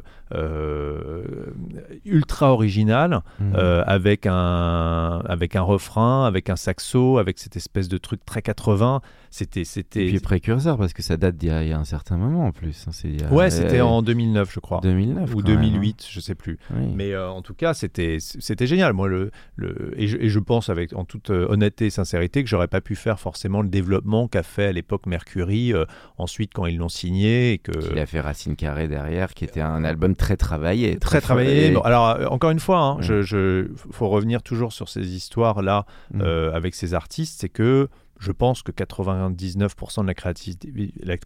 ultra 2.06 2.52
original, 2.54 3.22
Mhm. 3.40 3.54
euh, 3.56 3.84
avec, 3.86 4.26
un, 4.26 5.22
avec 5.28 5.56
un 5.56 5.62
refrain, 5.62 6.26
avec 6.26 6.50
un 6.50 6.56
saxo, 6.56 7.18
avec 7.18 7.40
cette 7.40 7.56
espèce 7.56 7.88
de 7.88 7.98
truc 7.98 8.24
très 8.26 8.42
80. 8.42 9.02
C'était. 9.30 9.62
Et 9.62 9.66
c'était... 9.66 10.06
puis 10.08 10.20
précurseur 10.20 10.78
parce 10.78 10.94
que 10.94 11.02
ça 11.04 11.18
date 11.18 11.36
d'il 11.36 11.50
y, 11.50 11.52
a- 11.52 11.62
il 11.63 11.70
y 11.70 11.74
a 11.74 11.78
un 11.80 11.84
certain 11.84 12.18
moment 12.18 12.46
en 12.48 12.52
plus. 12.52 12.86
hein, 12.88 12.92
a- 13.30 13.34
Ouais, 13.34 13.50
c'était 13.50 13.80
euh, 13.80 13.86
en 13.86 14.02
2009, 14.02 14.52
je 14.54 14.60
crois. 14.60 14.80
2009 14.82 15.34
Ou 15.36 15.42
quand 15.42 15.50
même, 15.50 15.58
hein. 15.58 15.62
2008, 15.63 16.08
je 16.10 16.19
sais 16.21 16.34
plus. 16.36 16.58
Oui. 16.73 16.88
Mais 16.96 17.13
euh, 17.13 17.30
en 17.30 17.42
tout 17.42 17.54
cas, 17.54 17.73
c'était 17.73 18.17
c'était 18.19 18.67
génial. 18.67 18.94
Moi, 18.94 19.08
le, 19.10 19.32
le 19.58 19.94
et 19.98 20.06
et, 20.06 20.30
je, 20.30 20.40
pense 20.40 20.69
avec 20.69 20.94
en 20.96 21.04
toute 21.04 21.30
honnêteté 21.30 21.88
et 21.88 21.90
sincérité 21.90 22.42
que 22.44 22.50
j'aurais 22.50 22.69
pas 22.69 22.80
pu 22.80 22.96
faire 22.96 23.19
forcément 23.19 23.62
le 23.62 23.67
développement 23.67 24.28
qu'a 24.30 24.44
fait 24.44 24.65
à 24.67 24.71
l'époque 24.71 25.06
Mercury 25.06 25.73
ensuite 26.17 26.52
quand 26.54 26.65
ils 26.65 26.78
l'ont 26.78 26.88
signé 26.90 27.52
et 27.54 27.58
que 27.58 27.71
il 27.92 28.00
a 28.00 28.06
fait 28.06 28.21
Racine 28.21 28.56
Carrée 28.56 28.88
derrière 28.88 29.34
qui 29.34 29.44
était 29.44 29.60
un 29.62 29.84
album 29.84 30.15
très 30.18 30.36
travaillé 30.36 30.98
très, 30.98 31.22
travaillé 31.22 31.74
alors 31.86 32.32
encore 32.32 32.52
une 32.52 32.60
fois 32.60 32.80
hein, 32.80 32.98
je, 33.00 33.22
je, 33.22 33.70
faut 33.92 34.10
revenir 34.10 34.44
toujours 34.44 34.74
sur 34.74 34.90
ces 34.90 35.15
histoires 35.15 35.62
là 35.62 35.86
mm. 36.12 36.22
avec 36.54 36.76
ces 36.76 36.94
artistes 36.94 37.40
c'est 37.40 37.50
que 37.50 37.88
je 38.20 38.32
pense 38.32 38.63
que 38.63 38.72
99% 38.72 40.02
de 40.02 40.08
la 40.08 40.13
créativité, 40.13 40.72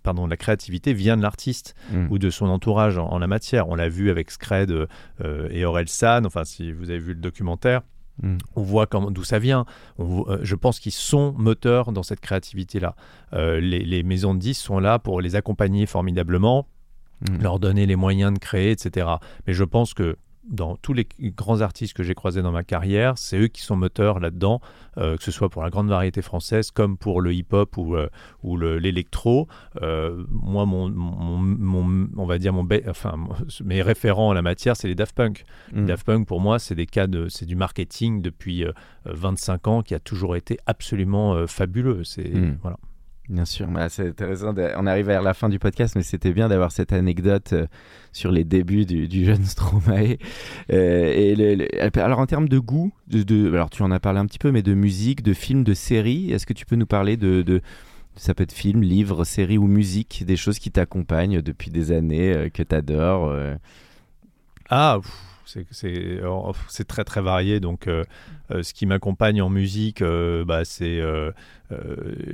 pardon, 0.04 0.28
la 0.28 0.38
créativité 0.38 0.94
vient 0.94 1.18
de 1.18 1.22
l'artiste 1.22 1.76
mm. 1.92 2.08
ou 2.10 2.18
de 2.18 2.30
son 2.30 2.48
entourage 2.48 2.98
en, 2.98 3.18
la 3.20 3.28
matière. 3.28 3.70
On 3.70 3.76
l'a 3.76 3.90
vu 3.90 4.10
avec 4.10 4.32
Scred 4.32 4.72
euh, 4.72 5.48
et 5.50 5.66
Aurel 5.66 5.88
San, 5.88 6.26
enfin 6.26 6.44
si 6.44 6.72
vous 6.72 6.90
avez 6.90 7.00
vu 7.00 7.14
le 7.14 7.22
documentaire, 7.22 7.82
mm. 8.22 8.38
On 8.56 8.62
voit 8.62 8.88
d'où 9.10 9.24
ça 9.24 9.40
vient. 9.40 9.66
Euh, 10.00 10.40
je 10.42 10.56
pense 10.56 10.80
qu'ils 10.80 10.92
sont 10.92 11.34
moteurs 11.38 11.92
dans 11.92 12.04
cette 12.04 12.20
créativité-là. 12.20 12.96
Euh, 13.34 13.60
les, 13.60 14.04
maisons 14.04 14.34
de 14.34 14.40
disques 14.40 14.66
sont 14.66 14.80
là 14.80 15.00
pour 15.00 15.22
les 15.22 15.36
accompagner 15.36 15.86
formidablement, 15.86 16.68
mm. 17.30 17.42
leur 17.42 17.60
donner 17.60 17.86
les 17.86 17.96
moyens 17.96 18.34
de 18.34 18.40
créer, 18.40 18.72
etc. 18.72 19.08
Mais 19.48 19.54
je 19.54 19.64
pense 19.64 19.94
que 19.94 20.18
dans 20.44 20.76
tous 20.76 20.94
les 20.94 21.08
grands 21.20 21.62
artistes 21.62 21.94
que 21.94 22.04
j'ai 22.04 22.16
croisés 22.16 22.42
dans 22.42 22.52
ma 22.52 22.64
carrière, 22.64 23.18
c'est 23.18 23.38
eux 23.38 23.48
qui 23.48 23.62
sont 23.62 23.76
moteurs 23.76 24.20
là-dedans, 24.20 24.60
euh, 24.98 25.16
que 25.18 25.24
ce 25.24 25.32
soit 25.32 25.50
pour 25.50 25.64
la 25.64 25.70
grande 25.70 25.88
variété 25.88 26.22
française 26.22 26.72
comme 26.72 26.98
pour 26.98 27.22
le 27.22 27.34
hip-hop 27.34 27.78
ou, 27.78 27.96
euh, 27.96 28.10
ou 28.44 28.58
l'électro. 28.58 29.48
Euh, 29.82 30.26
moi, 30.30 30.66
mon, 30.66 30.90
mon, 30.90 32.10
on 32.18 32.26
va 32.26 32.38
dire 32.38 32.54
mon, 32.54 32.68
enfin, 32.88 33.16
mes 33.64 33.82
référents 33.82 34.30
en 34.30 34.34
la 34.34 34.42
matière, 34.42 34.76
c'est 34.76 34.88
les 34.88 34.96
Daft 34.96 35.16
Punk. 35.16 35.46
Les 35.74 35.82
mm. 35.82 35.86
Daft 35.86 36.06
Punk, 36.06 36.28
pour 36.28 36.42
moi, 36.42 36.60
c'est 36.60 36.76
des 36.76 36.88
cas 36.88 37.08
de, 37.08 37.28
c'est 37.30 37.46
du 37.46 37.56
marketing 37.56 38.22
depuis 38.22 38.66
25 39.06 39.68
ans 39.68 39.82
qui 39.84 39.94
a 39.94 40.00
toujours 40.00 40.36
été 40.36 40.58
absolument 40.66 41.46
fabuleux. 41.48 42.04
C'est 42.04 42.30
mm. 42.30 42.58
voilà. 42.62 42.78
Bien 43.30 43.46
sûr, 43.46 43.68
c'est 43.90 44.10
intéressant. 44.10 44.54
On 44.76 44.88
arrive 44.88 45.06
vers 45.06 45.22
la 45.22 45.34
fin 45.34 45.48
du 45.48 45.60
podcast, 45.60 45.96
mais 45.96 46.04
c'était 46.04 46.34
bien 46.34 46.50
d'avoir 46.50 46.72
cette 46.72 46.92
anecdote 46.92 47.54
euh, 47.54 47.68
sur 48.12 48.32
les 48.32 48.44
débuts 48.44 48.86
du, 48.86 49.26
jeune 49.26 49.46
Stromae. 49.46 50.18
Euh, 50.72 51.68
alors 51.96 52.20
en 52.20 52.26
termes 52.26 52.50
de 52.50 52.60
goût, 52.60 52.92
alors 53.14 53.70
tu 53.70 53.84
en 53.84 53.92
as 53.92 54.00
parlé 54.00 54.20
un 54.20 54.26
petit 54.26 54.40
peu, 54.40 54.52
mais 54.52 54.64
de 54.64 54.74
musique, 54.74 55.22
de 55.24 55.34
films, 55.34 55.64
de 55.64 55.74
séries, 55.74 56.32
est-ce 56.32 56.46
que 56.46 56.54
tu 56.54 56.66
peux 56.66 56.76
nous 56.76 56.88
parler 56.88 57.16
de, 57.16 57.62
ça 58.16 58.34
peut 58.34 58.44
être 58.44 58.52
film, 58.52 58.82
livre, 58.82 59.24
série 59.24 59.58
ou 59.58 59.68
musique, 59.68 60.24
des 60.26 60.36
choses 60.36 60.60
qui 60.60 60.72
t'accompagnent 60.72 61.42
depuis 61.42 61.70
des 61.70 61.92
années, 61.92 62.34
euh, 62.34 62.50
que 62.50 62.64
tu 62.64 62.76
adores 62.76 63.34
Ah, 64.70 65.00
c'est 65.46 66.88
très 66.88 67.04
très 67.04 67.22
varié. 67.22 67.60
Donc, 67.60 67.88
ce 68.50 68.74
qui 68.74 68.86
m'accompagne 68.86 69.42
en 69.42 69.50
musique, 69.50 70.02
bah, 70.02 70.66
c'est 70.66 71.02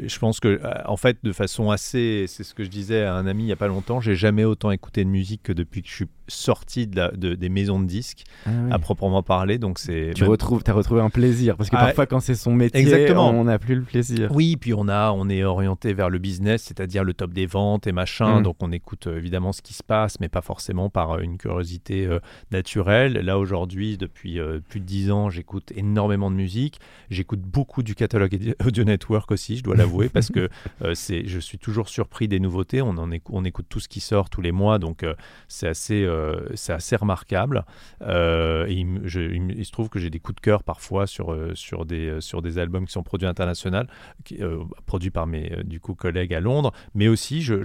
je 0.03 0.19
pense 0.19 0.39
que, 0.39 0.47
euh, 0.47 0.73
en 0.85 0.97
fait, 0.97 1.17
de 1.23 1.31
façon 1.31 1.71
assez, 1.71 2.25
c'est 2.27 2.43
ce 2.43 2.53
que 2.53 2.63
je 2.63 2.69
disais 2.69 3.03
à 3.03 3.13
un 3.15 3.27
ami 3.27 3.43
il 3.43 3.45
n'y 3.47 3.51
a 3.51 3.57
pas 3.57 3.67
longtemps, 3.67 3.99
j'ai 3.99 4.15
jamais 4.15 4.43
autant 4.43 4.71
écouté 4.71 5.03
de 5.03 5.09
musique 5.09 5.43
que 5.43 5.53
depuis 5.53 5.81
que 5.81 5.89
je 5.89 5.93
suis 5.93 6.07
sorti 6.27 6.87
de, 6.87 6.97
la, 6.97 7.11
de 7.11 7.35
des 7.35 7.49
maisons 7.49 7.79
de 7.79 7.85
disques, 7.85 8.23
ah 8.45 8.49
à 8.71 8.79
proprement 8.79 9.23
parler. 9.23 9.57
Donc 9.57 9.79
c'est. 9.79 10.11
Tu 10.15 10.23
retrouves, 10.23 10.61
as 10.67 10.73
retrouvé 10.73 11.01
un 11.01 11.09
plaisir 11.09 11.55
parce 11.55 11.69
que 11.69 11.75
ah, 11.75 11.85
parfois 11.85 12.05
quand 12.05 12.19
c'est 12.19 12.35
son 12.35 12.53
métier, 12.53 12.79
Exactement. 12.79 13.29
on 13.29 13.45
n'a 13.45 13.59
plus 13.59 13.75
le 13.75 13.83
plaisir. 13.83 14.29
Oui, 14.33 14.57
puis 14.57 14.73
on 14.73 14.87
a, 14.87 15.11
on 15.11 15.29
est 15.29 15.43
orienté 15.43 15.93
vers 15.93 16.09
le 16.09 16.19
business, 16.19 16.63
c'est-à-dire 16.63 17.03
le 17.03 17.13
top 17.13 17.31
des 17.31 17.45
ventes 17.45 17.87
et 17.87 17.91
machin. 17.91 18.39
Mm. 18.39 18.43
Donc 18.43 18.57
on 18.61 18.71
écoute 18.71 19.07
euh, 19.07 19.17
évidemment 19.17 19.51
ce 19.53 19.61
qui 19.61 19.73
se 19.73 19.83
passe, 19.83 20.19
mais 20.19 20.29
pas 20.29 20.41
forcément 20.41 20.89
par 20.89 21.19
une 21.19 21.37
curiosité 21.37 22.07
naturelle. 22.51 23.13
Là 23.13 23.39
aujourd'hui, 23.39 23.97
depuis 23.97 24.39
plus 24.69 24.79
de 24.79 24.85
dix 24.85 25.11
ans, 25.11 25.29
j'écoute 25.29 25.71
énormément 25.75 26.29
de 26.29 26.35
musique. 26.35 26.79
J'écoute 27.09 27.41
beaucoup 27.41 27.83
du 27.83 27.95
catalogue 27.95 28.55
Audio 28.65 28.83
Network 28.83 29.26
aussi, 29.31 29.57
je 29.57 29.63
dois 29.63 29.75
l'avouer, 29.75 30.09
parce 30.13 30.29
que 30.29 30.49
euh, 30.81 30.93
c'est, 30.95 31.27
je 31.27 31.39
suis 31.39 31.57
toujours 31.57 31.89
surpris 31.89 32.27
des 32.27 32.39
nouveautés. 32.39 32.81
On, 32.81 32.89
en 32.89 33.11
écoute, 33.11 33.35
on 33.35 33.45
écoute 33.45 33.67
tout 33.69 33.79
ce 33.79 33.87
qui 33.87 33.99
sort 33.99 34.29
tous 34.29 34.41
les 34.41 34.51
mois, 34.51 34.79
donc 34.79 35.03
euh, 35.03 35.13
c'est 35.47 35.67
assez, 35.67 36.03
euh, 36.03 36.39
c'est 36.55 36.73
assez 36.73 36.95
remarquable. 36.95 37.65
et 38.01 38.71
il, 38.71 39.65
se 39.65 39.71
trouve 39.71 39.89
que 39.89 39.99
j'ai 39.99 40.09
des 40.09 40.19
coups 40.19 40.35
de 40.35 40.41
cœur 40.41 40.63
parfois 40.63 41.07
sur, 41.07 41.35
sur, 41.55 41.85
des, 41.85 42.21
sur 42.21 42.41
des 42.41 42.57
albums 42.57 42.85
qui 42.85 42.93
sont 42.93 43.03
produits 43.03 43.27
international, 43.27 43.87
qui, 44.23 44.39
produits 44.85 45.11
par 45.11 45.27
mes 45.27 45.63
du 45.63 45.79
coup 45.79 45.93
collègues 45.93 46.33
à 46.33 46.39
Londres, 46.39 46.71
mais 46.93 47.07
aussi 47.07 47.41
je, 47.41 47.63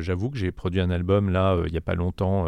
j'avoue 0.00 0.30
que 0.30 0.38
j'ai 0.38 0.52
produit 0.52 0.80
un 0.80 0.90
album 0.90 1.30
là 1.30 1.56
il 1.66 1.72
n'y 1.72 1.78
a 1.78 1.82
pas 1.82 1.94
longtemps 1.94 2.46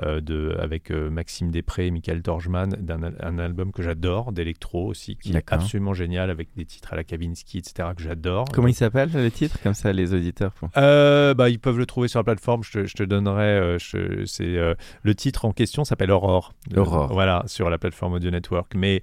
de, 0.00 0.56
avec 0.58 0.90
Maxime 0.90 1.50
Després 1.50 1.86
et 1.86 1.90
Michael 1.90 2.22
Torjman 2.22 2.70
d'un 2.78 3.02
un 3.20 3.38
album 3.38 3.72
que 3.72 3.82
j'adore, 3.82 4.32
d'électro 4.32 4.86
aussi, 4.86 5.16
qui 5.16 5.32
est 5.32 5.52
absolument 5.52 5.94
génial 5.94 6.30
avec 6.30 6.48
des 6.56 6.64
titres 6.64 6.92
à 6.92 6.96
la 6.96 7.04
Kavinsky, 7.04 7.58
etc. 7.58 7.90
que 7.96 8.02
j'adore. 8.02 8.46
Comment 8.52 8.68
il 8.68 8.74
s'appelle 8.74 9.10
le 9.12 9.30
titre? 9.30 9.58
Comme 9.62 9.74
ça, 9.74 9.92
les 9.92 10.14
auditeurs 10.14 10.52
euh, 10.76 11.34
bah, 11.34 11.48
Ils 11.48 11.58
peuvent 11.58 11.78
le 11.78 11.86
trouver 11.86 12.08
sur 12.08 12.20
la 12.20 12.24
plateforme. 12.24 12.62
Je 12.64 12.72
te, 12.72 12.86
je 12.86 12.94
te 12.94 13.02
donnerai. 13.02 13.42
Euh, 13.42 13.78
c'est 13.78 14.56
euh, 14.56 14.74
Le 15.02 15.14
titre 15.14 15.44
en 15.44 15.52
question 15.52 15.84
s'appelle 15.84 16.10
Aurore. 16.10 16.54
Aurore. 16.76 17.12
voilà, 17.12 17.42
sur 17.46 17.70
la 17.70 17.78
plateforme 17.78 18.14
Audio 18.14 18.30
Network. 18.30 18.74
Mais 18.74 19.02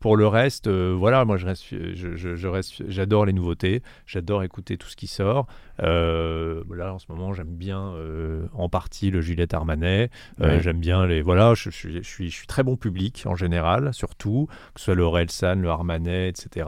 pour 0.00 0.16
le 0.16 0.26
reste, 0.26 0.68
voilà, 0.68 1.24
moi, 1.24 1.36
je 1.36 1.46
reste, 1.46 1.64
je, 1.70 2.16
je, 2.16 2.48
reste, 2.48 2.82
j'adore 2.88 3.26
les 3.26 3.32
nouveautés. 3.32 3.82
J'adore 4.06 4.42
écouter 4.42 4.76
tout 4.76 4.88
ce 4.88 4.96
qui 4.96 5.06
sort. 5.06 5.46
Là, 5.78 6.92
en 6.94 6.98
ce 6.98 7.06
moment, 7.08 7.32
j'aime 7.32 7.54
bien 7.54 7.92
en 8.52 8.68
partie 8.68 9.10
le 9.10 9.20
Juliette 9.20 9.54
Armanet. 9.54 10.10
J'aime 10.38 10.78
bien 10.78 11.06
les. 11.06 11.22
Voilà, 11.22 11.54
je, 11.54 11.70
je, 11.70 12.00
suis, 12.02 12.30
je 12.30 12.36
suis 12.36 12.46
très 12.46 12.62
bon 12.62 12.76
public 12.76 13.24
en 13.26 13.34
général, 13.34 13.92
surtout, 13.92 14.48
que 14.74 14.80
ce 14.80 14.86
soit 14.86 14.94
le 14.94 15.26
San, 15.28 15.60
le 15.60 15.68
Armanet, 15.68 16.28
etc. 16.28 16.66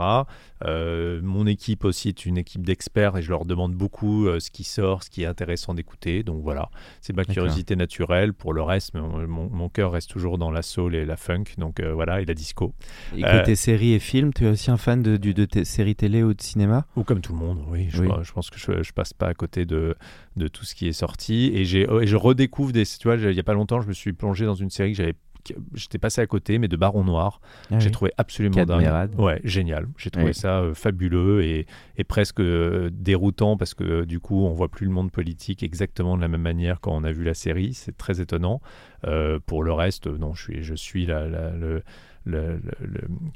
Euh, 0.64 1.20
mon 1.22 1.46
équipe 1.46 1.84
aussi 1.84 2.08
est 2.08 2.24
une 2.24 2.38
équipe 2.38 2.64
d'experts 2.64 3.16
et 3.16 3.22
je 3.22 3.30
leur 3.30 3.44
demande 3.44 3.74
beaucoup 3.74 4.26
euh, 4.26 4.40
ce 4.40 4.50
qui 4.50 4.64
sort, 4.64 5.02
ce 5.02 5.10
qui 5.10 5.22
est 5.22 5.26
intéressant 5.26 5.74
d'écouter. 5.74 6.22
Donc 6.22 6.42
voilà, 6.42 6.70
c'est 7.00 7.14
ma 7.14 7.24
curiosité 7.24 7.76
naturelle. 7.76 8.32
Pour 8.32 8.52
le 8.52 8.62
reste, 8.62 8.94
mon, 8.94 9.68
cœur 9.68 9.92
reste 9.92 10.10
toujours 10.10 10.38
dans 10.38 10.50
la 10.50 10.62
soul 10.62 10.94
et 10.94 11.04
la 11.04 11.16
funk. 11.16 11.44
Donc 11.58 11.80
euh, 11.80 11.92
voilà, 11.92 12.20
et 12.20 12.24
la 12.24 12.34
disco. 12.34 12.72
Et 13.16 13.22
côté 13.22 13.56
séries 13.56 13.92
et 13.92 13.98
films, 13.98 14.32
tu 14.32 14.44
es 14.44 14.48
aussi 14.48 14.70
un 14.70 14.76
fan 14.76 15.02
de, 15.02 15.16
de, 15.16 15.64
séries 15.64 15.96
télé 15.96 16.22
ou 16.22 16.34
de 16.34 16.40
cinéma? 16.40 16.86
Ou 16.96 17.04
comme 17.04 17.20
tout 17.20 17.32
le 17.32 17.38
monde, 17.38 17.62
oui. 17.68 17.86
Je, 17.90 18.04
je 18.22 18.32
pense 18.32 18.50
que 18.50 18.58
je, 18.58 18.82
je, 18.82 18.92
passe 18.92 19.12
pas 19.12 19.28
à 19.28 19.34
côté 19.34 19.66
de, 19.66 19.94
de 20.36 20.48
tout 20.48 20.64
ce 20.64 20.74
qui 20.74 20.88
est 20.88 20.92
sorti. 20.92 21.46
Et, 21.46 21.62
et 21.62 22.06
je 22.06 22.16
redécouvre 22.16 22.72
des. 22.72 22.84
Tu 22.86 23.08
vois, 23.08 23.16
il 23.16 23.32
y 23.32 23.40
a 23.40 23.44
pas 23.44 23.54
longtemps, 23.54 23.80
je 23.80 23.88
me 23.88 23.92
suis 23.92 24.12
plongé 24.12 24.46
dans 24.46 24.54
une 24.54 24.70
série 24.70 24.92
que 24.92 24.96
j'avais 24.96 25.14
j'étais 25.74 25.98
passé 25.98 26.20
à 26.20 26.26
côté, 26.26 26.58
mais 26.58 26.68
de 26.68 26.76
Baron 26.76 27.04
Noir. 27.04 27.40
Ah 27.70 27.78
j'ai 27.78 27.90
trouvé 27.90 28.12
absolument 28.16 28.64
dingue. 28.64 29.10
Ouais, 29.18 29.40
génial. 29.44 29.86
J'ai 29.96 30.10
trouvé 30.10 30.32
ça 30.32 30.60
euh, 30.60 30.74
fabuleux 30.74 31.42
et, 31.42 31.66
presque 32.08 32.40
euh, 32.40 32.90
déroutant 32.92 33.56
parce 33.56 33.74
que 33.74 33.84
euh, 33.84 34.06
du 34.06 34.20
coup, 34.20 34.44
on 34.44 34.52
voit 34.52 34.68
plus 34.68 34.86
le 34.86 34.92
monde 34.92 35.10
politique 35.10 35.62
exactement 35.62 36.16
de 36.16 36.22
la 36.22 36.28
même 36.28 36.42
manière 36.42 36.80
quand 36.80 36.92
on 36.92 37.04
a 37.04 37.12
vu 37.12 37.24
la 37.24 37.34
série. 37.34 37.74
C'est 37.74 37.96
très 37.96 38.20
étonnant. 38.20 38.60
pour 39.46 39.62
le 39.62 39.72
reste, 39.72 40.06
non, 40.06 40.34
je 40.34 40.42
suis, 40.42 40.62
je 40.62 40.74
suis 40.74 41.06
la, 41.06 41.26
le, 41.26 41.82
le, 42.24 42.60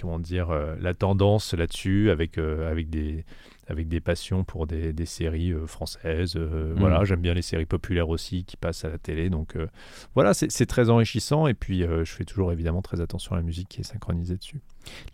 comment 0.01 0.19
dire, 0.19 0.49
la 0.81 0.95
tendance 0.95 1.55
là-dessus 1.55 2.11
avec, 2.11 2.39
avec 2.39 2.91
des 2.91 3.25
avec 3.71 3.89
des 3.89 4.01
passions 4.01 4.43
pour 4.43 4.67
des, 4.67 4.93
séries 5.07 5.53
euh, 5.53 5.67
françaises. 5.67 6.35
Euh, 6.37 6.75
voilà, 6.77 7.01
mm. 7.01 7.05
j'aime 7.05 7.21
bien 7.21 7.35
les 7.35 7.43
séries 7.43 7.67
populaires 7.67 8.09
aussi 8.09 8.45
qui 8.45 8.57
passent 8.57 8.85
à 8.85 8.91
la 8.91 8.99
télé. 8.99 9.31
Donc 9.31 9.57
euh, 9.57 9.69
voilà, 10.15 10.35
c'est 10.35 10.67
très 10.67 10.91
enrichissant. 10.91 11.47
Et 11.47 11.55
puis 11.55 11.83
je 11.83 12.13
fais 12.13 12.25
toujours 12.25 12.53
évidemment 12.53 12.83
très 12.83 13.01
attention 13.01 13.35
à 13.35 13.37
la 13.37 13.43
musique 13.43 13.69
qui 13.69 13.81
est 13.81 13.85
synchronisée 13.85 14.37
dessus. 14.37 14.61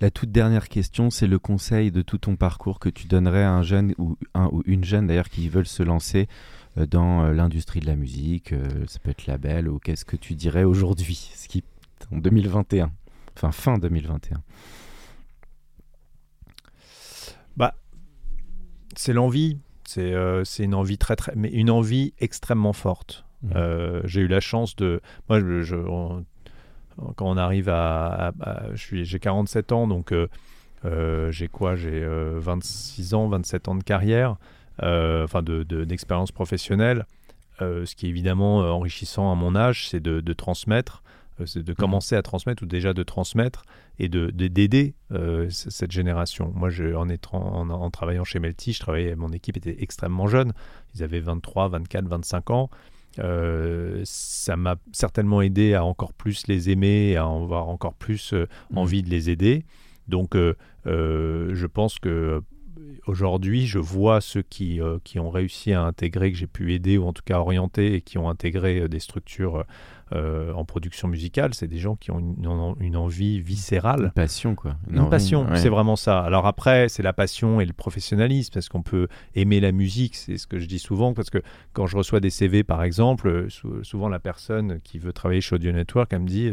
La 0.01 0.11
toute 0.11 0.33
dernière 0.33 0.69
question, 0.69 1.11
c'est 1.11 1.27
le 1.27 1.39
conseil 1.39 1.91
de 1.91 2.01
tout 2.03 2.19
ton 2.19 2.37
parcours 2.37 2.79
que 2.79 2.89
tu 2.89 3.07
donnerais 3.07 3.45
à 3.45 3.53
un 3.53 3.63
jeune 3.63 3.95
ou, 3.99 4.17
un, 4.35 4.47
ou 4.47 4.63
une 4.67 4.85
jeune 4.85 5.07
d'ailleurs 5.07 5.29
qui 5.29 5.49
veulent 5.49 5.67
se 5.67 5.83
lancer 5.83 6.29
dans 6.77 7.31
l'industrie 7.33 7.81
de 7.81 7.87
la 7.87 7.97
musique, 7.97 8.55
ça 8.87 8.99
peut 8.99 9.11
être 9.11 9.27
label, 9.27 9.67
ou 9.67 9.79
qu'est-ce 9.79 10.05
que 10.05 10.17
tu 10.17 10.35
dirais 10.35 10.65
aujourd'hui, 10.65 11.31
ce 11.35 11.49
qui 11.49 11.65
en 12.13 12.19
2021, 12.19 12.91
enfin 13.35 13.51
fin 13.51 13.79
2021 13.79 14.43
c'est 18.95 19.13
l'envie. 19.13 19.59
Euh, 19.99 20.45
c'est 20.45 20.65
une 20.65 20.75
envie 20.75 20.99
très, 20.99 21.17
très, 21.17 21.33
mais 21.37 21.49
une 21.49 21.71
envie 21.71 22.13
extrêmement 22.19 22.73
forte. 22.73 23.25
Mmh. 23.43 23.51
Euh, 23.55 24.01
j'ai 24.05 24.23
eu 24.23 24.29
la 24.29 24.41
chance 24.41 24.77
de. 24.77 25.01
Moi, 25.29 25.41
je, 25.41 25.77
quand 27.17 27.27
on 27.27 27.37
arrive 27.37 27.69
à. 27.69 28.33
j'ai 28.75 29.19
47 29.19 29.73
ans, 29.73 29.87
donc 29.87 30.13
euh, 30.13 31.31
j'ai 31.31 31.49
quoi 31.49 31.77
J'ai 31.77 32.05
26 32.07 33.15
ans, 33.15 33.29
27 33.29 33.69
ans 33.69 33.75
de 33.75 33.85
carrière, 33.85 34.37
enfin 34.81 35.43
d'expérience 35.43 36.31
de, 36.31 36.35
professionnelle. 36.35 37.07
ce 37.61 37.95
qui 37.95 38.07
est 38.07 38.11
évidemment 38.11 38.59
enrichissant 38.59 39.31
à 39.31 39.35
mon 39.35 39.55
âge, 39.55 39.89
c'est 39.89 40.01
de, 40.01 40.33
transmettre. 40.33 41.03
Euh, 41.41 41.47
c'est 41.47 41.63
de 41.63 41.73
mhm. 41.73 41.77
commencer 41.77 42.17
à 42.17 42.23
transmettre 42.23 42.63
ou 42.63 42.67
déjà 42.67 42.93
de 42.93 43.03
transmettre 43.03 43.65
et 43.99 44.09
de 44.09 44.31
d'aider 44.31 44.95
euh, 45.13 45.49
cette 45.51 45.93
génération. 45.93 46.53
Moi, 46.55 46.71
je, 46.71 46.95
en, 46.95 47.09
en, 47.33 47.71
en, 47.71 47.91
travaillant 47.91 48.25
chez 48.25 48.39
Melty, 48.39 48.73
je 48.73 48.81
travaillais, 48.81 49.15
mon 49.17 49.33
équipe 49.33 49.57
était 49.57 49.77
extrêmement 49.83 50.27
jeune. 50.27 50.53
Ils 50.95 51.03
avaient 51.03 51.21
23, 51.21 51.69
24, 51.69 52.09
25 52.09 52.51
ans. 52.51 52.71
ça 54.05 54.57
m'a 54.57 54.77
certainement 54.93 55.43
aidé 55.43 55.75
à 55.75 55.85
encore 55.85 56.13
plus 56.13 56.47
les 56.47 56.71
aimer, 56.71 57.11
et 57.11 57.17
à 57.17 57.25
avoir 57.25 57.69
encore 57.69 57.95
plus 57.95 58.33
mmh. 58.33 58.79
envie 58.79 59.03
de 59.03 59.11
les 59.11 59.31
aider. 59.31 59.65
Donc, 60.09 60.37
je 60.85 61.67
pense 61.67 61.99
que 61.99 62.43
aujourd'hui, 63.07 63.67
je 63.67 63.79
vois 63.79 64.21
ceux 64.21 64.43
qui, 64.43 64.81
qui 65.05 65.19
ont 65.19 65.31
réussi 65.31 65.73
à 65.73 65.83
intégrer, 65.83 66.31
que 66.31 66.39
j'ai 66.39 66.47
pu 66.47 66.75
aider 66.75 66.99
ou 66.99 67.07
en 67.07 67.13
tout 67.13 67.23
cas 67.25 67.39
orienter 67.39 67.95
et 67.95 68.01
qui 68.03 68.19
ont 68.19 68.29
intégré 68.29 68.89
des 68.89 69.01
structures 69.01 69.65
euh, 70.13 70.53
en 70.53 70.65
production 70.65 71.09
musicale, 71.09 71.53
c'est 71.55 71.67
des 71.67 71.79
gens 71.79 71.97
qui 71.97 72.11
ont 72.11 72.37
une, 72.81 72.97
envie 72.97 73.41
viscérale. 73.41 74.05
Une 74.05 74.11
passion, 74.11 74.55
quoi. 74.55 74.77
Une, 74.89 75.09
passion, 75.09 75.47
c'est 75.55 75.69
vraiment 75.69 75.97
ça. 75.97 76.21
Alors 76.21 76.47
après, 76.47 76.89
c'est 76.89 77.03
la 77.03 77.13
passion 77.13 77.61
et 77.61 77.65
le 77.65 77.73
professionnalisme, 77.73 78.55
parce 78.55 78.69
qu'on 78.69 78.83
peut 78.83 79.09
aimer 79.35 79.61
la 79.61 79.73
musique, 79.73 80.15
c'est 80.15 80.39
ce 80.39 80.47
que 80.47 80.59
je 80.59 80.67
dis 80.67 80.79
souvent, 80.79 81.13
parce 81.13 81.31
que 81.31 81.39
quand 81.73 81.87
je 81.87 81.97
reçois 81.97 82.21
des 82.21 82.31
CV, 82.31 82.63
par 82.63 82.83
exemple, 82.85 83.49
souvent 83.83 84.09
la 84.09 84.21
personne 84.21 84.81
qui 84.85 84.99
veut 84.99 85.13
travailler 85.13 85.41
chez 85.41 85.57
Audio 85.57 85.73
Network, 85.73 86.13
elle 86.13 86.21
me 86.21 86.29
dit, 86.29 86.53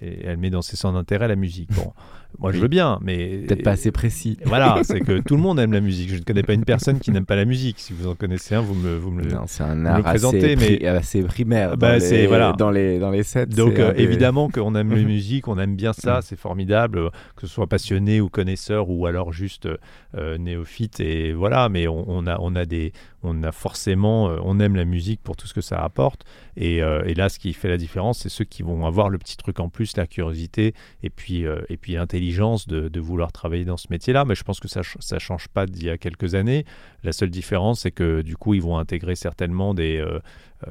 elle 0.00 0.36
met 0.36 0.50
dans 0.50 0.62
ses 0.62 0.76
centres 0.76 0.94
d'intérêt 0.94 1.28
la 1.28 1.36
musique. 1.36 1.70
Bon, 1.74 1.92
moi 2.38 2.52
je 2.52 2.58
veux 2.58 2.68
bien, 2.68 2.98
mais... 3.02 3.44
Peut-être 3.46 3.62
pas 3.62 3.72
assez 3.72 3.92
précis. 3.92 4.38
Voilà, 4.44 4.80
c'est 4.82 5.00
que 5.00 5.20
tout 5.20 5.36
le 5.36 5.42
monde 5.42 5.58
aime 5.58 5.72
la 5.72 5.80
musique. 5.80 6.10
Je 6.10 6.16
ne 6.16 6.22
connais 6.22 6.42
pas 6.42 6.54
une 6.54 6.64
personne 6.64 6.98
qui 6.98 7.10
n'aime 7.10 7.26
pas 7.26 7.36
la 7.36 7.44
musique. 7.44 7.78
Si 7.78 7.92
vous 7.92 8.08
en 8.08 8.14
connaissez 8.14 8.54
un, 8.54 8.60
vous 8.60 8.74
me, 8.74 8.96
vous 8.96 9.10
me 9.10 9.22
le, 9.22 9.30
c'est 9.46 9.62
un 9.62 9.86
art 9.86 10.06
assez, 10.06 10.56
mais... 10.56 10.86
assez 10.86 11.22
primaire 11.22 11.76
bah, 11.76 11.98
dans, 11.98 12.04
les, 12.04 12.26
voilà. 12.26 12.52
dans, 12.52 12.70
les, 12.70 12.93
dans 12.98 13.10
les 13.10 13.22
sets. 13.22 13.46
Donc 13.46 13.78
euh, 13.78 13.92
évidemment 13.96 14.48
qu'on 14.48 14.74
aime 14.74 14.90
la 14.90 15.02
musique, 15.02 15.48
on 15.48 15.58
aime 15.58 15.76
bien 15.76 15.92
ça, 15.92 16.20
c'est 16.22 16.36
formidable, 16.36 17.10
que 17.36 17.46
ce 17.46 17.54
soit 17.54 17.66
passionné 17.66 18.20
ou 18.20 18.28
connaisseur 18.28 18.90
ou 18.90 19.06
alors 19.06 19.32
juste 19.32 19.68
euh, 20.16 20.38
néophyte. 20.38 21.00
Et 21.00 21.32
voilà, 21.32 21.68
mais 21.68 21.86
on, 21.88 22.26
a, 22.26 22.38
on, 22.40 22.54
a 22.54 22.64
des, 22.64 22.92
on 23.22 23.42
a 23.42 23.52
forcément, 23.52 24.28
euh, 24.28 24.38
on 24.42 24.60
aime 24.60 24.76
la 24.76 24.84
musique 24.84 25.20
pour 25.22 25.36
tout 25.36 25.46
ce 25.46 25.54
que 25.54 25.60
ça 25.60 25.82
apporte. 25.82 26.24
Et, 26.56 26.76
et 26.76 27.14
là, 27.14 27.28
ce 27.28 27.40
qui 27.40 27.52
fait 27.52 27.68
la 27.68 27.76
différence, 27.76 28.20
c'est 28.20 28.28
ceux 28.28 28.44
qui 28.44 28.62
vont 28.62 28.86
avoir 28.86 29.08
le 29.08 29.18
petit 29.18 29.36
truc 29.36 29.58
en 29.58 29.68
plus, 29.68 29.96
la 29.96 30.06
curiosité 30.06 30.72
et 31.02 31.10
puis, 31.10 31.44
et 31.68 31.76
puis 31.76 31.94
l'intelligence 31.94 32.68
de, 32.68 32.88
de, 32.88 33.00
vouloir 33.00 33.32
travailler 33.32 33.64
dans 33.64 33.76
ce 33.76 33.88
métier-là. 33.90 34.24
Mais 34.24 34.36
je 34.36 34.44
pense 34.44 34.60
que 34.60 34.68
ça 34.68 34.80
ne 34.80 35.18
change 35.18 35.48
pas 35.48 35.66
d'il 35.66 35.84
y 35.84 35.90
a 35.90 35.98
quelques 35.98 36.36
années. 36.36 36.64
La 37.02 37.10
seule 37.10 37.30
différence, 37.30 37.80
c'est 37.80 37.90
que 37.90 38.22
du 38.22 38.36
coup, 38.36 38.54
ils 38.54 38.62
vont 38.62 38.78
intégrer 38.78 39.16
certainement 39.16 39.74
des, 39.74 40.04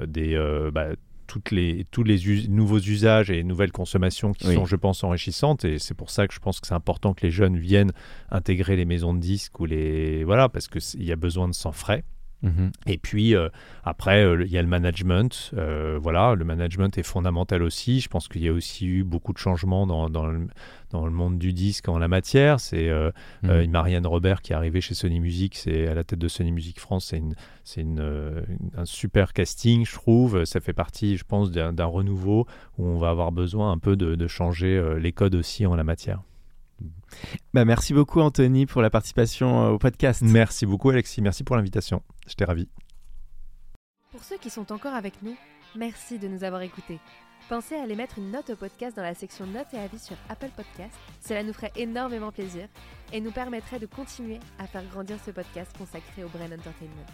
des 0.07 0.37
bah, 0.71 0.87
toutes 1.33 1.49
les, 1.49 1.87
tous 1.89 2.03
les 2.03 2.47
nouveaux 2.47 2.77
usages 2.77 3.31
et 3.31 3.43
nouvelles 3.43 3.71
consommations 3.71 4.33
qui 4.33 4.53
sont, 4.53 4.65
je 4.65 4.75
pense, 4.75 5.03
enrichissantes. 5.03 5.65
Et 5.65 5.79
c'est 5.79 5.95
pour 5.95 6.11
ça 6.11 6.27
que 6.27 6.33
je 6.35 6.39
pense 6.39 6.59
que 6.59 6.67
c'est 6.67 6.75
important 6.75 7.15
que 7.15 7.25
les 7.25 7.31
jeunes 7.31 7.57
viennent 7.57 7.91
intégrer 8.29 8.75
les 8.75 8.85
maisons 8.85 9.15
de 9.15 9.19
disques 9.19 9.59
ou 9.59 9.65
les. 9.65 10.23
Voilà, 10.25 10.47
parce 10.47 10.67
qu'il 10.67 11.03
y 11.03 11.11
a 11.11 11.15
besoin 11.15 11.47
de 11.47 11.55
sans 11.55 11.71
frais. 11.71 12.03
Mhm. 12.43 12.71
Et 12.87 12.97
puis 12.97 13.35
euh, 13.35 13.49
après, 13.83 14.23
euh, 14.23 14.43
il 14.45 14.51
y 14.51 14.57
a 14.57 14.61
le 14.61 14.67
management. 14.67 15.51
Euh, 15.55 15.97
voilà, 16.01 16.35
le 16.35 16.43
management 16.43 16.97
est 16.97 17.03
fondamental 17.03 17.63
aussi. 17.63 18.01
Je 18.01 18.09
pense 18.09 18.27
qu'il 18.27 18.43
y 18.43 18.49
a 18.49 18.53
aussi 18.53 18.85
eu 18.85 19.03
beaucoup 19.03 19.31
de 19.31 19.37
changements 19.37 19.87
dans, 19.87 20.09
dans, 20.09 20.27
le, 20.27 20.47
dans 20.91 21.05
le, 21.05 21.11
monde 21.11 21.39
du 21.39 21.53
disque 21.53 21.87
en 21.87 21.97
la 21.97 22.09
matière. 22.09 22.59
C'est 22.59 22.91
mhm. 23.43 23.71
Marianne 23.71 24.05
Robert 24.05 24.41
qui 24.41 24.51
est 24.51 24.55
arrivée 24.55 24.81
chez 24.81 24.93
Sony 24.93 25.19
Music, 25.21 25.55
c'est 25.55 25.87
à 25.87 25.95
la 25.95 26.03
tête 26.03 26.19
de 26.19 26.27
Sony 26.27 26.51
Music 26.51 26.79
France. 26.79 27.07
C'est 27.07 27.17
une, 27.17 27.35
c'est 27.63 27.81
une, 27.81 28.43
un 28.75 28.85
super 28.85 29.31
casting, 29.31 29.85
je 29.85 29.93
trouve. 29.93 30.43
Ça 30.43 30.59
fait 30.59 30.73
partie, 30.73 31.15
je 31.17 31.23
pense, 31.23 31.49
d'un 31.51 31.85
renouveau 31.85 32.45
où 32.77 32.85
on 32.85 32.97
va 32.97 33.09
avoir 33.09 33.31
besoin 33.31 33.71
un 33.71 33.77
peu 33.77 33.95
de, 33.95 34.15
de 34.15 34.27
changer 34.27 34.81
les 34.99 35.13
codes 35.13 35.35
aussi 35.35 35.65
en 35.65 35.75
la 35.75 35.85
matière. 35.85 36.21
Bah, 37.53 37.65
merci 37.65 37.93
beaucoup 37.93 38.19
Anthony 38.19 38.65
pour 38.65 38.81
la 38.81 38.89
participation 38.89 39.65
euh, 39.65 39.69
au 39.71 39.77
podcast. 39.77 40.21
Merci 40.21 40.65
beaucoup 40.65 40.89
Alexis, 40.89 41.21
merci 41.21 41.43
pour 41.43 41.55
l'invitation. 41.55 42.01
J'étais 42.27 42.45
ravi. 42.45 42.67
Pour 44.11 44.23
ceux 44.23 44.37
qui 44.37 44.49
sont 44.49 44.71
encore 44.71 44.93
avec 44.93 45.21
nous, 45.21 45.35
merci 45.75 46.19
de 46.19 46.27
nous 46.27 46.43
avoir 46.43 46.61
écoutés. 46.61 46.99
Pensez 47.49 47.75
à 47.75 47.83
aller 47.83 47.95
mettre 47.95 48.19
une 48.19 48.31
note 48.31 48.49
au 48.51 48.55
podcast 48.55 48.95
dans 48.95 49.03
la 49.03 49.13
section 49.13 49.45
notes 49.45 49.73
et 49.73 49.77
avis 49.77 49.99
sur 49.99 50.15
Apple 50.29 50.49
Podcast. 50.55 50.95
Cela 51.21 51.43
nous 51.43 51.53
ferait 51.53 51.73
énormément 51.75 52.31
plaisir 52.31 52.67
et 53.11 53.19
nous 53.19 53.31
permettrait 53.31 53.79
de 53.79 53.85
continuer 53.85 54.39
à 54.59 54.67
faire 54.67 54.85
grandir 54.85 55.17
ce 55.25 55.31
podcast 55.31 55.75
consacré 55.77 56.23
au 56.23 56.29
Brain 56.29 56.45
Entertainment. 56.45 57.05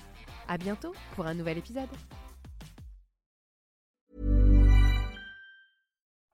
À 0.48 0.58
bientôt 0.58 0.94
pour 1.16 1.26
un 1.26 1.34
nouvel 1.34 1.58
épisode. 1.58 1.90